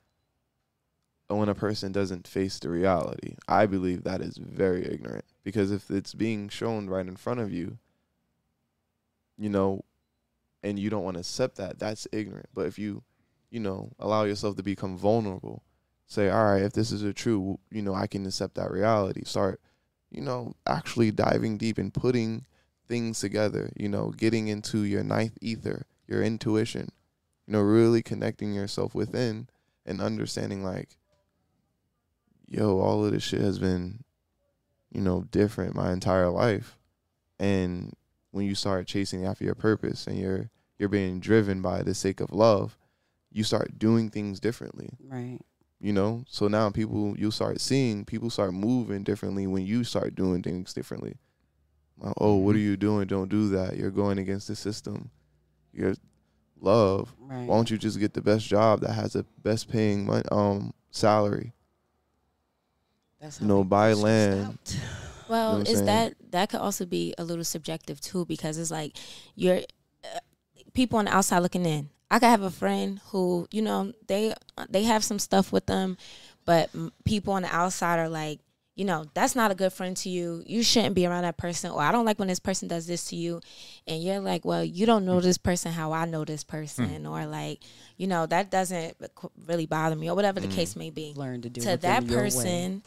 when 1.27 1.47
a 1.49 1.55
person 1.55 1.91
doesn't 1.91 2.27
face 2.27 2.57
the 2.59 2.69
reality 2.69 3.35
i 3.47 3.65
believe 3.65 4.03
that 4.03 4.21
is 4.21 4.37
very 4.37 4.83
ignorant 4.85 5.23
because 5.43 5.71
if 5.71 5.89
it's 5.91 6.13
being 6.13 6.49
shown 6.49 6.89
right 6.89 7.07
in 7.07 7.15
front 7.15 7.39
of 7.39 7.51
you 7.53 7.77
you 9.37 9.49
know 9.49 9.83
and 10.63 10.79
you 10.79 10.89
don't 10.89 11.03
want 11.03 11.15
to 11.15 11.21
accept 11.21 11.57
that, 11.57 11.77
that's 11.77 12.07
ignorant. 12.11 12.47
But 12.53 12.65
if 12.65 12.79
you, 12.79 13.03
you 13.51 13.59
know, 13.59 13.91
allow 13.99 14.23
yourself 14.23 14.55
to 14.55 14.63
become 14.63 14.97
vulnerable, 14.97 15.63
say, 16.07 16.29
all 16.29 16.45
right, 16.45 16.63
if 16.63 16.73
this 16.73 16.91
is 16.91 17.03
a 17.03 17.13
true, 17.13 17.59
you 17.69 17.81
know, 17.81 17.93
I 17.93 18.07
can 18.07 18.25
accept 18.25 18.55
that 18.55 18.71
reality. 18.71 19.23
Start, 19.25 19.59
you 20.09 20.21
know, 20.21 20.53
actually 20.65 21.11
diving 21.11 21.57
deep 21.57 21.77
and 21.77 21.93
putting 21.93 22.45
things 22.87 23.19
together, 23.19 23.71
you 23.75 23.89
know, 23.89 24.11
getting 24.11 24.47
into 24.47 24.83
your 24.83 25.03
ninth 25.03 25.37
ether, 25.41 25.85
your 26.07 26.23
intuition, 26.23 26.89
you 27.45 27.53
know, 27.53 27.61
really 27.61 28.01
connecting 28.01 28.53
yourself 28.53 28.95
within 28.95 29.47
and 29.85 30.01
understanding 30.01 30.63
like, 30.63 30.97
yo, 32.47 32.79
all 32.79 33.03
of 33.03 33.11
this 33.11 33.23
shit 33.23 33.41
has 33.41 33.59
been, 33.59 34.03
you 34.91 35.01
know, 35.01 35.25
different 35.31 35.75
my 35.75 35.91
entire 35.91 36.29
life. 36.29 36.77
And 37.39 37.93
when 38.33 38.45
you 38.47 38.55
start 38.55 38.87
chasing 38.87 39.25
after 39.25 39.43
your 39.45 39.55
purpose 39.55 40.07
and 40.07 40.17
you're 40.17 40.49
you're 40.79 40.89
being 40.89 41.19
driven 41.19 41.61
by 41.61 41.83
the 41.83 41.93
sake 41.93 42.19
of 42.19 42.31
love, 42.33 42.77
you 43.31 43.43
start 43.43 43.77
doing 43.79 44.09
things 44.09 44.39
differently. 44.39 44.89
Right. 45.07 45.39
You 45.79 45.93
know? 45.93 46.23
So 46.27 46.47
now 46.47 46.69
people 46.71 47.15
you 47.17 47.29
start 47.31 47.61
seeing 47.61 48.05
people 48.05 48.29
start 48.31 48.53
moving 48.53 49.03
differently 49.03 49.45
when 49.47 49.65
you 49.65 49.83
start 49.83 50.15
doing 50.15 50.41
things 50.41 50.73
differently. 50.73 51.15
Like, 51.99 52.15
oh, 52.17 52.35
what 52.37 52.55
are 52.55 52.59
Mhm. 52.59 52.63
you 52.63 52.77
doing? 52.77 53.07
Don't 53.07 53.29
do 53.29 53.49
that. 53.49 53.77
You're 53.77 53.91
going 53.91 54.17
against 54.17 54.47
the 54.47 54.55
system. 54.55 55.11
You're 55.71 55.93
love. 56.59 57.13
Right. 57.19 57.47
Why 57.47 57.55
don't 57.55 57.69
you 57.69 57.77
just 57.77 57.99
get 57.99 58.13
the 58.13 58.21
best 58.21 58.47
job 58.47 58.81
that 58.81 58.93
has 58.93 59.13
the 59.13 59.25
best 59.43 59.69
paying 59.69 60.09
um 60.31 60.73
salary? 60.89 61.53
That's 63.21 63.39
You 63.39 63.47
know, 63.47 63.63
buy 63.63 63.93
land. 63.93 64.57
out. 65.23 65.29
Well, 65.29 65.51
what 65.51 65.55
I'm 65.61 65.61
is 65.67 65.73
saying? 65.73 65.85
that 65.85 66.13
that 66.31 66.49
could 66.49 66.59
also 66.61 66.85
be 66.85 67.13
a 67.17 67.23
little 67.23 67.43
subjective 67.43 67.99
too 68.01 68.25
because 68.25 68.57
it's 68.57 68.71
like 68.71 68.95
you're 69.35 69.61
uh, 70.03 70.19
people 70.73 70.99
on 70.99 71.05
the 71.05 71.15
outside 71.15 71.39
looking 71.39 71.65
in. 71.65 71.89
I 72.11 72.19
could 72.19 72.27
have 72.29 72.43
a 72.43 72.51
friend 72.51 72.99
who 73.07 73.47
you 73.51 73.61
know 73.61 73.93
they 74.07 74.33
they 74.69 74.83
have 74.83 75.03
some 75.03 75.19
stuff 75.19 75.51
with 75.51 75.65
them, 75.65 75.97
but 76.45 76.69
m- 76.75 76.91
people 77.05 77.33
on 77.33 77.41
the 77.41 77.55
outside 77.55 77.97
are 77.99 78.09
like, 78.09 78.39
you 78.75 78.85
know, 78.85 79.05
that's 79.15 79.35
not 79.35 79.49
a 79.49 79.55
good 79.55 79.73
friend 79.73 79.97
to 79.97 80.09
you. 80.09 80.43
You 80.45 80.61
shouldn't 80.61 80.93
be 80.95 81.07
around 81.07 81.23
that 81.23 81.37
person. 81.37 81.71
Or 81.71 81.81
I 81.81 81.91
don't 81.91 82.05
like 82.05 82.19
when 82.19 82.27
this 82.27 82.39
person 82.39 82.67
does 82.67 82.85
this 82.85 83.05
to 83.05 83.15
you, 83.15 83.41
and 83.87 84.03
you're 84.03 84.19
like, 84.19 84.45
well, 84.45 84.63
you 84.63 84.85
don't 84.85 85.05
know 85.05 85.21
this 85.21 85.37
person 85.39 85.71
how 85.71 85.91
I 85.91 86.05
know 86.05 86.23
this 86.25 86.43
person, 86.43 87.07
or 87.07 87.25
like, 87.25 87.61
you 87.97 88.05
know, 88.07 88.25
that 88.27 88.51
doesn't 88.51 88.95
really 89.47 89.65
bother 89.65 89.95
me, 89.95 90.07
or 90.09 90.15
whatever 90.15 90.39
the 90.39 90.47
Mm. 90.47 90.51
case 90.55 90.75
may 90.75 90.89
be 90.91 91.13
Learn 91.15 91.41
to 91.41 91.49
do 91.49 91.61
to 91.61 91.77
that 91.77 92.07
person. 92.07 92.11
your 92.11 92.77
way. 92.77 92.81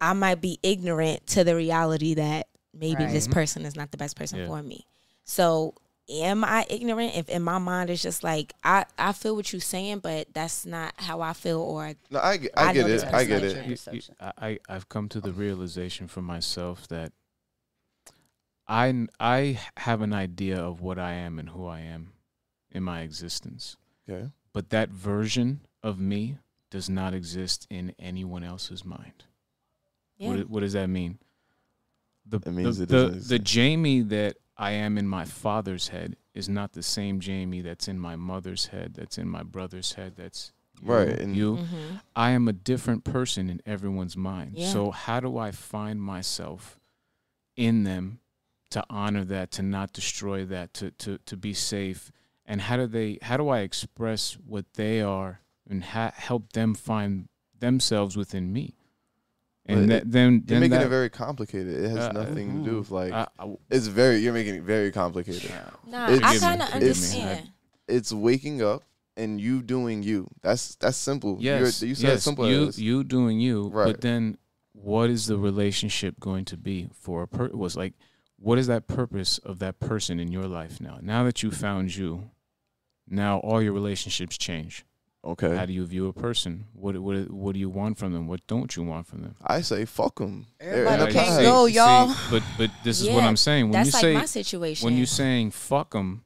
Person, 0.00 0.10
I 0.10 0.12
might 0.14 0.40
be 0.40 0.58
ignorant 0.62 1.26
to 1.28 1.44
the 1.44 1.54
reality 1.56 2.14
that 2.14 2.48
maybe 2.72 3.04
Right. 3.04 3.12
this 3.12 3.28
person 3.28 3.64
is 3.64 3.76
not 3.76 3.90
the 3.90 3.96
best 3.96 4.16
person 4.16 4.38
Yeah. 4.40 4.46
for 4.46 4.62
me. 4.62 4.86
So 5.24 5.74
am 6.08 6.44
I 6.44 6.64
ignorant 6.70 7.16
if 7.16 7.28
in 7.28 7.42
my 7.42 7.58
mind 7.58 7.90
it's 7.90 8.02
just 8.02 8.22
like 8.22 8.52
I, 8.62 8.84
I 8.98 9.12
feel 9.12 9.34
what 9.34 9.52
you're 9.52 9.60
saying, 9.60 9.98
but 10.00 10.32
that's 10.32 10.64
not 10.64 10.94
how 10.98 11.20
I 11.20 11.32
feel 11.32 11.60
or 11.60 11.94
No, 12.10 12.20
I, 12.20 12.36
get- 12.36 12.52
I 12.56 12.68
I 12.68 12.72
get 12.72 12.86
know 12.86 12.92
it. 12.94 13.04
I 13.04 13.24
get 13.24 13.42
it. 13.42 13.66
you. 13.66 13.76
You- 13.92 13.92
you- 13.92 14.02
I, 14.20 14.32
I 14.48 14.58
I've 14.68 14.88
come 14.88 15.08
to 15.10 15.20
the 15.20 15.32
realization 15.32 16.06
for 16.06 16.22
myself 16.22 16.86
that 16.88 17.12
I 18.68 19.06
I 19.20 19.60
have 19.78 20.00
an 20.02 20.12
idea 20.12 20.58
of 20.60 20.80
what 20.80 20.98
I 20.98 21.12
am 21.14 21.38
and 21.38 21.50
who 21.50 21.66
I 21.66 21.80
am 21.80 22.12
in 22.70 22.82
my 22.82 23.00
existence, 23.02 23.76
Okay. 24.08 24.30
but 24.52 24.70
that 24.70 24.90
version 24.90 25.60
of 25.82 25.98
me 25.98 26.38
does 26.70 26.88
not 26.90 27.14
exist 27.14 27.66
in 27.70 27.94
anyone 27.98 28.42
else's 28.44 28.84
mind. 28.84 29.24
Yeah. 30.18 30.28
What, 30.30 30.48
what 30.50 30.60
does 30.60 30.72
that 30.74 30.88
mean? 30.88 31.18
The 32.26 32.38
It 32.38 32.46
means 32.52 32.78
the, 32.78 32.84
it 32.84 32.88
the, 32.88 33.08
the. 33.10 33.38
Jamie 33.38 34.00
that 34.02 34.36
I 34.56 34.72
am 34.72 34.98
in 34.98 35.06
my 35.06 35.24
father's 35.24 35.88
head 35.88 36.16
is 36.34 36.48
not 36.48 36.72
the 36.72 36.82
same 36.82 37.20
Jamie 37.20 37.60
that's 37.62 37.88
in 37.88 37.98
my 37.98 38.16
mother's 38.16 38.66
head, 38.66 38.94
that's 38.94 39.16
in 39.18 39.28
my 39.28 39.42
brother's 39.42 39.92
head, 39.92 40.14
that's 40.16 40.52
you, 40.82 40.92
Right, 40.92 41.08
and- 41.08 41.36
you. 41.36 41.56
Mhm. 41.58 42.00
I 42.14 42.30
am 42.32 42.48
a 42.48 42.52
different 42.52 43.04
person 43.04 43.48
in 43.48 43.60
everyone's 43.64 44.16
mind. 44.16 44.52
Yeah. 44.56 44.70
So 44.72 44.90
how 44.90 45.20
do 45.20 45.38
I 45.38 45.50
find 45.52 46.02
myself 46.02 46.78
in 47.56 47.84
them 47.84 48.18
to 48.70 48.84
honor 48.90 49.24
that, 49.24 49.50
to 49.52 49.62
not 49.62 49.92
destroy 49.92 50.44
that, 50.46 50.74
to 50.74 50.90
to 50.92 51.18
to 51.18 51.36
be 51.36 51.54
safe? 51.54 52.10
And 52.44 52.60
how 52.62 52.76
do 52.76 52.86
they 52.86 53.18
how 53.22 53.36
do 53.36 53.48
I 53.48 53.60
express 53.60 54.34
what 54.44 54.66
they 54.74 55.00
are 55.00 55.40
and 55.68 55.82
ha- 55.82 56.12
help 56.14 56.52
them 56.52 56.74
find 56.74 57.28
themselves 57.58 58.16
within 58.16 58.52
me? 58.52 58.75
And 59.68 59.80
But 59.80 59.88
that, 59.88 60.10
then 60.12 60.44
You're 60.46 60.60
making 60.60 60.70
that, 60.78 60.86
it 60.86 60.88
very 60.88 61.10
complicated. 61.10 61.74
It 61.84 61.88
has 61.90 61.98
Uh, 62.08 62.12
nothing 62.12 62.64
to 62.64 62.70
do 62.70 62.78
with 62.78 62.90
like 62.92 63.12
I- 63.12 63.26
I- 63.38 63.56
it's 63.70 63.88
very 63.88 64.18
you're 64.18 64.32
making 64.32 64.54
it 64.54 64.62
very 64.62 64.92
complicated. 64.92 65.50
Nah, 65.88 66.08
It's- 66.10 66.22
I 66.22 66.38
kind 66.38 66.62
of 66.62 66.68
understand. 66.70 67.50
It's 67.88 68.12
waking 68.12 68.62
up 68.62 68.82
and 69.16 69.40
you 69.40 69.62
doing 69.62 70.02
you. 70.02 70.28
That's 70.42 70.76
that's 70.76 70.96
simple. 70.96 71.38
Yes, 71.40 71.80
You're, 71.82 71.88
you 71.88 71.94
said 71.96 72.08
yes, 72.08 72.22
simple 72.22 72.48
you 72.48 72.68
as 72.68 72.80
you 72.80 73.02
doing 73.04 73.40
you, 73.40 73.68
Right. 73.68 73.86
but 73.86 74.00
then 74.02 74.38
what 74.72 75.10
is 75.10 75.26
the 75.26 75.38
relationship 75.38 76.20
going 76.20 76.44
to 76.46 76.56
be 76.56 76.88
for 76.92 77.22
a 77.22 77.26
per? 77.28 77.48
Was 77.48 77.76
like, 77.76 77.94
what 78.38 78.58
is 78.58 78.66
that 78.68 78.86
purpose 78.86 79.38
of 79.38 79.58
that 79.60 79.80
person 79.80 80.20
in 80.20 80.30
your 80.30 80.46
life 80.46 80.80
now? 80.80 80.98
Now 81.02 81.24
that 81.24 81.42
you 81.42 81.50
found 81.50 81.96
you, 81.96 82.30
now 83.08 83.38
all 83.38 83.60
your 83.62 83.72
relationships 83.72 84.36
change. 84.38 84.84
Okay. 85.24 85.56
How 85.56 85.66
do 85.66 85.72
you 85.72 85.84
view 85.86 86.08
a 86.08 86.12
person? 86.12 86.66
What 86.72 86.96
what 86.98 87.30
what 87.30 87.52
do 87.54 87.58
you 87.58 87.70
want 87.70 87.98
from 87.98 88.12
them? 88.12 88.26
What 88.26 88.46
don't 88.46 88.74
you 88.76 88.82
want 88.82 89.06
from 89.06 89.22
them? 89.22 89.36
I 89.44 89.62
say 89.62 89.84
fuck 89.84 90.18
them. 90.18 90.46
Everybody 90.60 91.12
can't 91.12 91.42
go, 91.42 91.66
y'all. 91.66 92.14
But 92.30 92.42
but 92.58 92.70
this 92.84 93.00
is 93.00 93.08
what 93.08 93.24
I'm 93.24 93.36
saying. 93.36 93.64
When 93.64 93.72
That's 93.72 93.88
you 93.88 93.92
like 93.92 94.00
say 94.00 94.14
my 94.14 94.24
situation. 94.26 94.84
when 94.84 94.96
you're 94.96 95.06
saying 95.06 95.52
fuck 95.52 95.92
them, 95.92 96.24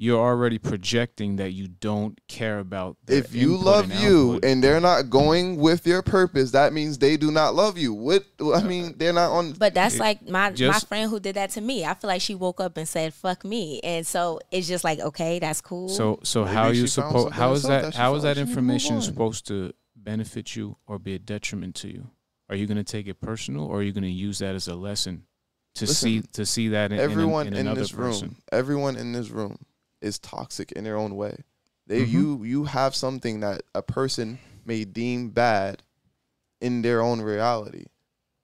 you're 0.00 0.20
already 0.20 0.58
projecting 0.58 1.36
that 1.36 1.50
you 1.52 1.66
don't 1.66 2.20
care 2.28 2.60
about. 2.60 2.96
their 3.04 3.18
If 3.18 3.34
you 3.34 3.56
love 3.56 3.90
and 3.90 4.00
you 4.00 4.34
output. 4.34 4.44
and 4.44 4.62
they're 4.62 4.80
not 4.80 5.10
going 5.10 5.56
with 5.56 5.84
your 5.88 6.02
purpose, 6.02 6.52
that 6.52 6.72
means 6.72 6.98
they 6.98 7.16
do 7.16 7.32
not 7.32 7.56
love 7.56 7.76
you. 7.76 7.92
What 7.92 8.24
I 8.54 8.62
mean, 8.62 8.94
they're 8.96 9.12
not 9.12 9.32
on. 9.32 9.52
But 9.54 9.74
that's 9.74 9.96
It- 9.96 10.00
like 10.00 10.28
my 10.28 10.50
my 10.58 10.78
friend 10.78 11.10
who 11.10 11.18
did 11.18 11.34
that 11.34 11.50
to 11.50 11.60
me. 11.60 11.84
I 11.84 11.94
feel 11.94 12.06
like 12.08 12.22
she 12.22 12.36
woke 12.36 12.60
up 12.60 12.76
and 12.76 12.88
said 12.88 13.12
"fuck 13.12 13.44
me," 13.44 13.80
and 13.82 14.06
so 14.06 14.38
it's 14.52 14.68
just 14.68 14.84
like, 14.84 15.00
okay, 15.00 15.40
that's 15.40 15.60
cool. 15.60 15.88
So 15.88 16.20
so 16.22 16.44
Maybe 16.44 16.54
how 16.54 16.72
she 16.72 16.78
you 16.78 16.86
supposed 16.86 17.32
how 17.34 17.52
is 17.52 17.64
that 17.64 17.82
that 17.82 17.94
how 17.96 18.14
is 18.14 18.22
that 18.22 18.36
she 18.36 18.42
needed 18.42 18.52
to 18.54 18.58
information 18.58 19.02
supposed 19.02 19.46
to 19.48 19.72
benefit 19.96 20.54
you 20.54 20.76
or 20.86 21.00
be 21.00 21.14
a 21.14 21.18
detriment 21.18 21.74
to 21.76 21.88
you? 21.88 22.08
Are 22.48 22.54
you 22.56 22.66
going 22.66 22.78
to 22.78 22.84
take 22.84 23.08
it 23.08 23.20
personal 23.20 23.64
or 23.66 23.78
are 23.80 23.82
you 23.82 23.92
going 23.92 24.04
to 24.04 24.08
use 24.10 24.38
that 24.38 24.54
as 24.54 24.68
a 24.68 24.74
lesson 24.76 25.24
to 25.74 25.86
see 25.88 26.22
to 26.32 26.46
see 26.46 26.68
that 26.68 26.92
in, 26.92 26.98
everyone 27.00 27.48
in, 27.48 27.52
in, 27.52 27.54
an- 27.54 27.60
in 27.60 27.66
another 27.66 27.80
this 27.80 27.92
person? 27.92 28.28
room, 28.28 28.36
everyone 28.52 28.96
in 28.96 29.12
this 29.12 29.28
room 29.28 29.58
is 30.00 30.18
toxic 30.18 30.72
in 30.72 30.84
their 30.84 30.96
own 30.96 31.16
way. 31.16 31.44
They 31.86 32.04
Mhm. 32.04 32.10
you 32.10 32.44
you 32.44 32.64
have 32.64 32.94
something 32.94 33.40
that 33.40 33.62
a 33.74 33.82
person 33.82 34.38
may 34.64 34.84
deem 34.84 35.30
bad 35.30 35.82
in 36.60 36.82
their 36.82 37.00
own 37.00 37.20
reality. 37.20 37.86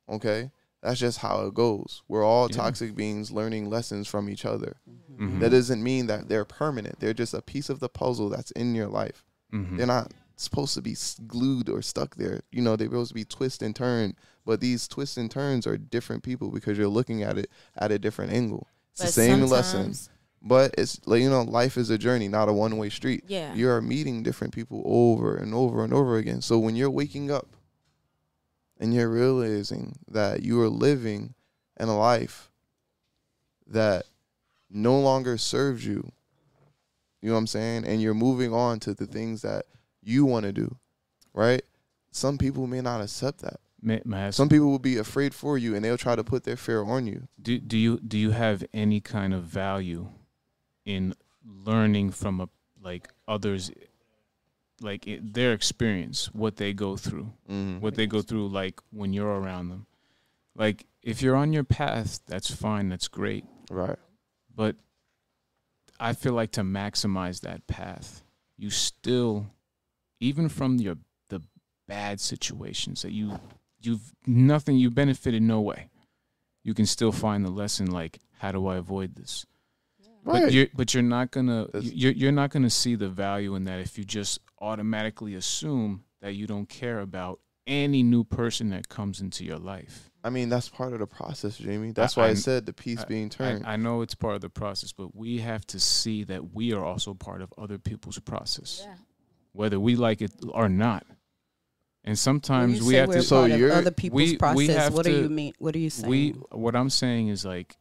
Okay? 0.09 0.51
That's 0.83 1.01
just 1.01 1.19
how 1.19 1.47
it 1.47 1.55
goes. 1.55 2.03
We're 2.09 2.25
all 2.25 2.49
Yeah. 2.51 2.57
toxic 2.57 2.95
beings 2.95 3.31
learning 3.31 3.71
lessons 3.71 4.07
from 4.07 4.29
each 4.29 4.45
other. 4.45 4.77
Mhm. 5.19 5.41
That 5.41 5.51
doesn't 5.51 5.83
mean 5.83 6.07
that 6.09 6.29
they're 6.29 6.45
permanent. 6.45 7.01
They're 7.01 7.15
just 7.15 7.35
a 7.35 7.43
piece 7.43 7.69
of 7.71 7.81
the 7.81 7.89
puzzle 7.89 8.29
that's 8.29 8.51
in 8.53 8.75
your 8.75 8.89
life. 8.89 9.25
Mhm. 9.53 9.77
They're 9.79 9.87
not 9.87 10.13
supposed 10.37 10.75
to 10.75 10.83
be 10.83 10.97
glued 11.27 11.69
or 11.69 11.81
stuck 11.81 12.17
there. 12.17 12.43
You 12.51 12.61
know, 12.63 12.77
they're 12.77 12.89
supposed 12.89 13.11
to 13.11 13.15
be 13.15 13.25
twist 13.25 13.63
and 13.63 13.75
turn. 13.75 14.17
But 14.45 14.61
these 14.61 14.87
twists 14.89 15.17
and 15.17 15.31
turns 15.31 15.67
are 15.67 15.79
different 15.79 16.23
people 16.23 16.51
because 16.51 16.77
you're 16.77 16.89
looking 16.89 17.23
at 17.23 17.39
it 17.39 17.51
at 17.77 17.91
a 17.93 17.99
different 17.99 18.33
angle. 18.33 18.67
It's 18.93 19.01
the 19.03 19.09
same 19.09 19.41
lesson, 19.47 19.95
sometimes- 19.95 20.11
but 20.45 20.75
it's 20.77 21.01
like 21.07 21.23
you 21.23 21.31
know, 21.31 21.43
life 21.43 21.79
is 21.79 21.89
a 21.89 21.97
journey, 21.97 22.29
not 22.29 22.51
a 22.51 22.53
one 22.53 22.77
way 22.77 22.91
street. 22.91 23.25
Yeah. 23.27 23.55
You 23.55 23.71
are 23.71 23.81
meeting 23.81 24.23
different 24.23 24.53
people 24.53 24.83
over 24.85 25.35
and 25.35 25.55
over 25.55 25.83
and 25.83 25.93
over 25.93 26.19
again. 26.19 26.43
So 26.43 26.59
when 26.59 26.77
you're 26.77 26.91
waking 26.91 27.31
up 27.31 27.57
and 28.79 28.93
you're 28.93 29.09
realizing 29.09 29.97
that 30.07 30.43
you 30.43 30.61
are 30.61 30.69
living 30.69 31.35
in 31.81 31.89
a 31.89 31.99
life 31.99 32.51
that 33.67 34.05
no 34.71 35.01
longer 35.01 35.39
serves 35.39 35.87
you, 35.87 36.13
you 37.23 37.31
know 37.31 37.35
what 37.35 37.39
I'm 37.39 37.47
saying? 37.47 37.87
And 37.87 38.03
you're 38.03 38.13
moving 38.13 38.53
on 38.53 38.81
to 38.81 38.93
the 38.93 39.07
things 39.07 39.41
that 39.43 39.65
you 40.03 40.27
want 40.27 40.45
to 40.45 40.53
do, 40.53 40.77
right? 41.33 41.63
Some 42.11 42.37
people 42.37 42.67
may 42.67 42.83
not 42.83 43.01
accept 43.01 43.41
that. 43.41 43.61
May, 43.81 44.03
may 44.05 44.31
Some 44.31 44.51
people 44.51 44.71
will 44.71 44.79
be 44.79 44.99
afraid 44.99 45.35
for 45.35 45.57
you 45.57 45.75
and 45.75 45.83
they'll 45.83 45.97
try 45.97 46.17
to 46.17 46.25
put 46.25 46.45
their 46.45 46.57
fear 46.57 46.83
on 46.83 47.07
you. 47.07 47.29
do 47.41 47.59
do 47.59 47.79
you 47.79 47.99
do 47.99 48.19
you 48.19 48.31
have 48.31 48.65
any 48.73 49.01
kind 49.01 49.33
of 49.33 49.45
value 49.45 50.09
in 50.85 51.15
learning 51.45 52.11
from 52.11 52.41
a 52.41 52.49
like 52.83 53.09
others 53.27 53.71
like 54.81 55.07
it, 55.07 55.33
their 55.35 55.53
experience 55.53 56.27
what 56.35 56.57
they 56.57 56.73
go 56.73 56.97
through 56.97 57.33
Mm. 57.51 57.81
what 57.81 57.95
they 57.95 58.07
go 58.07 58.21
through 58.23 58.49
like 58.49 58.81
when 58.91 59.13
you're 59.13 59.41
around 59.41 59.69
them 59.69 59.87
like 60.55 60.87
if 61.03 61.23
you're 61.23 61.37
on 61.37 61.53
your 61.53 61.65
path 61.65 62.21
that's 62.27 62.51
fine 62.55 62.89
that's 62.89 63.09
great 63.09 63.45
Right. 63.71 63.99
but 64.55 64.77
i 66.01 66.13
feel 66.13 66.33
like 66.33 66.53
to 66.53 66.63
maximize 66.63 67.41
that 67.43 67.67
path 67.67 68.23
you 68.57 68.71
still 68.71 69.47
even 70.21 70.49
from 70.49 70.77
your 70.79 70.97
the 71.29 71.41
bad 71.87 72.21
situations 72.21 73.03
that 73.03 73.13
you 73.13 73.39
you've 73.81 74.13
nothing 74.27 74.77
you 74.77 74.91
benefited 74.91 75.43
no 75.43 75.61
way 75.61 75.89
you 76.63 76.75
can 76.75 76.87
still 76.87 77.13
find 77.13 77.45
the 77.45 77.51
lesson 77.51 77.91
like 77.91 78.19
how 78.39 78.51
do 78.53 78.67
i 78.67 78.77
avoid 78.77 79.15
this 79.17 79.47
Right. 80.25 80.43
But 80.45 80.53
you're 80.53 80.67
but 80.75 80.95
you're 80.95 81.03
not 81.03 81.31
gonna 81.31 81.69
you're 81.81 82.13
you're 82.13 82.33
not 82.33 82.51
gonna 82.51 82.71
see 82.71 82.95
the 82.95 83.09
value 83.11 83.55
in 83.57 83.65
that 83.65 83.81
if 83.81 83.99
you 83.99 84.05
just 84.05 84.41
automatically 84.61 85.35
assume 85.35 86.05
that 86.23 86.35
you 86.35 86.47
don't 86.47 86.69
care 86.69 87.01
about 87.01 87.41
any 87.67 88.03
new 88.03 88.25
person 88.25 88.71
that 88.71 88.89
comes 88.89 89.21
into 89.21 89.45
your 89.45 89.59
life. 89.59 90.11
I 90.23 90.31
mean, 90.31 90.49
that's 90.49 90.71
part 90.71 90.95
of 90.95 91.01
the 91.01 91.07
process, 91.07 91.59
Jamie. 91.59 91.93
That's 91.93 92.17
I- 92.17 92.21
why 92.23 92.27
I, 92.29 92.31
I- 92.31 92.35
said 92.35 92.65
the 92.65 92.73
piece 92.73 93.01
I- 93.01 93.05
being 93.05 93.29
turned. 93.29 93.67
I, 93.67 93.75
I 93.75 93.77
know 93.77 94.01
it's 94.01 94.15
part 94.15 94.35
of 94.37 94.41
the 94.41 94.49
process, 94.49 94.93
but 94.93 95.15
we 95.15 95.39
have 95.39 95.67
to 95.69 95.79
see 95.81 96.25
that 96.25 96.55
we 96.55 96.73
are 96.73 96.83
also 96.85 97.13
part 97.13 97.43
of 97.43 97.53
other 97.59 97.77
people's 97.79 98.19
process, 98.19 98.87
whether 99.53 99.79
we 99.79 99.97
like 99.97 100.23
it 100.23 100.33
or 100.49 100.69
not. 100.71 101.07
And 102.07 102.19
sometimes 102.19 102.81
you 102.81 102.87
we 102.87 102.93
say 102.95 102.99
have 103.01 103.09
we're 103.09 103.15
to. 103.17 103.23
So 103.23 103.45
of 103.45 103.51
you're- 103.59 103.73
other 103.73 103.91
people's 103.91 104.17
we- 104.23 104.33
we 104.33 104.37
process. 104.39 104.77
have 104.77 104.95
what 104.95 105.05
do 105.05 105.13
you 105.23 105.29
mean? 105.29 105.53
What 105.59 105.75
are 105.75 105.79
you 105.79 105.91
saying? 105.91 106.09
We 106.11 106.31
what 106.53 106.75
I'm 106.77 106.91
saying 106.91 107.29
is 107.29 107.45
like 107.45 107.77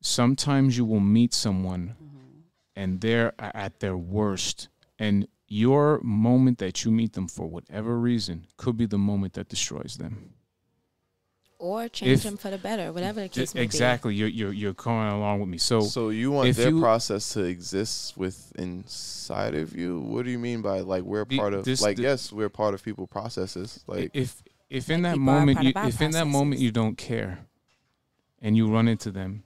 sometimes 0.00 0.76
you 0.76 0.84
will 0.84 1.00
meet 1.00 1.34
someone 1.34 1.94
Mhm. 2.02 2.42
and 2.76 3.00
they're 3.00 3.32
at 3.38 3.80
their 3.80 3.96
worst 3.96 4.68
and 4.98 5.26
your 5.48 6.00
moment 6.02 6.58
that 6.58 6.84
you 6.84 6.90
meet 6.90 7.12
them 7.14 7.26
for 7.28 7.46
whatever 7.46 7.98
reason 7.98 8.46
could 8.56 8.76
be 8.76 8.86
the 8.86 8.98
moment 8.98 9.32
that 9.34 9.48
destroys 9.48 9.96
them. 9.96 10.34
or 11.62 11.90
change 11.90 12.12
If- 12.12 12.22
them 12.22 12.38
for 12.38 12.48
the 12.50 12.56
better, 12.56 12.90
whatever 12.90 13.20
the 13.20 13.28
case 13.28 13.54
may 13.54 13.60
exactly. 13.62 14.14
You're 14.14 14.28
you're 14.28 14.52
you're 14.52 14.72
going 14.72 15.08
along 15.08 15.40
with 15.40 15.48
me. 15.50 15.58
So, 15.58 15.82
so 15.82 16.08
you 16.08 16.30
want 16.30 16.56
their 16.56 16.70
you- 16.70 16.80
process 16.80 17.34
to 17.34 17.42
exist 17.44 18.16
with 18.16 18.50
inside 18.56 19.54
of 19.54 19.76
you? 19.76 20.00
What 20.00 20.24
do 20.24 20.30
you 20.30 20.38
mean 20.38 20.62
by 20.62 20.80
like 20.80 21.02
we're 21.02 21.26
The- 21.26 21.36
part 21.36 21.52
of? 21.52 21.66
this- 21.66 21.82
like 21.82 21.98
the- 21.98 22.04
yes, 22.04 22.32
we're 22.32 22.48
part 22.48 22.72
of 22.72 22.82
people 22.82 23.06
processes. 23.06 23.84
Like 23.86 24.10
if 24.14 24.42
if 24.70 24.88
in 24.88 25.02
Like 25.02 25.12
that 25.12 25.18
moment 25.18 25.62
you, 25.62 25.68
of 25.70 25.76
our 25.76 25.88
if 25.88 26.00
in 26.00 26.12
that 26.12 26.26
moment 26.28 26.62
you 26.62 26.70
don't 26.70 26.96
care 26.96 27.40
and 28.40 28.56
you 28.56 28.66
run 28.72 28.88
into 28.88 29.10
them 29.10 29.42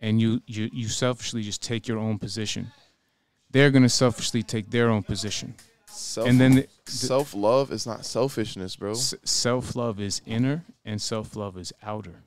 and 0.00 0.20
you 0.20 0.40
you 0.46 0.68
you 0.72 0.88
selfishly 0.88 1.42
just 1.42 1.62
take 1.62 1.86
your 1.88 1.98
own 1.98 2.18
position, 2.18 2.72
they're 3.50 3.70
going 3.70 3.82
to 3.82 3.88
selfishly 3.88 4.42
take 4.42 4.70
their 4.70 4.88
own 4.88 5.02
position. 5.02 5.54
self 5.86 6.28
and 6.28 6.40
then 6.40 6.54
the- 6.54 6.68
self 6.86 7.34
love 7.34 7.72
is 7.72 7.86
not 7.86 8.04
selfishness, 8.06 8.76
bro. 8.76 8.94
Self 8.94 9.74
love 9.76 10.00
is 10.00 10.22
inner 10.26 10.64
and 10.84 11.00
self 11.02 11.36
love 11.36 11.58
is 11.58 11.72
outer. 11.82 12.22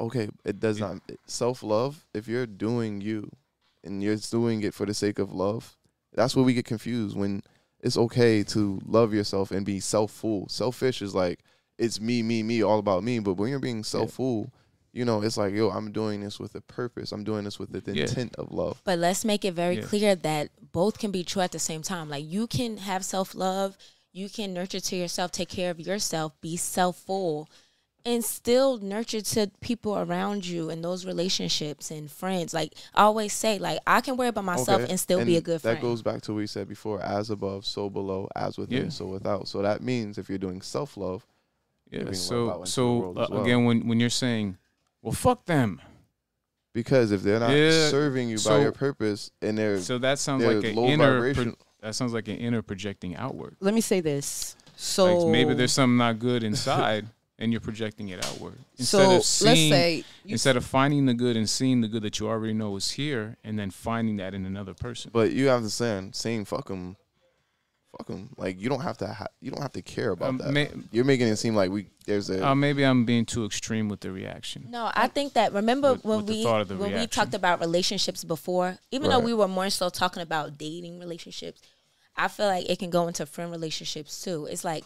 Okay, 0.00 0.28
it 0.44 0.58
does 0.60 0.80
Yeah. 0.80 0.94
not 0.94 1.02
self 1.26 1.62
love. 1.62 2.04
If 2.12 2.26
you're 2.28 2.46
doing 2.46 3.00
you, 3.00 3.30
and 3.84 4.02
you're 4.02 4.16
doing 4.16 4.62
it 4.62 4.74
for 4.74 4.86
the 4.86 4.94
sake 4.94 5.18
of 5.18 5.32
love, 5.32 5.76
that's 6.12 6.34
where 6.34 6.44
we 6.44 6.54
get 6.54 6.64
confused. 6.64 7.16
When 7.16 7.42
it's 7.80 7.96
okay 7.98 8.42
to 8.44 8.80
love 8.86 9.12
yourself 9.14 9.50
and 9.50 9.64
be 9.64 9.78
self 9.78 10.10
full. 10.10 10.48
Selfish 10.48 11.00
is 11.02 11.14
like 11.14 11.40
it's 11.78 12.00
me, 12.00 12.22
me, 12.22 12.42
me, 12.42 12.62
all 12.62 12.78
about 12.78 13.04
me. 13.04 13.18
But 13.20 13.34
when 13.34 13.50
you're 13.50 13.58
being 13.60 13.84
self 13.84 14.12
full, 14.12 14.50
you 14.94 15.04
know, 15.04 15.20
it's 15.22 15.36
like 15.36 15.52
yo, 15.52 15.70
I'm 15.70 15.90
doing 15.92 16.20
this 16.20 16.38
with 16.38 16.54
a 16.54 16.60
purpose. 16.60 17.12
I'm 17.12 17.24
doing 17.24 17.44
this 17.44 17.58
with 17.58 17.72
the 17.72 17.92
Yeah. 17.92 18.02
intent 18.04 18.36
of 18.36 18.52
love. 18.52 18.80
But 18.84 18.98
let's 19.00 19.24
make 19.24 19.44
it 19.44 19.52
very 19.52 19.76
Yeah. 19.76 19.82
clear 19.82 20.14
that 20.14 20.50
both 20.72 20.98
can 20.98 21.10
be 21.10 21.24
true 21.24 21.42
at 21.42 21.52
the 21.52 21.58
same 21.58 21.82
time. 21.82 22.08
Like 22.08 22.24
you 22.24 22.46
can 22.46 22.76
have 22.78 23.04
self 23.04 23.34
love, 23.34 23.76
you 24.12 24.28
can 24.30 24.54
nurture 24.54 24.80
to 24.80 24.96
yourself, 24.96 25.32
take 25.32 25.48
care 25.48 25.70
of 25.70 25.80
yourself, 25.80 26.32
be 26.40 26.56
self 26.56 26.96
full, 26.98 27.48
and 28.06 28.24
still 28.24 28.78
nurture 28.78 29.22
to 29.22 29.50
people 29.60 29.96
around 29.98 30.46
you 30.46 30.70
and 30.70 30.84
those 30.84 31.04
relationships 31.04 31.90
and 31.90 32.08
friends. 32.10 32.54
Like 32.54 32.74
I 32.94 33.02
always 33.02 33.32
say, 33.32 33.58
like 33.58 33.80
I 33.86 34.00
can 34.00 34.16
worry 34.16 34.28
about 34.28 34.44
myself 34.44 34.82
Okay, 34.82 34.90
and 34.90 35.00
still 35.00 35.24
be 35.24 35.36
a 35.36 35.40
good 35.40 35.54
that 35.54 35.62
friend. 35.62 35.76
That 35.78 35.82
goes 35.82 36.02
back 36.02 36.22
to 36.22 36.32
what 36.32 36.38
we 36.38 36.46
said 36.46 36.68
before: 36.68 37.00
as 37.02 37.30
above, 37.30 37.66
so 37.66 37.90
below; 37.90 38.28
as 38.36 38.58
within, 38.58 38.84
Yeah. 38.84 38.88
so 38.90 39.06
without. 39.06 39.48
So 39.48 39.60
that 39.62 39.82
means 39.82 40.18
if 40.18 40.28
you're 40.28 40.38
doing 40.38 40.62
self 40.62 40.96
love, 40.96 41.26
Yeah. 41.90 42.04
Living 42.04 42.20
love 42.30 42.48
out 42.62 42.68
So 42.68 43.12
so 43.14 43.20
uh, 43.20 43.26
well. 43.30 43.42
again, 43.42 43.64
when 43.64 43.88
when 43.88 43.98
you're 44.00 44.10
saying, 44.10 44.58
well, 45.04 45.12
fuck 45.12 45.44
them. 45.46 45.80
because 46.72 47.12
if 47.12 47.22
they're 47.22 47.38
not 47.38 47.50
Yeah, 47.50 47.88
serving 47.90 48.28
you 48.28 48.36
by 48.36 48.40
so- 48.42 48.60
your 48.60 48.72
purpose 48.72 49.30
and 49.40 49.56
they're 49.56 49.78
So 49.80 49.98
that 49.98 50.18
sounds 50.18 50.42
like 50.44 50.64
an 50.64 50.74
low 50.74 50.86
inner. 50.86 51.12
vibration. 51.14 51.52
Pro- 51.52 51.56
that 51.82 51.94
sounds 51.94 52.12
like 52.12 52.26
an 52.28 52.36
inner 52.36 52.62
projecting 52.62 53.14
outward. 53.14 53.56
Let 53.60 53.74
me 53.74 53.80
say 53.80 54.00
this. 54.00 54.56
So 54.76 55.18
like 55.18 55.30
maybe 55.32 55.54
there's 55.54 55.72
something 55.72 55.98
not 55.98 56.18
good 56.18 56.42
inside, 56.42 57.06
and 57.38 57.52
you're 57.52 57.60
projecting 57.60 58.08
it 58.08 58.24
outward 58.26 58.58
instead 58.78 58.98
so 58.98 59.02
of 59.04 59.12
let's 59.12 59.26
seeing. 59.28 59.70
say 59.72 59.96
you 60.24 60.32
instead 60.32 60.56
of 60.56 60.64
finding 60.64 61.06
the 61.06 61.14
good 61.14 61.36
and 61.36 61.48
seeing 61.48 61.80
the 61.80 61.86
good 61.88 62.02
that 62.02 62.18
you 62.18 62.26
already 62.28 62.54
know 62.54 62.74
is 62.76 62.90
here, 62.92 63.36
and 63.44 63.56
then 63.58 63.70
finding 63.70 64.16
that 64.16 64.34
in 64.34 64.44
another 64.46 64.74
person. 64.74 65.10
But 65.14 65.32
you 65.32 65.46
have 65.48 65.62
to 65.62 65.70
say, 65.70 66.08
saying 66.12 66.46
fuck 66.46 66.66
them, 66.68 66.96
fuck 67.96 68.06
them. 68.06 68.30
Like 68.36 68.60
you 68.60 68.68
don't 68.68 68.80
have 68.82 68.98
to. 68.98 69.06
Ha- 69.06 69.26
you 69.40 69.50
don't 69.50 69.62
have 69.62 69.72
to 69.72 69.82
care 69.82 70.10
about 70.10 70.28
Um, 70.28 70.38
that. 70.38 70.50
may- 70.52 70.70
You're 70.92 71.04
making 71.04 71.28
it 71.28 71.36
seem 71.36 71.54
like 71.54 71.70
we 71.70 71.86
there's 72.06 72.30
a. 72.30 72.46
uh, 72.48 72.54
maybe 72.54 72.82
I'm 72.84 73.04
being 73.04 73.24
too 73.26 73.44
extreme 73.44 73.88
with 73.88 74.00
the 74.00 74.10
reaction. 74.12 74.66
No, 74.70 74.90
I 74.94 75.08
think 75.08 75.32
that 75.34 75.52
remember 75.52 75.92
With- 75.94 76.04
when 76.04 76.16
with 76.18 76.28
we 76.28 76.42
thought 76.42 76.60
of 76.62 76.68
the 76.68 76.76
when 76.76 76.92
we 76.94 77.06
talked 77.06 77.34
about 77.34 77.60
relationships 77.60 78.24
before, 78.24 78.78
even 78.90 79.10
though 79.10 79.20
we 79.20 79.34
were 79.34 79.48
more 79.48 79.70
so 79.70 79.88
talking 79.88 80.22
about 80.22 80.58
dating 80.58 80.98
relationships, 80.98 81.60
I 82.16 82.28
feel 82.28 82.46
like 82.46 82.68
it 82.68 82.78
can 82.78 82.90
go 82.90 83.06
into 83.08 83.26
friend 83.26 83.50
relationships 83.50 84.22
too. 84.22 84.46
It's 84.50 84.64
like 84.64 84.84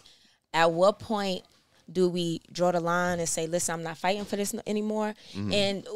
at 0.55 0.73
what 0.73 0.99
point 0.99 1.43
do 1.91 2.09
we 2.09 2.41
draw 2.53 2.71
the 2.73 2.81
line 2.81 3.19
and 3.19 3.29
say, 3.29 3.47
"Listen, 3.47 3.75
I'm 3.77 3.83
not 3.83 3.99
fighting 3.99 4.25
for 4.25 4.37
this 4.37 4.55
anymore"? 4.67 5.15
Mm-hmm. 5.33 5.53
And 5.53 5.87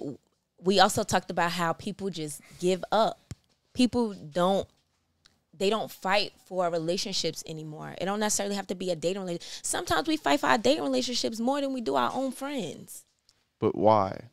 we 0.62 0.78
also 0.80 1.02
talked 1.02 1.30
about 1.30 1.52
how 1.52 1.72
people 1.72 2.08
just 2.08 2.40
give 2.60 2.84
up. 2.92 3.18
People 3.74 4.14
don't 4.14 4.68
they 5.56 5.70
don't 5.70 5.90
fight 5.90 6.32
for 6.46 6.68
relationships 6.70 7.42
anymore. 7.46 7.94
It 8.00 8.06
don't 8.06 8.20
necessarily 8.20 8.54
have 8.56 8.66
to 8.68 8.74
be 8.74 8.90
a 8.90 8.96
dating 8.96 9.22
relationship. 9.22 9.64
Sometimes 9.64 10.08
we 10.08 10.16
fight 10.16 10.40
for 10.40 10.46
our 10.46 10.58
dating 10.58 10.82
relationships 10.82 11.38
more 11.40 11.60
than 11.60 11.72
we 11.72 11.80
do 11.80 11.94
our 11.94 12.10
own 12.14 12.32
friends. 12.32 13.04
but 13.60 13.74
why? 13.76 14.28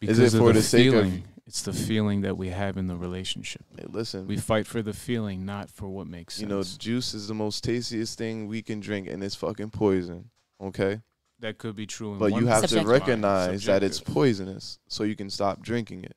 Because 0.00 0.18
Is 0.18 0.34
it 0.34 0.36
of 0.38 0.42
for 0.42 0.52
the, 0.52 0.58
the 0.60 0.62
sake 0.62 0.86
of- 0.88 0.92
feeling. 0.94 1.24
It's 1.46 1.62
the 1.62 1.72
feeling 1.72 2.22
that 2.22 2.36
we 2.36 2.48
have 2.48 2.76
in 2.76 2.88
the 2.88 2.96
relationship. 2.96 3.62
Hey, 3.78 3.84
listen, 3.88 4.26
We 4.26 4.36
fight 4.36 4.66
for 4.66 4.82
the 4.82 4.92
feeling, 4.92 5.46
not 5.46 5.70
for 5.70 5.88
what 5.88 6.08
makes 6.08 6.34
sense. 6.34 6.42
you 6.42 6.48
know, 6.48 6.60
juice 6.64 7.14
is 7.14 7.28
the 7.28 7.34
most 7.34 7.62
tastiest 7.62 8.18
thing 8.18 8.48
we 8.48 8.62
can 8.62 8.80
drink, 8.80 9.06
and 9.08 9.22
it's 9.22 9.36
fucking 9.36 9.70
poison. 9.70 10.30
Okay, 10.60 11.02
that 11.38 11.58
could 11.58 11.76
be 11.76 11.86
true. 11.86 12.14
In 12.14 12.18
but 12.18 12.32
one 12.32 12.40
you 12.42 12.48
have 12.48 12.62
to 12.62 12.68
Subjective. 12.68 12.90
recognize 12.90 13.64
that 13.66 13.84
it's 13.84 14.00
poisonous, 14.00 14.80
so 14.88 15.04
you 15.04 15.14
can 15.14 15.30
stop 15.30 15.62
drinking 15.62 16.02
it. 16.02 16.15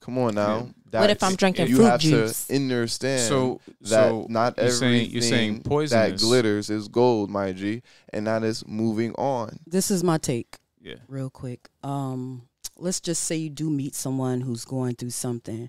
Come 0.00 0.18
on 0.18 0.34
now. 0.34 0.68
What 0.90 1.10
if 1.10 1.22
I'm 1.22 1.34
drinking 1.34 1.68
you 1.68 1.76
fruit 1.76 1.84
have 1.86 2.00
juice? 2.00 2.46
to 2.46 2.54
understand 2.54 3.20
So, 3.28 3.60
that 3.82 3.88
so 3.88 4.26
not 4.30 4.56
you're 4.56 4.66
everything 4.66 4.80
saying 4.80 5.10
you're 5.10 5.22
saying 5.22 5.62
that 5.90 6.18
glitters 6.18 6.70
is 6.70 6.88
gold, 6.88 7.30
my 7.30 7.52
G, 7.52 7.82
and 8.12 8.26
that 8.26 8.42
is 8.42 8.66
moving 8.66 9.12
on. 9.14 9.58
this 9.66 9.90
is 9.90 10.02
my 10.02 10.16
take 10.18 10.56
Yeah. 10.80 10.94
real 11.08 11.28
quick. 11.30 11.68
Um, 11.82 12.48
let's 12.78 13.00
just 13.00 13.24
say 13.24 13.36
you 13.36 13.50
do 13.50 13.68
meet 13.68 13.94
someone 13.94 14.40
who's 14.40 14.64
going 14.64 14.94
through 14.94 15.10
something. 15.10 15.68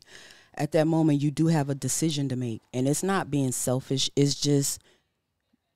At 0.54 0.72
that 0.74 0.88
moment, 0.88 1.22
you 1.22 1.32
do 1.32 1.48
have 1.48 1.70
a 1.70 1.76
decision 1.76 2.30
to 2.30 2.36
make, 2.36 2.62
and 2.74 2.88
it's 2.88 3.04
not 3.04 3.30
being 3.32 3.52
selfish. 3.52 4.10
It's 4.16 4.36
just 4.36 4.80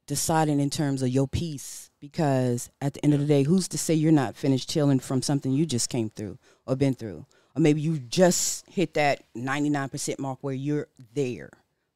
deciding 0.08 0.60
in 0.60 0.70
terms 0.70 1.02
of 1.02 1.10
your 1.10 1.28
peace. 1.28 1.90
Because 2.00 2.70
at 2.82 2.94
the 2.94 3.04
end 3.06 3.14
of 3.14 3.22
the 3.22 3.26
day, 3.26 3.44
who's 3.44 3.70
to 3.70 3.78
say 3.78 3.94
you're 3.94 4.12
not 4.12 4.36
finished 4.36 4.70
healing 4.74 5.00
from 5.00 5.22
something 5.22 5.54
you 5.54 5.66
just 5.66 5.90
came 5.90 6.10
through 6.10 6.38
or 6.68 6.76
been 6.76 6.94
through, 6.94 7.26
or 7.56 7.62
maybe 7.62 7.82
you 7.82 8.00
just 8.00 8.68
hit 8.70 8.94
that 8.96 9.24
99% 9.36 10.20
mark 10.20 10.40
where 10.42 10.54
you're 10.54 10.88
there 11.14 11.50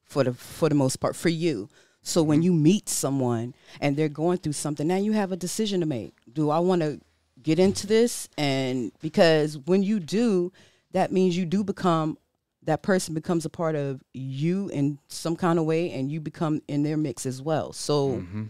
for 0.04 0.24
the 0.24 0.32
for 0.32 0.68
the 0.68 0.74
most 0.74 0.96
part 0.96 1.16
for 1.16 1.28
you. 1.28 1.68
So 2.02 2.22
when 2.22 2.42
you 2.42 2.52
meet 2.52 2.88
someone 2.88 3.54
and 3.80 3.96
they're 3.96 4.08
going 4.08 4.38
through 4.38 4.54
something, 4.54 4.86
now 4.86 4.96
you 4.96 5.12
have 5.12 5.32
a 5.32 5.36
decision 5.36 5.80
to 5.80 5.86
make. 5.86 6.14
Do 6.32 6.48
I 6.50 6.58
want 6.58 6.80
to 6.82 7.00
get 7.42 7.58
into 7.58 7.86
this? 7.86 8.28
And 8.38 8.92
because 9.00 9.58
when 9.58 9.82
you 9.82 10.00
do, 10.00 10.52
that 10.92 11.12
means 11.12 11.36
you 11.36 11.44
do 11.44 11.62
become 11.62 12.16
that 12.62 12.82
person 12.82 13.14
becomes 13.14 13.44
a 13.44 13.50
part 13.50 13.74
of 13.74 14.02
you 14.12 14.68
in 14.68 14.98
some 15.08 15.36
kind 15.36 15.58
of 15.58 15.64
way 15.64 15.90
and 15.90 16.10
you 16.10 16.20
become 16.20 16.60
in 16.68 16.82
their 16.82 16.96
mix 16.96 17.24
as 17.26 17.40
well. 17.42 17.72
So 17.72 18.18
hmm 18.18 18.44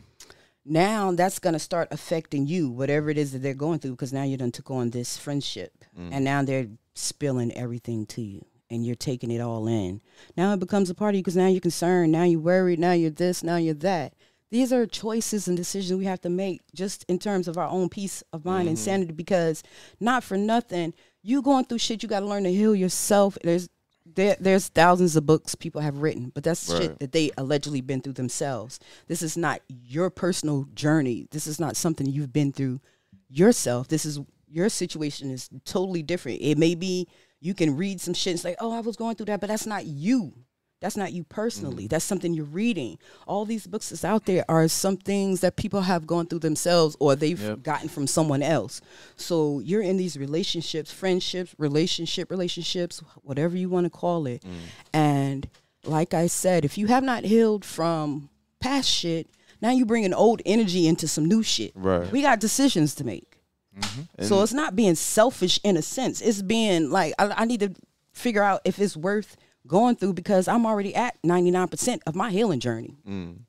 now 0.70 1.12
that's 1.12 1.38
going 1.38 1.54
to 1.54 1.58
start 1.58 1.88
affecting 1.90 2.46
you, 2.46 2.70
whatever 2.70 3.10
it 3.10 3.18
is 3.18 3.32
that 3.32 3.40
they're 3.40 3.54
going 3.54 3.78
through, 3.78 3.92
because 3.92 4.12
now 4.12 4.22
you 4.22 4.36
done 4.36 4.52
took 4.52 4.70
on 4.70 4.90
this 4.90 5.16
friendship 5.16 5.84
mm. 5.98 6.10
and 6.12 6.24
now 6.24 6.42
they're 6.42 6.68
spilling 6.94 7.52
everything 7.52 8.06
to 8.06 8.22
you 8.22 8.44
and 8.70 8.84
you're 8.84 8.94
taking 8.94 9.30
it 9.30 9.40
all 9.40 9.66
in. 9.66 10.00
Now 10.36 10.52
it 10.52 10.60
becomes 10.60 10.90
a 10.90 10.94
part 10.94 11.14
of 11.14 11.16
you 11.16 11.22
because 11.22 11.36
now 11.36 11.46
you're 11.46 11.60
concerned, 11.60 12.12
now 12.12 12.24
you're 12.24 12.40
worried, 12.40 12.78
now 12.78 12.92
you're 12.92 13.10
this, 13.10 13.42
now 13.42 13.56
you're 13.56 13.74
that. 13.74 14.14
These 14.50 14.72
are 14.72 14.86
choices 14.86 15.46
and 15.46 15.56
decisions 15.56 15.98
we 15.98 16.06
have 16.06 16.22
to 16.22 16.30
make 16.30 16.62
just 16.74 17.04
in 17.04 17.18
terms 17.18 17.48
of 17.48 17.58
our 17.58 17.68
own 17.68 17.88
peace 17.88 18.22
of 18.32 18.44
mind 18.44 18.68
and 18.68 18.78
mm-hmm. 18.78 18.84
sanity 18.84 19.12
because 19.12 19.62
not 20.00 20.24
for 20.24 20.38
nothing, 20.38 20.94
you 21.22 21.42
going 21.42 21.66
through 21.66 21.78
shit, 21.78 22.02
you 22.02 22.08
got 22.08 22.20
to 22.20 22.26
learn 22.26 22.44
to 22.44 22.52
heal 22.52 22.74
yourself. 22.74 23.36
There's 23.42 23.68
there, 24.14 24.36
there's 24.40 24.68
thousands 24.68 25.16
of 25.16 25.26
books 25.26 25.54
people 25.54 25.80
have 25.80 25.98
written, 25.98 26.30
but 26.34 26.44
that's 26.44 26.68
Right. 26.68 26.82
shit 26.82 26.98
that 26.98 27.12
they 27.12 27.30
allegedly 27.36 27.80
been 27.80 28.00
through 28.00 28.14
themselves. 28.14 28.78
This 29.06 29.22
is 29.22 29.36
not 29.36 29.60
your 29.68 30.10
personal 30.10 30.64
journey. 30.74 31.26
This 31.30 31.46
is 31.46 31.58
not 31.60 31.76
something 31.76 32.06
you've 32.06 32.32
been 32.32 32.52
through 32.52 32.80
yourself. 33.28 33.88
This 33.88 34.04
is 34.04 34.20
your 34.50 34.68
situation 34.68 35.30
is 35.30 35.50
totally 35.64 36.02
different. 36.02 36.40
It 36.40 36.56
may 36.58 36.74
be 36.74 37.06
you 37.40 37.54
can 37.54 37.76
read 37.76 38.00
some 38.00 38.14
shit 38.14 38.32
and 38.32 38.40
say, 38.40 38.56
"Oh, 38.58 38.72
I 38.72 38.80
was 38.80 38.96
going 38.96 39.14
through 39.16 39.26
that," 39.26 39.40
but 39.40 39.48
that's 39.48 39.66
not 39.66 39.86
you. 39.86 40.32
That's 40.80 40.96
not 40.96 41.12
you 41.12 41.24
personally. 41.24 41.84
Mm-hmm. 41.84 41.88
That's 41.88 42.04
something 42.04 42.34
you're 42.34 42.44
reading. 42.44 42.98
All 43.26 43.44
these 43.44 43.66
books 43.66 43.88
that's 43.90 44.04
out 44.04 44.26
there 44.26 44.44
are 44.48 44.68
some 44.68 44.96
things 44.96 45.40
that 45.40 45.56
people 45.56 45.80
have 45.82 46.06
gone 46.06 46.26
through 46.26 46.38
themselves 46.38 46.96
or 47.00 47.16
they've 47.16 47.40
Yep. 47.40 47.62
gotten 47.64 47.88
from 47.88 48.06
someone 48.06 48.42
else. 48.42 48.80
So 49.16 49.58
you're 49.58 49.82
in 49.82 49.96
these 49.96 50.16
relationships, 50.16 50.92
friendships, 50.92 51.54
relationship, 51.58 52.30
relationships, 52.30 53.02
whatever 53.22 53.56
you 53.56 53.68
want 53.68 53.86
to 53.86 53.90
call 53.90 54.26
it. 54.26 54.42
Mm. 54.42 54.54
And 54.92 55.48
like 55.84 56.14
I 56.14 56.28
said, 56.28 56.64
if 56.64 56.78
you 56.78 56.86
have 56.86 57.02
not 57.02 57.24
healed 57.24 57.64
from 57.64 58.28
past 58.60 58.88
shit, 58.88 59.26
now 59.60 59.70
you 59.72 59.84
bring 59.84 60.04
an 60.04 60.14
old 60.14 60.40
energy 60.46 60.86
into 60.86 61.08
some 61.08 61.24
new 61.24 61.42
shit. 61.42 61.72
Right. 61.74 62.10
We 62.12 62.22
got 62.22 62.38
decisions 62.40 62.94
to 62.96 63.04
make. 63.04 63.34
Mm-hmm. 63.78 64.24
so 64.24 64.42
it's 64.42 64.52
not 64.52 64.74
being 64.74 64.96
selfish 64.96 65.60
in 65.62 65.76
a 65.76 65.82
sense. 65.82 66.20
It's 66.20 66.42
being 66.42 66.90
like 66.90 67.14
I, 67.16 67.28
I 67.28 67.44
need 67.44 67.60
to 67.60 67.74
figure 68.12 68.42
out 68.42 68.60
if 68.64 68.80
it's 68.80 68.96
worth 68.96 69.36
going 69.68 69.96
through 69.96 70.14
because 70.14 70.48
I'm 70.48 70.66
already 70.66 70.94
at 70.94 71.20
99% 71.22 72.00
of 72.06 72.16
my 72.16 72.30
healing 72.30 72.60
journey. 72.60 72.96
Mm. 73.06 73.40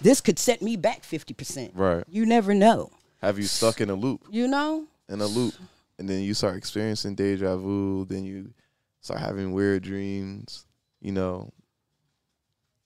This 0.00 0.20
could 0.20 0.38
set 0.38 0.62
me 0.62 0.76
back 0.76 1.02
50%. 1.02 1.72
Right. 1.74 2.04
You 2.08 2.24
never 2.24 2.54
know. 2.54 2.90
Have 3.20 3.38
you 3.38 3.44
stuck 3.44 3.80
in 3.80 3.90
a 3.90 3.94
loop? 3.94 4.22
You 4.30 4.48
know? 4.48 4.86
in 5.08 5.20
a 5.20 5.26
loop 5.26 5.54
and 5.98 6.08
then 6.08 6.22
you 6.22 6.34
start 6.34 6.56
experiencing 6.56 7.14
deja 7.14 7.56
vu 7.56 8.04
then 8.06 8.24
you 8.24 8.52
start 9.00 9.20
having 9.20 9.52
weird 9.52 9.82
dreams 9.82 10.66
you 11.00 11.12
know 11.12 11.50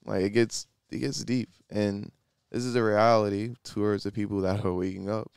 like 0.04 0.22
it 0.22 0.30
gets 0.30 0.66
it 0.90 0.98
gets 0.98 1.24
deep 1.24 1.48
and 1.70 2.10
this 2.50 2.64
is 2.64 2.74
a 2.74 2.82
reality 2.82 3.54
towards 3.62 4.04
the 4.04 4.12
people 4.12 4.40
that 4.40 4.64
are 4.64 4.72
waking 4.72 5.08
up 5.08 5.30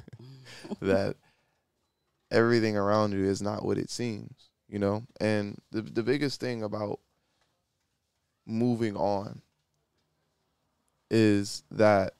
that 0.80 1.16
everything 2.30 2.76
around 2.76 3.12
you 3.12 3.24
is 3.24 3.42
not 3.42 3.64
what 3.64 3.78
it 3.78 3.90
seems 3.90 4.49
you 4.70 4.78
know 4.78 5.02
and 5.20 5.58
the 5.72 5.82
the 5.82 6.02
biggest 6.02 6.40
thing 6.40 6.62
about 6.62 7.00
moving 8.46 8.96
on 8.96 9.42
is 11.10 11.64
that 11.70 12.14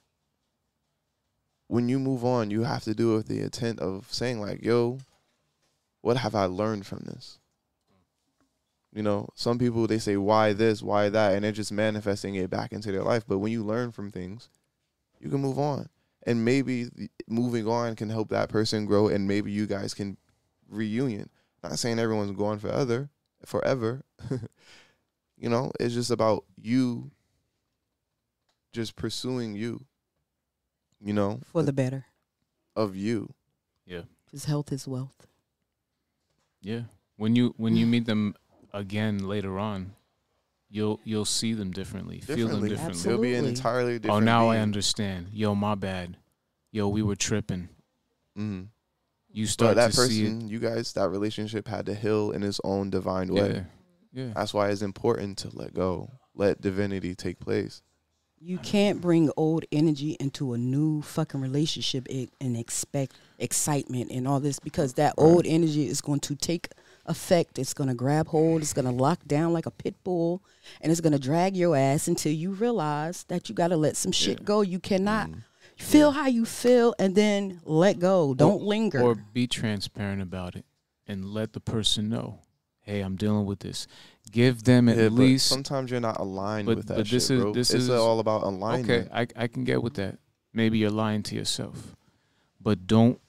when 1.71 1.89
you 1.89 2.01
move 2.01 2.25
on, 2.25 2.51
you 2.51 2.65
have 2.65 2.83
to 2.83 2.95
do 2.95 3.13
it 3.13 3.17
with 3.19 3.29
the 3.29 3.41
intent 3.41 3.79
of 3.79 4.09
saying 4.11 4.41
like, 4.41 4.65
"Yo, 4.65 4.99
what 6.01 6.17
have 6.17 6.35
I 6.35 6.47
learned 6.47 6.85
from 6.85 7.05
this?" 7.05 7.39
You 8.93 9.05
know, 9.05 9.29
some 9.37 9.57
people 9.57 9.87
they 9.87 10.01
say, 10.01 10.17
"Why 10.17 10.53
this? 10.53 10.83
Why 10.83 11.09
that?" 11.09 11.33
and 11.35 11.45
they're 11.45 11.53
just 11.53 11.71
manifesting 11.71 12.35
it 12.35 12.51
back 12.51 12.73
into 12.73 12.91
their 12.91 13.05
life. 13.05 13.25
But 13.27 13.39
when 13.39 13.53
you 13.53 13.63
learn 13.65 13.93
from 13.93 14.11
things, 14.11 14.49
you 15.21 15.31
can 15.31 15.41
move 15.41 15.61
on, 15.61 15.89
and 16.25 16.45
maybe 16.45 16.89
moving 17.29 17.69
on 17.69 17.95
can 17.95 18.11
help 18.11 18.31
that 18.31 18.49
person 18.49 18.85
grow, 18.85 19.07
and 19.07 19.29
maybe 19.29 19.53
you 19.53 19.69
guys 19.69 19.95
can 19.95 20.17
reunion. 20.69 21.31
Not 21.63 21.79
saying 21.79 21.99
everyone's 21.99 22.33
going 22.37 22.59
forever, 22.59 23.11
forever. 23.45 24.03
you 25.37 25.49
know, 25.49 25.73
it's 25.79 25.95
just 25.95 26.11
about 26.11 26.45
you 26.61 27.11
just 28.73 28.97
pursuing 28.97 29.55
you. 29.55 29.85
You 31.03 31.13
know, 31.15 31.41
For 31.53 31.63
the 31.63 31.73
better. 31.73 32.07
of 32.77 32.95
you. 32.95 33.33
Yeah. 33.87 34.03
His 34.31 34.45
health 34.45 34.71
is 34.71 34.87
wealth. 34.87 35.27
Yeah. 36.61 36.83
When 37.17 37.35
you 37.37 37.55
when 37.57 37.75
you 37.77 37.87
meet 37.87 38.05
them 38.07 38.35
again 38.73 39.27
later 39.27 39.59
on, 39.59 39.93
you'll 40.71 41.01
you'll 41.05 41.25
see 41.25 41.53
them 41.55 41.71
differently, 41.71 42.21
feel 42.21 42.49
them 42.49 42.61
Differently. 42.63 42.69
differently. 42.71 43.11
It'll 43.13 43.23
be 43.23 43.35
an 43.35 43.45
entirely 43.47 43.99
different. 43.99 44.23
Oh, 44.23 44.25
now 44.25 44.49
I 44.49 44.59
understand. 44.59 45.29
Yo, 45.33 45.55
my 45.55 45.75
bad. 45.75 46.17
Yo, 46.71 46.87
we 46.89 47.03
were 47.03 47.17
tripping. 47.17 47.69
Mhm. 48.39 48.69
You 49.33 49.45
But 49.47 49.51
start 49.51 49.77
that 49.77 49.93
to 49.93 49.97
see 50.09 50.23
person, 50.25 50.49
you 50.49 50.59
guys, 50.59 50.93
that 50.95 51.09
relationship 51.09 51.69
had 51.69 51.87
to 51.87 51.95
heal 51.95 52.33
in 52.33 52.43
its 52.43 52.61
own 52.65 52.91
divine 52.91 53.33
way. 53.33 53.65
Yeah. 54.13 54.25
Yeah. 54.27 54.33
That's 54.35 54.53
why 54.53 54.71
it's 54.71 54.83
important 54.83 55.39
to 55.39 55.51
let 55.53 55.73
go, 55.73 56.11
let 56.35 56.61
divinity 56.61 57.15
take 57.15 57.39
place. 57.39 57.83
You 58.43 58.59
can't 58.59 59.01
bring 59.03 59.31
old 59.37 59.67
energy 59.71 60.17
into 60.19 60.55
a 60.55 60.59
new 60.59 61.03
fucking 61.03 61.41
relationship 61.43 62.09
and 62.41 62.57
expect 62.57 63.15
excitement 63.39 64.11
and 64.11 64.27
all 64.27 64.41
this 64.41 64.59
because 64.59 64.95
that 64.95 65.15
Right. 65.19 65.25
old 65.27 65.47
energy 65.47 65.87
is 65.87 66.01
going 66.01 66.21
to 66.21 66.35
take 66.35 66.69
effect. 67.07 67.59
It's 67.59 67.75
going 67.75 67.89
to 67.89 67.95
grab 67.95 68.29
hold. 68.29 68.63
It's 68.63 68.73
going 68.73 68.87
to 68.87 68.91
lock 68.91 69.21
down 69.27 69.53
like 69.53 69.67
a 69.67 69.71
pit 69.71 69.95
bull 70.05 70.43
and 70.81 70.91
it's 70.91 71.01
going 71.03 71.13
to 71.13 71.19
drag 71.19 71.55
your 71.57 71.77
ass 71.77 72.09
until 72.09 72.33
you 72.33 72.53
realize 72.53 73.25
that 73.25 73.49
you 73.49 73.55
got 73.55 73.69
to 73.69 73.77
let 73.77 73.97
some 73.97 74.11
shit 74.13 74.39
Yeah. 74.41 74.45
go. 74.45 74.63
You 74.63 74.81
cannot 74.81 75.29
Mm. 75.29 75.43
Feel 75.81 76.11
how 76.13 76.27
you 76.27 76.45
feel 76.45 76.95
and 76.99 77.15
then 77.15 77.61
let 77.65 77.99
go. 77.99 78.35
Don't 78.35 78.63
linger. 78.63 79.01
Or 79.01 79.15
be 79.15 79.47
transparent 79.47 80.23
about 80.23 80.57
it 80.57 80.65
and 81.07 81.25
let 81.25 81.53
the 81.53 81.61
person 81.61 82.09
know, 82.09 82.41
hey, 82.83 83.01
I'm 83.01 83.17
dealing 83.17 83.47
with 83.47 83.61
this. 83.61 83.87
Give 84.31 84.63
them 84.63 84.89
at 84.89 84.97
Yeah, 84.97 85.09
least 85.09 85.47
sometimes 85.47 85.91
you're 85.91 86.01
not 86.01 86.21
aligned 86.21 86.67
but- 86.67 86.77
with 86.77 86.87
that 86.89 86.97
but 86.99 87.07
shit, 87.07 87.13
this 87.17 87.31
is- 87.31 87.41
bro. 87.43 87.53
this 87.53 87.71
it's 87.75 87.85
is- 87.85 87.91
all 87.91 88.21
about 88.21 88.43
alignment. 88.43 88.91
Okay, 89.09 89.09
I 89.13 89.27
I 89.45 89.47
can 89.49 89.65
get 89.65 89.83
with 89.83 89.95
that. 89.95 90.19
Maybe 90.53 90.79
you're 90.79 90.91
lying 90.91 91.23
to 91.25 91.35
yourself, 91.35 91.97
but 92.61 92.87
don't 92.87 93.21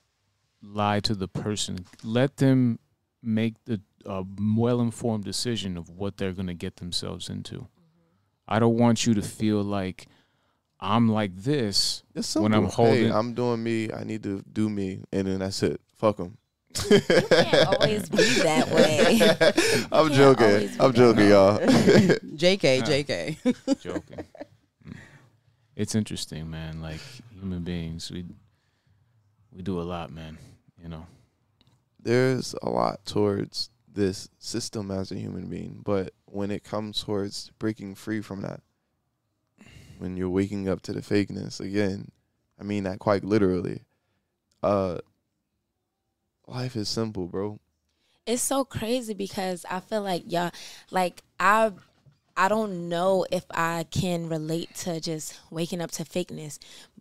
lie 0.61 0.99
to 1.01 1.15
the 1.15 1.27
person. 1.27 1.85
Let 2.03 2.37
them 2.37 2.79
make 3.23 3.55
the 3.65 3.81
uh, 4.05 4.23
well-informed 4.55 5.23
decision 5.23 5.77
of 5.77 5.89
what 5.89 6.17
they're 6.17 6.33
going 6.33 6.47
to 6.47 6.55
get 6.55 6.77
themselves 6.77 7.29
into. 7.29 7.67
I 8.47 8.57
don't 8.57 8.75
want 8.77 9.05
you 9.05 9.13
to 9.13 9.21
feel 9.21 9.61
like 9.61 10.07
I'm 10.81 11.09
like 11.09 11.35
this. 11.35 12.03
It's 12.15 12.35
when 12.35 12.53
I'm 12.53 12.69
simple. 12.69 12.85
Hey, 12.85 12.91
holding- 13.03 13.13
I'm 13.13 13.33
doing 13.33 13.61
me. 13.63 13.91
I 13.93 14.03
need 14.03 14.23
to 14.23 14.41
do 14.51 14.69
me, 14.69 15.03
and 15.11 15.27
then 15.27 15.39
that's 15.39 15.61
it. 15.63 15.79
Fuck 15.97 16.17
them. 16.17 16.37
You 16.89 16.99
can't 17.01 17.67
always 17.67 18.09
be 18.09 18.23
that 18.41 18.69
way. 18.71 19.19
I'm 19.91 20.07
can't 20.09 20.13
joking. 20.39 20.69
I'm 20.79 20.93
joking, 20.93 21.23
way. 21.23 21.29
y'all. 21.29 21.59
JK, 21.59 22.63
Yeah. 22.63 22.85
JK. 22.85 23.81
Joking. 23.81 24.25
Mm. 24.87 24.95
it's 25.75 25.95
interesting, 25.95 26.49
man. 26.49 26.81
Like 26.81 27.01
human 27.37 27.63
beings, 27.63 28.09
we 28.09 28.25
we 29.53 29.61
do 29.61 29.79
a 29.81 29.83
lot, 29.83 30.11
man. 30.11 30.37
You 30.81 30.89
know. 30.89 31.05
There's 32.01 32.55
a 32.63 32.69
lot 32.69 33.05
towards 33.05 33.69
this 33.93 34.29
system 34.39 34.89
as 34.89 35.11
a 35.11 35.15
human 35.15 35.47
being, 35.47 35.81
but 35.83 36.13
when 36.25 36.49
it 36.51 36.63
comes 36.63 37.03
towards 37.03 37.51
breaking 37.59 37.95
free 37.95 38.21
from 38.21 38.41
that, 38.41 38.61
when 40.01 40.17
you're 40.17 40.29
waking 40.29 40.67
up 40.67 40.81
to 40.81 40.93
the 40.93 41.01
fakeness 41.01 41.59
again, 41.59 42.09
I 42.59 42.63
mean 42.63 42.83
that 42.85 42.97
quite 42.99 43.23
literally. 43.23 43.81
Uh, 44.63 44.97
life 46.47 46.75
is 46.75 46.89
simple, 46.89 47.27
bro. 47.27 47.59
it's 48.25 48.41
so 48.41 48.63
crazy 48.65 49.13
because 49.13 49.63
I 49.69 49.79
feel 49.79 50.01
like 50.01 50.23
y'all 50.31 50.51
like 50.89 51.21
I 51.39 51.71
I 52.35 52.47
don't 52.47 52.89
know 52.89 53.25
if 53.31 53.45
I 53.51 53.85
can 53.91 54.27
relate 54.29 54.73
to 54.77 54.99
just 54.99 55.39
waking 55.51 55.81
up 55.81 55.91
to 55.91 56.03
fakeness. 56.03 56.57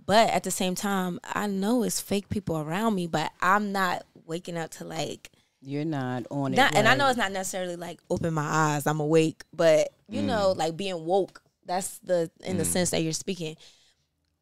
But 0.06 0.28
at 0.30 0.42
the 0.42 0.50
same 0.50 0.74
time, 0.74 1.20
I 1.22 1.46
know 1.46 1.82
it's 1.84 2.00
fake 2.00 2.28
people 2.28 2.58
around 2.58 2.94
me, 2.96 3.06
but 3.06 3.30
I'm 3.40 3.72
not 3.72 4.04
waking 4.26 4.58
up 4.58 4.70
to 4.72 4.84
like 4.84 5.30
You're 5.62 5.84
not 5.84 6.26
on 6.30 6.52
it. 6.52 6.56
not, 6.56 6.74
and 6.74 6.88
I 6.88 6.96
know 6.96 7.08
it's 7.08 7.16
not 7.18 7.32
necessarily 7.32 7.76
like 7.76 8.00
open 8.10 8.34
my 8.34 8.42
eyes, 8.44 8.86
I'm 8.86 9.00
awake, 9.00 9.42
but 9.54 9.88
you 10.08 10.20
know, 10.22 10.52
like 10.52 10.76
being 10.76 11.04
woke, 11.04 11.42
that's 11.70 11.98
the 11.98 12.30
in 12.42 12.56
the 12.58 12.64
sense 12.64 12.90
that 12.90 13.02
you're 13.02 13.12
speaking. 13.12 13.56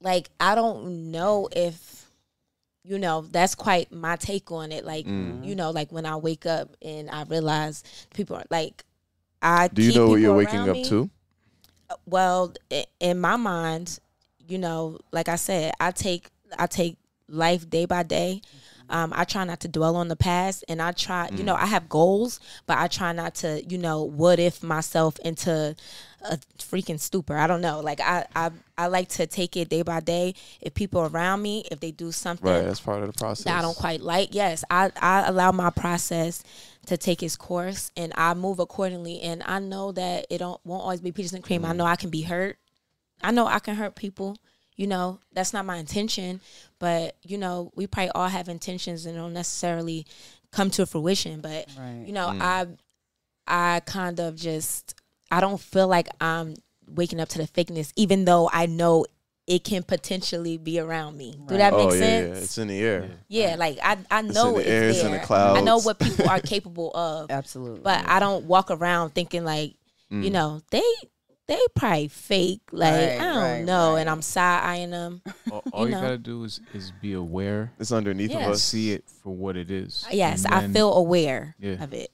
Like 0.00 0.30
I 0.40 0.54
don't 0.54 1.10
know 1.10 1.48
if 1.52 2.06
you 2.84 2.98
know, 2.98 3.20
that's 3.20 3.54
quite 3.54 3.92
my 3.92 4.16
take 4.16 4.50
on 4.50 4.72
it. 4.72 4.82
Like, 4.82 5.04
Mm. 5.04 5.44
you 5.44 5.54
know, 5.54 5.70
like 5.70 5.92
when 5.92 6.06
I 6.06 6.16
wake 6.16 6.46
up 6.46 6.74
and 6.80 7.10
I 7.10 7.24
realize 7.24 7.84
people 8.14 8.36
are 8.36 8.44
like 8.50 8.82
I 9.42 9.68
Do 9.68 9.82
you 9.82 9.92
know 9.92 10.08
what 10.08 10.20
you're 10.20 10.34
waking 10.34 10.68
up 10.68 10.76
me. 10.76 10.84
to? 10.84 11.10
Well, 12.06 12.54
in 12.98 13.20
my 13.20 13.36
mind, 13.36 13.98
you 14.48 14.58
know, 14.58 14.98
like 15.12 15.28
I 15.28 15.36
said, 15.36 15.74
I 15.78 15.90
take 15.90 16.30
I 16.58 16.66
take 16.66 16.96
life 17.28 17.68
day 17.68 17.84
by 17.84 18.04
day. 18.04 18.40
Um, 18.90 19.12
I 19.14 19.24
try 19.24 19.44
not 19.44 19.60
to 19.60 19.68
dwell 19.68 19.96
on 19.96 20.08
the 20.08 20.16
past, 20.16 20.64
and 20.68 20.80
I 20.80 20.92
try, 20.92 21.28
you 21.34 21.44
know, 21.44 21.54
I 21.54 21.66
have 21.66 21.88
goals, 21.88 22.40
but 22.66 22.78
I 22.78 22.88
try 22.88 23.12
not 23.12 23.34
to, 23.36 23.62
you 23.68 23.78
know, 23.78 24.02
what 24.02 24.38
if 24.38 24.62
myself 24.62 25.18
into 25.20 25.76
a 26.22 26.36
freaking 26.58 26.98
stupor. 26.98 27.36
I 27.36 27.46
don't 27.46 27.60
know. 27.60 27.80
Like 27.80 28.00
I, 28.00 28.26
I, 28.34 28.50
I 28.76 28.86
like 28.88 29.08
to 29.10 29.26
take 29.26 29.56
it 29.56 29.68
day 29.68 29.82
by 29.82 30.00
day. 30.00 30.34
If 30.60 30.74
people 30.74 31.02
around 31.02 31.42
me, 31.42 31.64
if 31.70 31.80
they 31.80 31.90
do 31.90 32.12
something 32.12 32.50
Right, 32.50 32.64
that's 32.64 32.80
part 32.80 33.02
of 33.02 33.12
the 33.12 33.18
process. 33.18 33.44
that 33.44 33.58
I 33.58 33.62
don't 33.62 33.76
quite 33.76 34.00
like, 34.00 34.34
yes, 34.34 34.64
I, 34.70 34.90
I 35.00 35.28
allow 35.28 35.52
my 35.52 35.70
process 35.70 36.42
to 36.86 36.96
take 36.96 37.22
its 37.22 37.36
course 37.36 37.92
and 37.96 38.12
I 38.16 38.34
move 38.34 38.58
accordingly. 38.58 39.20
And 39.20 39.42
I 39.44 39.58
know 39.60 39.92
that 39.92 40.26
it 40.30 40.38
don't 40.38 40.60
won't 40.64 40.82
always 40.82 41.00
be 41.00 41.12
peaches 41.12 41.34
and 41.34 41.44
cream. 41.44 41.64
I 41.64 41.72
know 41.72 41.84
I 41.84 41.96
can 41.96 42.10
be 42.10 42.22
hurt. 42.22 42.58
I 43.22 43.30
know 43.30 43.46
I 43.46 43.58
can 43.58 43.76
hurt 43.76 43.94
people. 43.94 44.36
You 44.78 44.86
know, 44.86 45.18
that's 45.34 45.52
not 45.52 45.66
my 45.66 45.76
intention. 45.76 46.40
But, 46.78 47.16
you 47.22 47.36
know, 47.36 47.70
we 47.74 47.86
probably 47.86 48.10
all 48.12 48.28
have 48.28 48.48
intentions 48.48 49.04
and 49.04 49.16
don't 49.16 49.34
necessarily 49.34 50.06
come 50.52 50.70
to 50.70 50.86
fruition. 50.86 51.40
But 51.42 51.66
Right. 51.76 52.04
you 52.06 52.12
know, 52.12 52.28
I 52.28 52.66
I 53.46 53.80
kind 53.84 54.20
of 54.20 54.36
just 54.36 54.94
I 55.30 55.40
don't 55.40 55.60
feel 55.60 55.88
like 55.88 56.08
I'm 56.20 56.54
waking 56.86 57.20
up 57.20 57.28
to 57.30 57.38
the 57.38 57.44
fakeness, 57.48 57.92
even 57.96 58.24
though 58.24 58.48
I 58.52 58.64
know 58.66 59.04
it 59.46 59.64
can 59.64 59.82
potentially 59.82 60.58
be 60.58 60.78
around 60.78 61.16
me. 61.16 61.38
Do 61.48 61.56
that 61.56 61.72
oh 61.72 61.76
make 61.78 61.94
yeah, 61.94 61.98
sense? 61.98 62.36
yeah, 62.38 62.42
it's 62.44 62.58
in 62.58 62.68
the 62.68 62.78
air. 62.80 63.10
Yeah, 63.28 63.56
like 63.58 63.78
I, 63.82 63.98
I 64.10 64.22
know 64.22 64.58
it's, 64.58 64.68
in 64.68 64.70
the 64.70 64.70
it's, 64.70 64.70
air, 64.70 64.88
it's 64.90 65.02
in 65.04 65.12
the 65.12 65.18
clouds. 65.26 65.58
I 65.60 65.62
know 65.64 65.78
what 65.78 65.98
people 65.98 66.28
are 66.28 66.40
capable 66.54 66.90
of, 66.94 67.30
Absolutely. 67.30 67.80
but 67.82 68.04
I 68.06 68.20
don't 68.20 68.44
walk 68.44 68.70
around 68.70 69.10
thinking 69.10 69.44
like, 69.44 69.74
You 70.10 70.30
Mm. 70.30 70.32
know, 70.32 70.60
they 70.70 70.82
they 71.48 71.58
probably 71.74 72.08
fake. 72.08 72.60
Like 72.70 72.92
Right, 72.92 73.20
I 73.20 73.24
don't 73.24 73.36
right, 73.42 73.64
know, 73.64 73.94
right. 73.94 74.00
and 74.00 74.10
I'm 74.10 74.22
side 74.22 74.62
eyeing 74.64 74.90
them. 74.90 75.22
all, 75.50 75.62
all 75.72 75.86
you, 75.86 75.92
know. 75.94 76.00
gotta 76.00 76.18
do 76.18 76.44
is 76.44 76.60
is 76.72 76.92
be 77.02 77.14
aware, 77.14 77.72
It's 77.80 77.90
underneath 77.90 78.30
Yeah. 78.30 78.46
of 78.46 78.52
us. 78.52 78.62
see 78.62 78.92
it 78.92 79.04
for 79.08 79.34
what 79.34 79.56
it 79.56 79.70
is. 79.70 80.06
Yes, 80.12 80.44
and 80.44 80.54
I 80.54 80.68
feel 80.68 80.92
aware 80.94 81.56
Yeah. 81.58 81.82
of 81.82 81.92
it, 81.92 82.10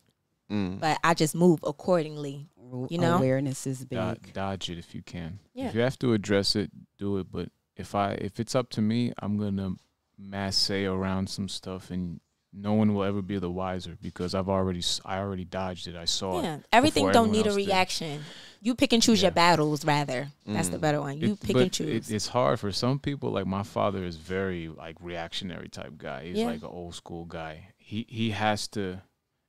Mm. 0.50 0.80
but 0.80 0.98
I 1.04 1.12
just 1.14 1.34
move 1.34 1.60
accordingly. 1.64 2.48
You 2.88 2.98
know? 2.98 3.16
awareness 3.18 3.66
is 3.68 3.84
big. 3.84 3.98
do- 4.22 4.30
dodge 4.32 4.68
it 4.70 4.78
if 4.78 4.94
you 4.96 5.02
can. 5.02 5.38
Yeah. 5.54 5.68
If 5.68 5.74
you 5.76 5.80
have 5.82 5.98
to 6.00 6.12
address 6.12 6.56
it, 6.56 6.70
do 6.98 7.18
it. 7.18 7.30
But 7.30 7.50
if 7.76 7.94
I 7.94 8.12
if 8.14 8.40
it's 8.40 8.54
up 8.56 8.68
to 8.70 8.80
me, 8.80 9.12
I'm 9.20 9.36
gonna 9.38 9.74
mass 10.18 10.56
say 10.56 10.84
around 10.84 11.28
some 11.28 11.48
stuff, 11.48 11.90
and 11.90 12.20
no 12.56 12.74
one 12.74 12.94
will 12.94 13.02
ever 13.04 13.20
be 13.22 13.38
the 13.38 13.50
wiser 13.50 13.96
because 14.00 14.34
I've 14.34 14.48
already 14.48 14.78
s- 14.78 15.00
I 15.04 15.18
already 15.18 15.44
dodged 15.44 15.88
it. 15.88 15.96
I 15.96 16.04
saw 16.04 16.38
it. 16.38 16.42
Yeah, 16.44 16.58
everything 16.72 17.10
don't 17.10 17.32
need 17.32 17.46
a 17.46 17.50
else 17.50 17.56
did. 17.56 17.66
reaction. 17.66 18.20
You 18.60 18.74
pick 18.74 18.92
and 18.92 19.02
choose 19.02 19.20
your 19.20 19.30
battles. 19.32 19.84
Rather, 19.84 20.28
that's 20.46 20.68
the 20.70 20.78
Mm. 20.78 20.80
better 20.80 21.00
one. 21.00 21.18
You 21.18 21.32
It- 21.32 21.40
pick 21.40 21.52
but 21.54 21.62
and 21.62 21.72
choose. 21.72 22.10
It, 22.10 22.14
it's 22.14 22.28
hard 22.28 22.60
for 22.60 22.72
some 22.72 22.98
people. 22.98 23.30
Like 23.32 23.46
my 23.46 23.62
father 23.62 24.04
is 24.04 24.16
very 24.16 24.68
like 24.68 24.96
reactionary 25.00 25.68
type 25.68 25.98
guy. 25.98 26.26
He's 26.26 26.38
Yeah. 26.38 26.46
like 26.46 26.62
an 26.62 26.70
old 26.70 26.94
school 26.94 27.24
guy. 27.24 27.68
He 27.76 28.06
he 28.08 28.30
has 28.30 28.68
to, 28.68 29.02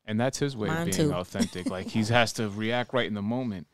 and 0.05 0.19
that's 0.19 0.39
his 0.39 0.57
way 0.57 0.67
Mine 0.67 0.89
of 0.89 0.95
being 0.97 1.09
too. 1.09 1.13
authentic. 1.15 1.69
like 1.69 1.87
he 1.95 2.03
has 2.05 2.33
to 2.33 2.49
react 2.49 2.91
right 2.93 3.07
in 3.07 3.13
the 3.13 3.21
moment. 3.21 3.67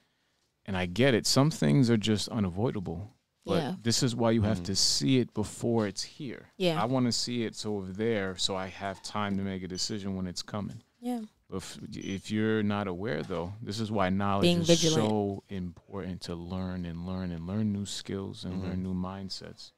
And 0.66 0.78
I 0.78 0.86
get 0.86 1.16
it. 1.16 1.26
Some 1.26 1.50
things 1.50 1.90
are 1.90 1.98
just 1.98 2.28
unavoidable. 2.30 3.10
But 3.46 3.54
Yeah. 3.64 3.76
this 3.82 4.04
is 4.04 4.16
why 4.16 4.32
you 4.32 4.44
have 4.44 4.60
Mhm. 4.60 4.66
to 4.66 4.76
see 4.76 5.18
it 5.18 5.34
before 5.34 5.88
it's 5.88 6.04
here. 6.04 6.50
Yeah. 6.58 6.82
I 6.82 6.86
want 6.86 7.08
to 7.08 7.12
see 7.12 7.44
it 7.44 7.56
so 7.56 7.78
over 7.78 7.92
there, 7.92 8.38
so 8.38 8.56
I 8.56 8.68
have 8.68 9.02
time 9.02 9.36
to 9.38 9.44
make 9.44 9.64
a 9.64 9.68
decision 9.68 10.16
when 10.16 10.28
it's 10.28 10.42
coming. 10.44 10.84
yeah, 11.00 11.22
But 11.50 11.58
if, 11.58 11.80
if 11.98 12.32
you're 12.32 12.62
not 12.62 12.88
aware, 12.88 13.24
though, 13.24 13.54
this 13.62 13.80
is 13.80 13.92
why 13.92 14.10
knowledge 14.10 14.44
Being 14.44 14.60
is 14.60 14.68
vigilant. 14.68 15.10
so 15.10 15.44
important 15.50 16.22
to 16.22 16.36
learn 16.36 16.86
and 16.86 17.08
learn 17.08 17.32
and 17.32 17.48
learn 17.48 17.74
new 17.74 17.86
skills 17.88 18.46
and 18.46 18.56
Mhm. 18.56 18.62
learn 18.62 18.84
new 18.84 18.94
mindsets, 18.94 19.72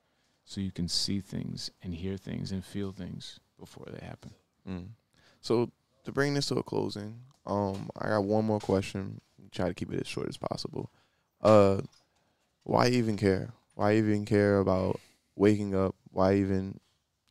so 0.43 0.59
you 0.59 0.71
can 0.71 0.89
see 0.89 1.21
things 1.21 1.71
and 1.81 1.95
hear 1.95 2.17
things 2.17 2.51
and 2.51 2.65
feel 2.65 2.91
things 2.91 3.39
before 3.57 3.87
they 3.89 4.05
happen. 4.05 4.33
Mm. 4.67 4.89
So 5.39 5.71
to 6.03 6.11
bring 6.11 6.33
this 6.33 6.47
to 6.47 6.55
a 6.55 6.63
closing, 6.63 7.21
um, 7.45 7.89
I 7.95 8.09
got 8.09 8.25
one 8.25 8.43
more 8.45 8.59
question. 8.59 9.21
Try 9.51 9.69
to 9.69 9.73
keep 9.73 9.91
it 9.93 10.01
as 10.01 10.07
short 10.07 10.27
as 10.27 10.35
possible. 10.37 10.91
Uh, 11.39 11.81
why 12.63 12.87
even 12.89 13.17
care? 13.17 13.49
Why 13.75 13.95
even 13.95 14.25
care 14.25 14.57
about 14.59 14.99
waking 15.35 15.75
up? 15.75 15.95
Why 16.11 16.35
even 16.35 16.79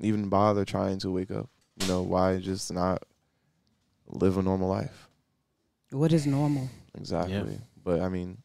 even 0.00 0.28
bother 0.28 0.64
trying 0.64 0.98
to 1.00 1.10
wake 1.10 1.30
up? 1.30 1.48
You 1.76 1.86
know, 1.88 2.02
why 2.02 2.38
just 2.38 2.72
not 2.72 3.02
live 4.08 4.36
a 4.36 4.42
normal 4.42 4.68
life? 4.68 5.08
What 5.90 6.12
is 6.12 6.26
normal? 6.26 6.68
Exactly. 6.96 7.58
But 7.82 8.00
I 8.00 8.08
mean, 8.08 8.38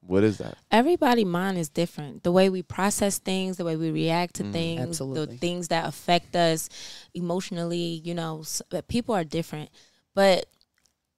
what 0.00 0.24
is 0.24 0.38
that? 0.38 0.56
everybody 0.70 1.24
mind 1.24 1.58
is 1.58 1.68
different. 1.68 2.22
The 2.22 2.32
way 2.32 2.48
we 2.50 2.62
process 2.62 3.18
things, 3.18 3.56
the 3.56 3.64
way 3.64 3.76
we 3.76 3.90
react 3.90 4.34
to 4.36 4.44
Mm. 4.44 4.52
things, 4.52 4.80
Absolutely. 4.88 5.34
the 5.34 5.38
things 5.38 5.68
that 5.68 5.86
affect 5.86 6.36
us 6.36 6.68
emotionally. 7.14 8.00
You 8.04 8.14
know, 8.14 8.40
s- 8.40 8.62
people 8.86 9.14
are 9.14 9.24
different. 9.24 9.70
But 10.14 10.46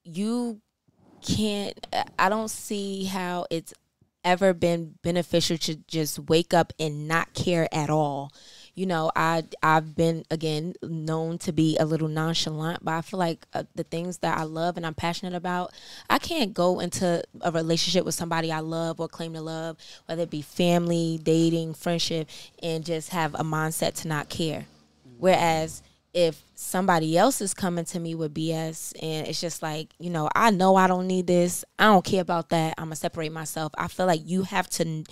you 0.05 0.61
can't. 1.22 1.86
I 2.18 2.28
don't 2.28 2.51
see 2.51 3.05
how 3.05 3.47
it's 3.51 3.74
ever 4.25 4.53
been 4.53 4.95
beneficial 5.03 5.59
to 5.59 5.77
just 5.87 6.18
wake 6.18 6.53
up 6.55 6.73
and 6.79 7.09
not 7.09 7.35
care 7.35 7.68
at 7.73 7.91
all. 7.91 8.33
You 8.75 8.87
know, 8.87 9.11
I 9.16 9.45
I've 9.62 9.95
been 9.97 10.25
again 10.31 10.75
known 10.83 11.39
to 11.39 11.53
be 11.53 11.77
a 11.79 11.85
little 11.85 12.09
nonchalant, 12.09 12.85
but 12.85 12.95
I 12.95 13.01
feel 13.03 13.18
like 13.18 13.47
uh, 13.53 13.64
the 13.75 13.83
things 13.83 14.18
that 14.18 14.39
I 14.39 14.45
love 14.45 14.77
and 14.77 14.87
I'm 14.87 14.95
passionate 14.95 15.35
about, 15.35 15.73
I 16.09 16.18
can't 16.18 16.55
go 16.55 16.81
into 16.81 17.23
a 17.41 17.51
relationship 17.51 18.05
with 18.05 18.14
somebody 18.14 18.53
I 18.53 18.61
love 18.61 19.01
or 19.01 19.09
claim 19.09 19.35
to 19.35 19.41
love, 19.41 19.77
whether 20.07 20.23
it 20.23 20.31
be 20.31 20.43
family, 20.43 21.18
dating, 21.23 21.75
friendship, 21.75 22.29
and 22.62 22.85
just 22.85 23.11
have 23.11 23.35
a 23.35 23.43
mindset 23.43 23.95
to 24.03 24.09
not 24.09 24.29
care. 24.29 24.66
Whereas 25.18 25.83
if 26.13 26.43
somebody 26.55 27.17
else 27.17 27.41
is 27.41 27.55
coming 27.55 27.85
to 27.87 28.01
me 28.01 28.15
with 28.15 28.35
BS 28.35 28.95
and 29.01 29.27
it's 29.27 29.41
just 29.41 29.63
like, 29.63 29.95
you 29.99 30.11
know, 30.11 30.29
I 30.35 30.51
know 30.51 30.77
I 30.77 30.87
don't 30.87 31.07
need 31.07 31.27
this. 31.27 31.65
I 31.79 31.85
don't 31.85 32.05
care 32.05 32.21
about 32.21 32.49
that. 32.51 32.75
I'm 32.79 32.87
going 32.87 32.91
to 32.91 32.97
separate 32.97 33.33
myself. 33.33 33.73
I 33.79 33.89
feel 33.89 34.07
like 34.07 34.23
you 34.25 34.43
have 34.43 34.69
to 34.71 35.05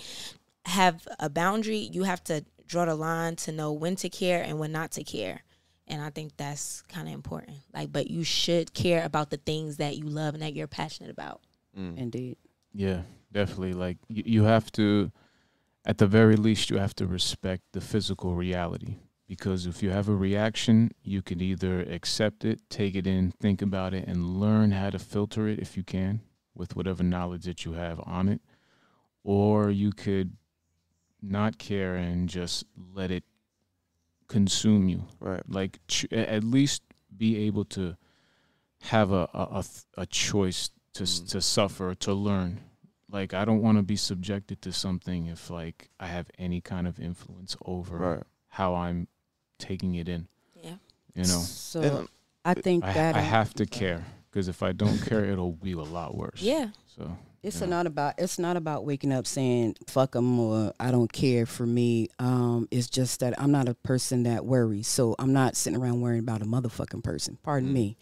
have 0.65 1.07
a 1.19 1.29
boundary. 1.29 1.77
You 1.77 2.03
have 2.03 2.23
to 2.25 2.43
draw 2.67 2.85
the 2.85 2.95
line 2.95 3.35
to 3.37 3.51
know 3.51 3.71
when 3.71 3.95
to 3.97 4.09
care 4.09 4.43
and 4.43 4.59
when 4.59 4.71
not 4.71 4.91
to 4.91 5.03
care. 5.03 5.41
And 5.87 6.01
I 6.01 6.09
think 6.11 6.37
that's 6.37 6.83
kind 6.83 7.07
of 7.07 7.13
important. 7.13 7.57
Like, 7.73 7.91
but 7.91 8.09
you 8.11 8.23
should 8.23 8.73
care 8.73 9.03
about 9.03 9.31
the 9.31 9.37
things 9.37 9.77
that 9.77 9.97
you 9.97 10.05
love 10.05 10.35
and 10.35 10.43
that 10.43 10.53
you're 10.53 10.67
passionate 10.67 11.09
about. 11.09 11.41
Mm. 11.77 11.97
Indeed. 11.97 12.37
Yeah, 12.73 13.01
definitely. 13.31 13.73
Like 13.73 13.97
you, 14.07 14.23
you 14.25 14.43
have 14.43 14.71
to, 14.73 15.11
at 15.85 15.97
the 15.97 16.05
very 16.05 16.35
least, 16.35 16.69
you 16.69 16.77
have 16.77 16.93
to 16.95 17.07
respect 17.07 17.63
the 17.71 17.81
physical 17.81 18.35
reality. 18.35 18.97
Because 19.29 19.65
if 19.67 19.81
you 19.83 19.91
have 19.91 20.09
a 20.09 20.15
reaction, 20.15 20.91
you 21.03 21.21
can 21.21 21.39
either 21.39 21.81
accept 21.81 22.43
it, 22.43 22.67
take 22.69 22.95
it 22.95 23.05
in, 23.05 23.31
think 23.39 23.61
about 23.61 23.93
it, 23.93 24.05
and 24.07 24.39
learn 24.39 24.71
how 24.71 24.89
to 24.89 24.97
filter 24.99 25.47
it 25.47 25.59
if 25.59 25.77
you 25.77 25.83
can 25.83 26.21
with 26.55 26.75
whatever 26.75 27.03
knowledge 27.03 27.43
that 27.45 27.63
you 27.63 27.73
have 27.73 28.01
on 28.05 28.27
it. 28.27 28.41
Or 29.23 29.69
you 29.69 29.91
could 29.91 30.35
not 31.21 31.59
care 31.59 31.95
and 31.95 32.27
just 32.27 32.65
let 32.93 33.11
it 33.11 33.23
consume 34.27 34.87
you 34.89 35.05
Right. 35.19 35.41
like 35.49 35.79
at 36.11 36.43
least 36.43 36.81
be 37.15 37.37
able 37.47 37.65
to 37.65 37.97
have 38.81 39.11
a 39.11 39.27
a, 39.33 39.47
a, 39.59 39.63
th- 39.63 39.83
a 39.97 40.05
choice 40.05 40.69
to 40.93 41.03
Mm. 41.03 41.29
to 41.29 41.41
suffer 41.41 41.93
to 41.95 42.13
learn 42.13 42.61
like 43.09 43.33
i 43.33 43.43
don't 43.45 43.61
want 43.61 43.77
to 43.77 43.83
be 43.83 43.95
subjected 43.95 44.61
to 44.61 44.71
something 44.71 45.25
if 45.27 45.49
like 45.49 45.89
i 45.99 46.07
have 46.07 46.29
any 46.37 46.61
kind 46.61 46.87
of 46.87 46.99
influence 46.99 47.55
over 47.65 47.97
Right. 47.97 48.23
how 48.49 48.75
i'm 48.75 49.07
taking 49.59 49.95
it 49.95 50.09
in 50.09 50.27
Yeah. 50.55 50.75
you 51.13 51.23
know 51.23 51.41
So 51.45 51.81
And 51.81 52.07
I 52.45 52.53
think 52.55 52.83
i, 52.83 52.93
that 52.93 53.15
I 53.15 53.19
uh, 53.19 53.23
have 53.23 53.53
to 53.55 53.65
care 53.65 54.03
because 54.31 54.47
if 54.47 54.63
i 54.63 54.71
don't 54.71 54.97
care 54.99 55.25
it'll 55.25 55.51
be 55.51 55.73
a 55.73 55.77
lot 55.83 56.15
worse 56.15 56.41
Yeah. 56.41 56.69
so 56.95 57.15
It's 57.43 57.61
Yeah. 57.61 57.67
not 57.67 57.85
about 57.87 58.15
it's 58.17 58.37
not 58.39 58.57
about 58.57 58.85
waking 58.85 59.11
up 59.13 59.25
saying 59.27 59.75
fuck 59.87 60.11
them 60.13 60.39
or 60.39 60.73
I 60.79 60.91
don't 60.91 61.11
care 61.11 61.45
for 61.45 61.65
me. 61.65 62.09
Um, 62.19 62.67
it's 62.69 62.89
just 62.89 63.19
that 63.21 63.33
I'm 63.41 63.51
not 63.51 63.69
a 63.69 63.75
person 63.75 64.23
that 64.23 64.43
worries, 64.45 64.87
so 64.87 65.15
I'm 65.19 65.31
not 65.31 65.55
sitting 65.55 65.79
around 65.79 66.01
worrying 66.01 66.19
about 66.27 66.41
a 66.41 66.45
motherfucking 66.45 67.01
person. 67.03 67.37
Pardon 67.41 67.69
Mm. 67.69 67.73
me, 67.73 67.97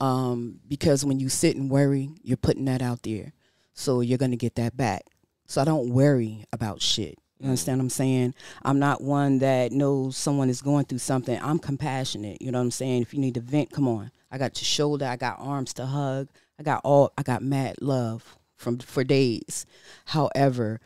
um, 0.00 0.60
because 0.68 1.04
when 1.04 1.18
you 1.18 1.28
sit 1.28 1.56
and 1.56 1.68
worry, 1.70 2.10
you're 2.22 2.36
putting 2.36 2.64
that 2.66 2.80
out 2.80 3.02
there, 3.02 3.32
so 3.74 4.00
you're 4.02 4.18
gonna 4.18 4.36
get 4.36 4.54
that 4.54 4.76
back. 4.76 5.02
So 5.46 5.60
I 5.60 5.64
don't 5.64 5.90
worry 5.90 6.44
about 6.52 6.80
shit. 6.80 7.18
You 7.38 7.48
understand 7.48 7.78
what 7.78 7.84
I'm 7.84 7.90
saying? 7.90 8.34
I'm 8.62 8.78
not 8.78 9.02
one 9.02 9.40
that 9.40 9.70
knows 9.72 10.16
someone 10.16 10.48
is 10.48 10.62
going 10.62 10.86
through 10.86 10.98
something. 10.98 11.38
I'm 11.42 11.58
compassionate. 11.58 12.40
You 12.40 12.50
know 12.50 12.58
what 12.58 12.64
I'm 12.64 12.70
saying? 12.70 13.02
If 13.02 13.12
you 13.12 13.20
need 13.20 13.34
to 13.34 13.40
vent, 13.40 13.70
come 13.70 13.86
on. 13.86 14.10
I 14.30 14.38
got 14.38 14.58
your 14.58 14.64
shoulder. 14.64 15.04
I 15.04 15.16
got 15.16 15.36
arms 15.38 15.72
to 15.74 15.86
hug. 15.86 16.28
I 16.58 16.62
got 16.62 16.80
all. 16.82 17.12
I 17.18 17.22
got 17.22 17.42
mad 17.42 17.76
love 17.82 18.38
from 18.56 18.78
for 18.78 19.04
days. 19.04 19.66
However, 20.06 20.80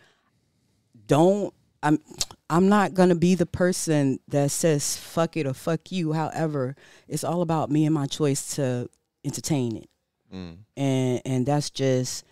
don't. 1.07 1.55
I'm. 1.83 1.99
I'm 2.51 2.69
not 2.69 2.95
gonna 2.95 3.15
be 3.15 3.37
the 3.37 3.47
person 3.47 4.19
that 4.29 4.51
says 4.51 4.97
fuck 4.97 5.37
it 5.37 5.47
or 5.47 5.55
fuck 5.55 5.93
you. 5.93 6.13
However, 6.13 6.75
it's 7.07 7.23
all 7.23 7.43
about 7.43 7.71
me 7.71 7.85
and 7.87 7.95
my 7.95 8.07
choice 8.07 8.57
to 8.57 8.89
entertain 9.25 9.77
it 9.77 9.89
Mm. 10.35 10.59
and 10.77 11.21
and 11.25 11.47
that's 11.47 11.71
just 11.71 12.25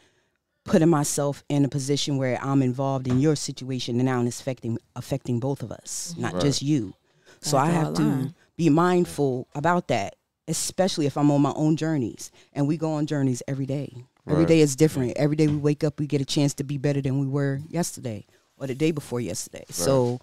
putting 0.68 0.88
myself 0.88 1.42
in 1.48 1.64
a 1.64 1.68
position 1.68 2.16
where 2.16 2.38
I'm 2.42 2.62
involved 2.62 3.08
in 3.08 3.18
your 3.20 3.36
situation 3.36 3.96
and 3.96 4.04
now 4.06 4.22
it's 4.22 4.40
affecting 4.40 4.78
affecting 4.96 5.40
both 5.40 5.62
of 5.62 5.72
us, 5.72 6.14
not 6.16 6.34
Right. 6.34 6.42
just 6.42 6.62
you. 6.62 6.94
So 7.40 7.56
I 7.56 7.70
have 7.70 7.94
to 7.94 8.32
be 8.56 8.68
mindful 8.68 9.46
about 9.54 9.88
that, 9.88 10.16
especially 10.48 11.06
if 11.06 11.16
I'm 11.16 11.30
on 11.30 11.40
my 11.40 11.52
own 11.54 11.76
journeys. 11.76 12.30
And 12.52 12.66
we 12.66 12.76
go 12.76 12.92
on 12.92 13.06
journeys 13.06 13.42
every 13.46 13.66
day. 13.66 14.04
Every 14.26 14.44
Right. 14.44 14.48
day 14.48 14.60
is 14.60 14.76
different. 14.76 15.16
Every 15.16 15.36
day 15.36 15.48
we 15.48 15.56
wake 15.56 15.84
up, 15.84 15.98
we 16.00 16.06
get 16.06 16.20
a 16.20 16.24
chance 16.24 16.54
to 16.54 16.64
be 16.64 16.76
better 16.78 17.00
than 17.00 17.18
we 17.20 17.26
were 17.26 17.60
yesterday 17.68 18.26
or 18.58 18.66
the 18.66 18.74
day 18.74 18.90
before 18.90 19.20
yesterday. 19.20 19.64
So 19.70 20.20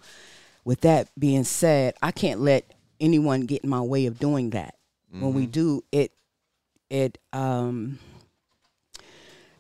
with 0.64 0.82
that 0.82 1.10
being 1.18 1.44
said, 1.44 1.96
I 2.02 2.12
can't 2.12 2.42
let 2.42 2.66
anyone 3.00 3.42
get 3.42 3.64
in 3.64 3.70
my 3.70 3.82
way 3.82 4.06
of 4.06 4.20
doing 4.20 4.52
that 4.52 4.76
when 5.12 5.34
we 5.34 5.48
Mhm. 5.48 5.52
do 5.52 5.84
it 5.92 6.12
it 6.90 7.18
um 7.34 7.98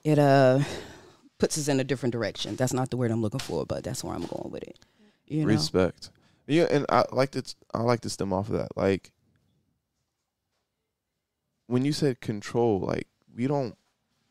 it 0.05 0.17
uh 0.17 0.59
puts 1.37 1.57
us 1.57 1.67
in 1.67 1.81
a 1.81 1.83
different 1.83 2.13
direction 2.13 2.55
that's 2.55 2.71
not 2.71 2.89
the 2.89 2.95
word 2.95 3.11
i'm 3.11 3.21
looking 3.21 3.41
for 3.41 3.65
but 3.65 3.83
that's 3.83 4.01
where 4.05 4.15
i'm 4.15 4.25
going 4.25 4.49
with 4.49 4.63
it 4.63 4.79
you 5.27 5.41
know 5.41 5.47
respect. 5.47 6.11
Yeah, 6.47 6.67
and 6.69 6.85
I 6.89 7.05
like 7.11 7.31
to 7.31 7.43
I 7.73 7.81
like 7.81 8.01
to 8.01 8.09
stem 8.09 8.33
off 8.33 8.49
of 8.49 8.57
that. 8.57 8.77
Like 8.77 9.11
when 11.67 11.85
you 11.85 11.93
said 11.93 12.21
control, 12.21 12.79
like 12.79 13.07
we 13.35 13.47
don't 13.47 13.75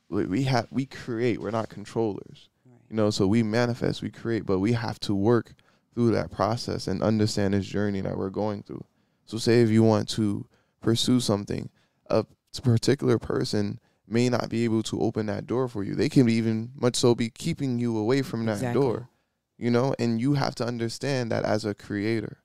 we 0.08 0.26
we 0.26 0.42
have 0.44 0.68
we 0.70 0.86
create. 0.86 1.40
We're 1.40 1.50
not 1.50 1.68
controllers. 1.68 2.48
You 2.90 2.96
know, 2.96 3.10
so 3.10 3.26
we 3.26 3.42
manifest, 3.42 4.02
we 4.02 4.10
create, 4.10 4.46
but 4.46 4.60
we 4.60 4.72
have 4.72 5.00
to 5.00 5.14
work 5.14 5.54
through 5.94 6.12
that 6.12 6.30
process 6.30 6.86
and 6.86 7.02
understand 7.02 7.54
this 7.54 7.66
journey 7.66 8.00
that 8.02 8.16
we're 8.16 8.30
going 8.30 8.62
through. 8.62 8.84
So 9.24 9.38
say 9.38 9.62
if 9.62 9.70
you 9.70 9.82
want 9.82 10.08
to 10.10 10.46
pursue 10.80 11.18
something, 11.18 11.70
a 12.08 12.24
particular 12.62 13.18
person 13.18 13.80
may 14.06 14.28
not 14.28 14.48
be 14.48 14.64
able 14.64 14.82
to 14.84 15.00
open 15.00 15.26
that 15.26 15.46
door 15.46 15.68
for 15.68 15.82
you. 15.82 15.94
They 15.94 16.08
can 16.08 16.28
even 16.28 16.72
much 16.74 16.96
so 16.96 17.14
be 17.14 17.30
keeping 17.30 17.78
you 17.78 17.96
away 17.96 18.22
from 18.22 18.46
that 18.46 18.54
Exactly. 18.54 18.80
door. 18.82 19.08
You 19.56 19.70
know, 19.70 19.94
and 19.98 20.20
you 20.20 20.34
have 20.34 20.54
to 20.56 20.66
understand 20.66 21.30
that 21.30 21.44
as 21.44 21.64
a 21.64 21.74
creator, 21.74 22.38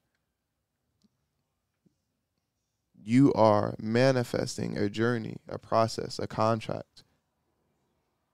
you 2.93 3.33
are 3.33 3.75
manifesting 3.79 4.77
a 4.77 4.89
journey, 4.89 5.37
a 5.47 5.57
process, 5.57 6.19
a 6.19 6.27
contract 6.27 7.03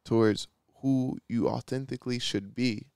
towards 0.04 0.48
who 0.82 1.18
you 1.30 1.48
authentically 1.48 2.20
should 2.20 2.54
be 2.54 2.88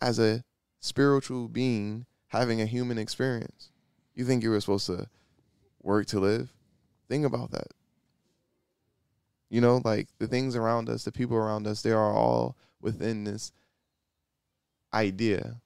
as 0.00 0.18
a 0.18 0.44
spiritual 0.80 1.48
being 1.48 2.06
having 2.28 2.60
a 2.60 2.66
human 2.66 2.98
experience. 2.98 3.70
You 4.14 4.24
think 4.24 4.42
you 4.42 4.50
were 4.50 4.60
supposed 4.60 4.86
to 4.86 5.08
work 5.82 6.06
to 6.08 6.20
live? 6.20 6.52
Think 7.08 7.24
about 7.24 7.50
that. 7.52 7.68
You 9.50 9.60
know, 9.60 9.80
like 9.84 10.08
the 10.18 10.26
things 10.26 10.56
around 10.56 10.88
us, 10.88 11.04
the 11.04 11.12
people 11.12 11.36
around 11.36 11.66
us, 11.66 11.82
they 11.82 11.92
are 11.92 12.12
all 12.12 12.56
within 12.80 13.24
this 13.24 13.52
idea 14.94 15.60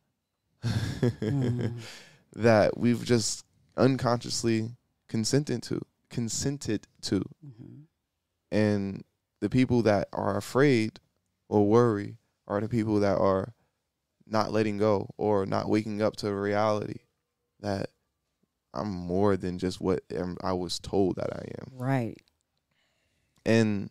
Mm. 0.62 1.72
that 2.36 2.76
we've 2.76 3.02
just 3.04 3.44
unconsciously 3.76 4.68
consented 5.08 5.62
to, 5.64 5.80
consented 6.10 6.86
to. 7.02 7.24
Mhm. 7.44 7.84
And 8.52 9.04
the 9.40 9.48
people 9.48 9.80
that 9.82 10.08
are 10.12 10.36
afraid 10.36 11.00
or 11.48 11.66
worry 11.66 12.18
are 12.46 12.60
the 12.60 12.68
people 12.68 13.00
that 13.00 13.16
are 13.16 13.54
not 14.26 14.52
letting 14.52 14.76
go 14.76 15.08
or 15.16 15.46
not 15.46 15.68
waking 15.68 16.02
up 16.02 16.16
to 16.16 16.26
the 16.26 16.34
reality 16.34 17.00
that 17.60 17.90
I'm 18.74 18.90
more 18.90 19.36
than 19.36 19.58
just 19.58 19.80
what 19.80 20.02
I 20.42 20.52
was 20.52 20.78
told 20.78 21.16
that 21.16 21.32
I 21.32 21.44
am. 21.60 21.72
Right. 21.72 22.20
And 23.44 23.90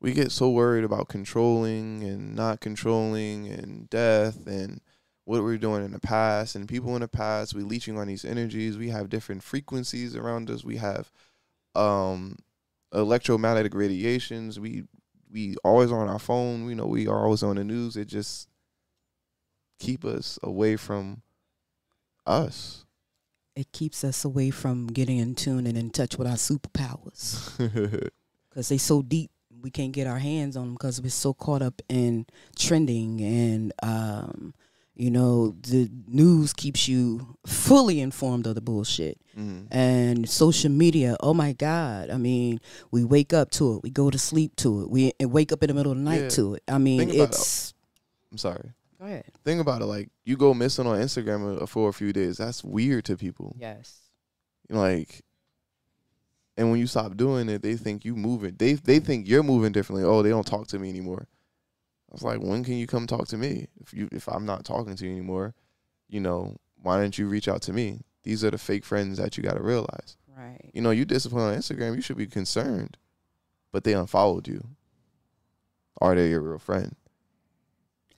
we 0.00 0.12
get 0.12 0.32
so 0.32 0.50
worried 0.50 0.84
about 0.84 1.08
controlling 1.08 2.02
and 2.02 2.34
not 2.34 2.60
controlling 2.60 3.48
and 3.48 3.88
death 3.90 4.46
and 4.46 4.80
what 5.24 5.42
we're 5.42 5.58
doing 5.58 5.84
in 5.84 5.92
the 5.92 6.00
past 6.00 6.56
and 6.56 6.68
people 6.68 6.94
in 6.96 7.02
the 7.02 7.08
past 7.08 7.54
we 7.54 7.62
leeching 7.62 7.98
on 7.98 8.08
these 8.08 8.24
energies. 8.24 8.78
We 8.78 8.88
have 8.88 9.10
different 9.10 9.42
frequencies 9.42 10.16
around 10.16 10.50
us. 10.50 10.64
We 10.64 10.76
have 10.78 11.12
um 11.74 12.36
electromagnetic 12.92 13.74
radiations. 13.74 14.58
We 14.58 14.84
we 15.30 15.56
always 15.62 15.92
on 15.92 16.08
our 16.08 16.18
phone. 16.18 16.64
We 16.64 16.74
know 16.74 16.86
we 16.86 17.06
are 17.06 17.24
always 17.24 17.42
on 17.42 17.56
the 17.56 17.64
news. 17.64 17.96
It 17.96 18.06
just 18.06 18.48
keep 19.78 20.04
us 20.04 20.38
away 20.42 20.76
from 20.76 21.22
us. 22.26 22.84
It 23.54 23.72
keeps 23.72 24.02
us 24.04 24.24
away 24.24 24.50
from 24.50 24.86
getting 24.86 25.18
in 25.18 25.34
tune 25.34 25.66
and 25.66 25.76
in 25.76 25.90
touch 25.90 26.16
with 26.16 26.26
our 26.26 26.36
superpowers 26.36 28.10
because 28.50 28.68
they 28.68 28.78
so 28.78 29.00
deep 29.02 29.30
we 29.62 29.70
can't 29.70 29.92
get 29.92 30.06
our 30.06 30.18
hands 30.18 30.56
on 30.56 30.64
them 30.64 30.72
because 30.74 31.00
we're 31.02 31.10
so 31.10 31.32
caught 31.34 31.62
up 31.62 31.80
in 31.88 32.26
trending 32.58 33.20
and 33.20 33.72
um, 33.82 34.54
you 34.94 35.10
know 35.10 35.54
the 35.62 35.90
news 36.08 36.52
keeps 36.54 36.88
you 36.88 37.36
fully 37.46 38.00
informed 38.00 38.46
of 38.46 38.54
the 38.54 38.60
bullshit 38.60 39.18
Mhm. 39.38 39.66
and 39.70 40.28
social 40.28 40.70
media 40.70 41.16
oh 41.20 41.32
my 41.34 41.52
god 41.52 42.10
i 42.10 42.16
mean 42.16 42.58
we 42.90 43.04
wake 43.04 43.32
up 43.32 43.50
to 43.52 43.76
it 43.76 43.82
we 43.82 43.90
go 43.90 44.10
to 44.10 44.18
sleep 44.18 44.56
to 44.56 44.82
it 44.82 44.90
we 44.90 45.12
and 45.20 45.30
wake 45.30 45.52
up 45.52 45.62
in 45.62 45.68
the 45.68 45.74
middle 45.74 45.92
of 45.92 45.98
the 45.98 46.04
night 46.04 46.22
Yeah. 46.22 46.28
to 46.30 46.54
it 46.54 46.62
i 46.68 46.78
mean 46.78 47.02
about 47.02 47.14
it. 47.14 47.20
it's 47.28 47.72
i'm 48.32 48.38
sorry 48.38 48.70
go 48.98 49.06
ahead 49.06 49.24
think 49.44 49.60
about 49.60 49.82
it 49.82 49.86
like 49.86 50.08
you 50.24 50.36
go 50.36 50.52
missing 50.54 50.86
on 50.86 50.98
instagram 51.00 51.62
uh, 51.62 51.66
for 51.66 51.88
a 51.88 51.92
few 51.92 52.12
days 52.12 52.38
that's 52.38 52.64
weird 52.64 53.04
to 53.04 53.16
people 53.16 53.54
yes 53.58 54.00
like 54.68 55.22
and 56.60 56.70
when 56.70 56.78
you 56.78 56.86
stop 56.86 57.16
doing 57.16 57.48
it 57.48 57.62
they 57.62 57.74
think 57.74 58.04
you 58.04 58.14
moving 58.14 58.54
they 58.58 58.74
they 58.74 59.00
think 59.00 59.26
you're 59.26 59.42
moving 59.42 59.72
differently. 59.72 60.04
Oh 60.04 60.22
they 60.22 60.28
don't 60.28 60.46
talk 60.46 60.66
to 60.68 60.78
me 60.78 60.90
anymore. 60.90 61.26
I 62.10 62.12
was 62.12 62.22
like 62.22 62.40
when 62.40 62.62
can 62.62 62.74
you 62.74 62.86
come 62.86 63.06
talk 63.06 63.28
to 63.28 63.38
me? 63.38 63.68
If 63.80 63.94
you 63.94 64.08
if 64.12 64.28
i'm 64.28 64.44
not 64.44 64.64
talking 64.64 64.94
to 64.96 65.04
you 65.06 65.10
anymore 65.10 65.54
you 66.08 66.20
know 66.20 66.56
why 66.82 67.00
didn't 67.00 67.18
you 67.18 67.26
reach 67.28 67.48
out 67.48 67.62
to 67.62 67.72
me? 67.72 68.02
These 68.22 68.44
are 68.44 68.50
the 68.50 68.58
fake 68.58 68.84
friends 68.84 69.16
that 69.16 69.36
you 69.36 69.42
got 69.42 69.56
to 69.56 69.62
realize. 69.62 70.16
Right. 70.36 70.70
You 70.74 70.82
know 70.82 70.90
you 70.90 71.04
discipline 71.04 71.44
on 71.44 71.56
instagram 71.56 71.96
you 71.96 72.02
should 72.02 72.18
be 72.18 72.26
concerned 72.26 72.98
but 73.72 73.84
they 73.84 73.94
unfollowed 73.94 74.46
you. 74.46 74.62
Are 76.00 76.14
they 76.14 76.28
your 76.28 76.40
real 76.40 76.58
friend 76.58 76.94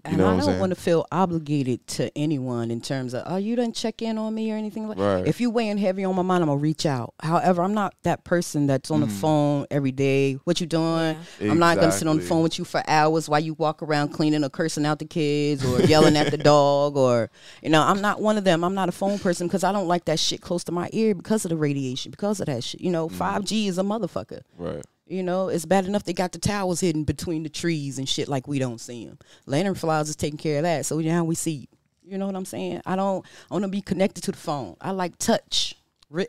You 0.04 0.08
and 0.10 0.18
know 0.18 0.36
I 0.36 0.40
don't 0.40 0.58
want 0.58 0.70
to 0.74 0.80
feel 0.80 1.06
obligated 1.12 1.86
to 1.86 2.10
anyone 2.18 2.72
in 2.72 2.80
terms 2.80 3.14
of, 3.14 3.22
oh, 3.24 3.36
you 3.36 3.54
didn't 3.54 3.76
check 3.76 4.02
in 4.02 4.18
on 4.18 4.34
me 4.34 4.50
or 4.52 4.56
anything 4.56 4.88
like 4.88 4.98
right 4.98 5.24
If 5.24 5.40
you 5.40 5.48
weighing 5.48 5.78
heavy 5.78 6.02
on 6.04 6.16
my 6.16 6.22
mind, 6.22 6.42
I'm 6.42 6.48
gonna 6.48 6.58
reach 6.60 6.86
out. 6.86 7.14
However, 7.22 7.62
I'm 7.62 7.72
not 7.72 7.94
that 8.02 8.24
person 8.24 8.66
that's 8.66 8.90
on 8.90 9.00
the 9.00 9.06
Mm. 9.06 9.20
phone 9.20 9.66
every 9.70 9.92
day. 9.92 10.34
What 10.42 10.60
you 10.60 10.66
doing? 10.66 11.16
Yeah. 11.40 11.52
I'm 11.52 11.60
not 11.60 11.76
gonna 11.76 11.92
sit 11.92 12.08
on 12.08 12.16
the 12.16 12.22
phone 12.24 12.42
with 12.42 12.58
you 12.58 12.64
for 12.64 12.82
hours 12.88 13.28
while 13.28 13.38
you 13.38 13.54
walk 13.54 13.80
around 13.80 14.08
cleaning 14.08 14.42
or 14.42 14.48
cursing 14.48 14.84
out 14.84 14.98
the 14.98 15.04
kids 15.04 15.64
or 15.64 15.80
yelling 15.82 16.16
at 16.16 16.32
the 16.32 16.38
dog 16.52 16.96
or 16.96 17.30
you 17.62 17.70
know, 17.70 17.82
I'm 17.82 18.00
not 18.00 18.20
one 18.20 18.36
of 18.36 18.42
them. 18.42 18.64
I'm 18.64 18.74
not 18.74 18.88
a 18.88 18.92
phone 18.92 19.20
person 19.20 19.46
because 19.46 19.62
I 19.62 19.70
don't 19.70 19.86
like 19.86 20.06
that 20.06 20.18
shit 20.18 20.40
close 20.40 20.64
to 20.64 20.72
my 20.72 20.90
ear 20.92 21.14
because 21.14 21.44
of 21.44 21.50
the 21.50 21.56
radiation, 21.56 22.10
because 22.10 22.40
of 22.40 22.46
that 22.46 22.64
shit. 22.64 22.80
You 22.80 22.90
know, 22.90 23.08
Mm. 23.08 23.12
five 23.12 23.44
G 23.44 23.68
is 23.68 23.78
a 23.78 23.82
motherfucker. 23.82 24.40
right 24.58 24.84
You 25.12 25.22
know, 25.22 25.48
it's 25.48 25.66
bad 25.66 25.84
enough 25.84 26.04
they 26.04 26.14
got 26.14 26.32
the 26.32 26.38
towers 26.38 26.80
hidden 26.80 27.04
between 27.04 27.42
the 27.42 27.50
trees 27.50 27.98
and 27.98 28.08
shit 28.08 28.28
like 28.28 28.48
we 28.48 28.58
don't 28.58 28.80
see 28.80 29.04
them. 29.06 29.18
Lantern 29.44 29.74
flies 29.74 30.08
is 30.08 30.16
taking 30.16 30.38
care 30.38 30.56
of 30.56 30.62
that, 30.62 30.86
so 30.86 30.98
now 31.00 31.22
we 31.22 31.34
see. 31.34 31.68
You 32.02 32.16
know 32.16 32.24
what 32.24 32.34
I'm 32.34 32.46
saying? 32.46 32.80
I 32.86 32.96
don't. 32.96 33.24
I 33.50 33.54
want 33.54 33.64
to 33.64 33.68
be 33.68 33.82
connected 33.82 34.24
to 34.24 34.32
the 34.32 34.38
phone. 34.38 34.74
I 34.80 34.90
like 34.92 35.18
touch 35.18 35.74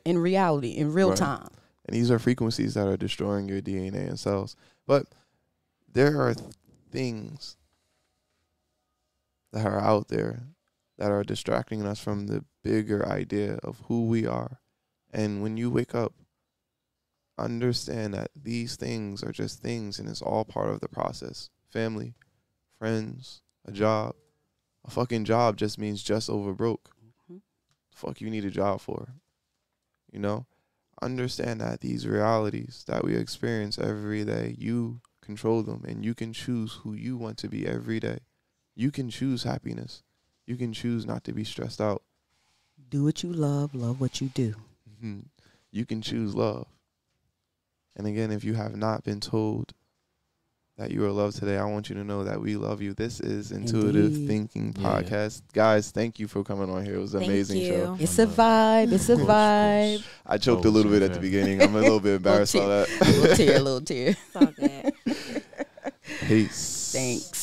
in 0.03 0.17
reality, 0.17 0.71
in 0.71 0.91
real 0.91 1.09
Right. 1.09 1.17
time. 1.17 1.47
and 1.85 1.95
these 1.95 2.11
are 2.11 2.19
frequencies 2.19 2.73
that 2.73 2.87
are 2.87 2.95
destroying 2.97 3.47
your 3.49 3.61
DNA 3.61 4.07
and 4.07 4.19
cells. 4.19 4.55
But 4.85 5.07
there 5.91 6.21
are 6.21 6.33
th- 6.33 6.49
things 6.91 7.55
that 9.51 9.65
are 9.65 9.79
out 9.79 10.07
there 10.09 10.43
that 10.97 11.11
are 11.11 11.23
distracting 11.23 11.85
us 11.85 11.99
from 11.99 12.27
the 12.27 12.43
bigger 12.63 13.05
idea 13.07 13.55
of 13.63 13.81
who 13.87 14.05
we 14.07 14.25
are. 14.25 14.59
And 15.11 15.41
when 15.41 15.57
you 15.57 15.69
wake 15.69 15.93
up, 15.95 16.13
understand 17.37 18.13
that 18.13 18.31
these 18.35 18.75
things 18.75 19.23
are 19.23 19.31
just 19.31 19.61
things 19.61 19.99
and 19.99 20.07
it's 20.07 20.21
all 20.21 20.45
part 20.45 20.69
of 20.69 20.79
the 20.79 20.87
process. 20.87 21.49
Family, 21.69 22.13
friends, 22.77 23.41
a 23.65 23.71
job. 23.71 24.15
A 24.85 24.91
fucking 24.91 25.25
job 25.25 25.57
just 25.57 25.79
means 25.79 26.03
just 26.03 26.29
over 26.29 26.53
broke. 26.53 26.89
Mhm. 27.29 27.41
Fuck 27.95 28.21
you 28.21 28.29
need 28.29 28.45
a 28.45 28.51
job 28.51 28.81
for. 28.81 29.15
You 30.11 30.19
know? 30.19 30.45
understand 31.01 31.59
that 31.61 31.81
these 31.81 32.07
realities 32.07 32.83
that 32.87 33.03
we 33.03 33.15
experience 33.15 33.77
every 33.77 34.23
day, 34.23 34.55
you 34.57 35.01
control 35.21 35.63
them 35.63 35.83
and 35.87 36.03
you 36.03 36.13
can 36.13 36.33
choose 36.33 36.79
who 36.83 36.93
you 36.93 37.17
want 37.17 37.37
to 37.37 37.47
be 37.47 37.67
every 37.67 37.99
day. 37.99 38.19
You 38.75 38.91
can 38.91 39.09
choose 39.09 39.43
happiness. 39.43 40.03
You 40.45 40.55
can 40.55 40.73
choose 40.73 41.05
not 41.05 41.23
to 41.25 41.33
be 41.33 41.43
stressed 41.43 41.81
out. 41.81 42.03
Do 42.89 43.03
what 43.03 43.23
you 43.23 43.31
love, 43.31 43.73
love 43.73 43.99
what 43.99 44.21
you 44.21 44.29
do. 44.29 44.55
Mhm. 44.89 45.25
You 45.71 45.85
can 45.85 46.01
choose 46.01 46.35
love. 46.35 46.67
And 47.95 48.07
again, 48.07 48.31
if 48.31 48.43
you 48.43 48.53
have 48.55 48.75
not 48.75 49.03
been 49.03 49.19
told 49.19 49.73
that 50.77 50.89
you 50.89 51.05
are 51.05 51.11
loved 51.11 51.37
today, 51.37 51.57
I 51.59 51.65
want 51.65 51.89
you 51.89 51.95
to 51.95 52.03
know 52.03 52.23
that 52.23 52.41
we 52.41 52.55
love 52.55 52.81
you. 52.81 52.93
This 52.95 53.19
is 53.19 53.51
Intuitive 53.51 54.13
Indeed. 54.15 54.27
Thinking 54.27 54.75
Yeah. 54.79 55.01
Podcast. 55.01 55.43
Guys, 55.53 55.91
thank 55.91 56.17
you 56.17 56.27
for 56.27 56.43
coming 56.43 56.69
on 56.71 56.83
here. 56.83 56.95
It 56.95 56.99
was 57.01 57.13
an 57.13 57.19
Thank 57.19 57.31
amazing 57.31 57.57
you. 57.61 57.67
show. 57.67 57.97
It's 57.99 58.17
a 58.17 58.25
vibe. 58.25 58.91
It's 58.91 59.09
a 59.09 59.15
course, 59.15 59.27
vibe. 59.27 59.95
course. 59.97 60.07
I 60.25 60.37
choked 60.39 60.65
a 60.65 60.69
oh, 60.69 60.71
little 60.71 60.91
bit 60.91 61.03
at 61.03 61.13
the 61.13 61.19
beginning. 61.19 61.61
I'm 61.61 61.75
a 61.75 61.79
little 61.81 61.99
bit 61.99 62.15
embarrassed 62.17 62.55
by 62.55 62.65
little 62.65 62.97
that. 62.97 63.07
little 63.07 63.35
tear, 63.35 63.55
a 63.57 63.59
little 63.59 63.81
tear. 63.81 64.09
It's 64.09 64.35
all 64.35 64.45
good. 64.47 65.43
Peace. 66.27 66.91
Thanks. 66.93 67.42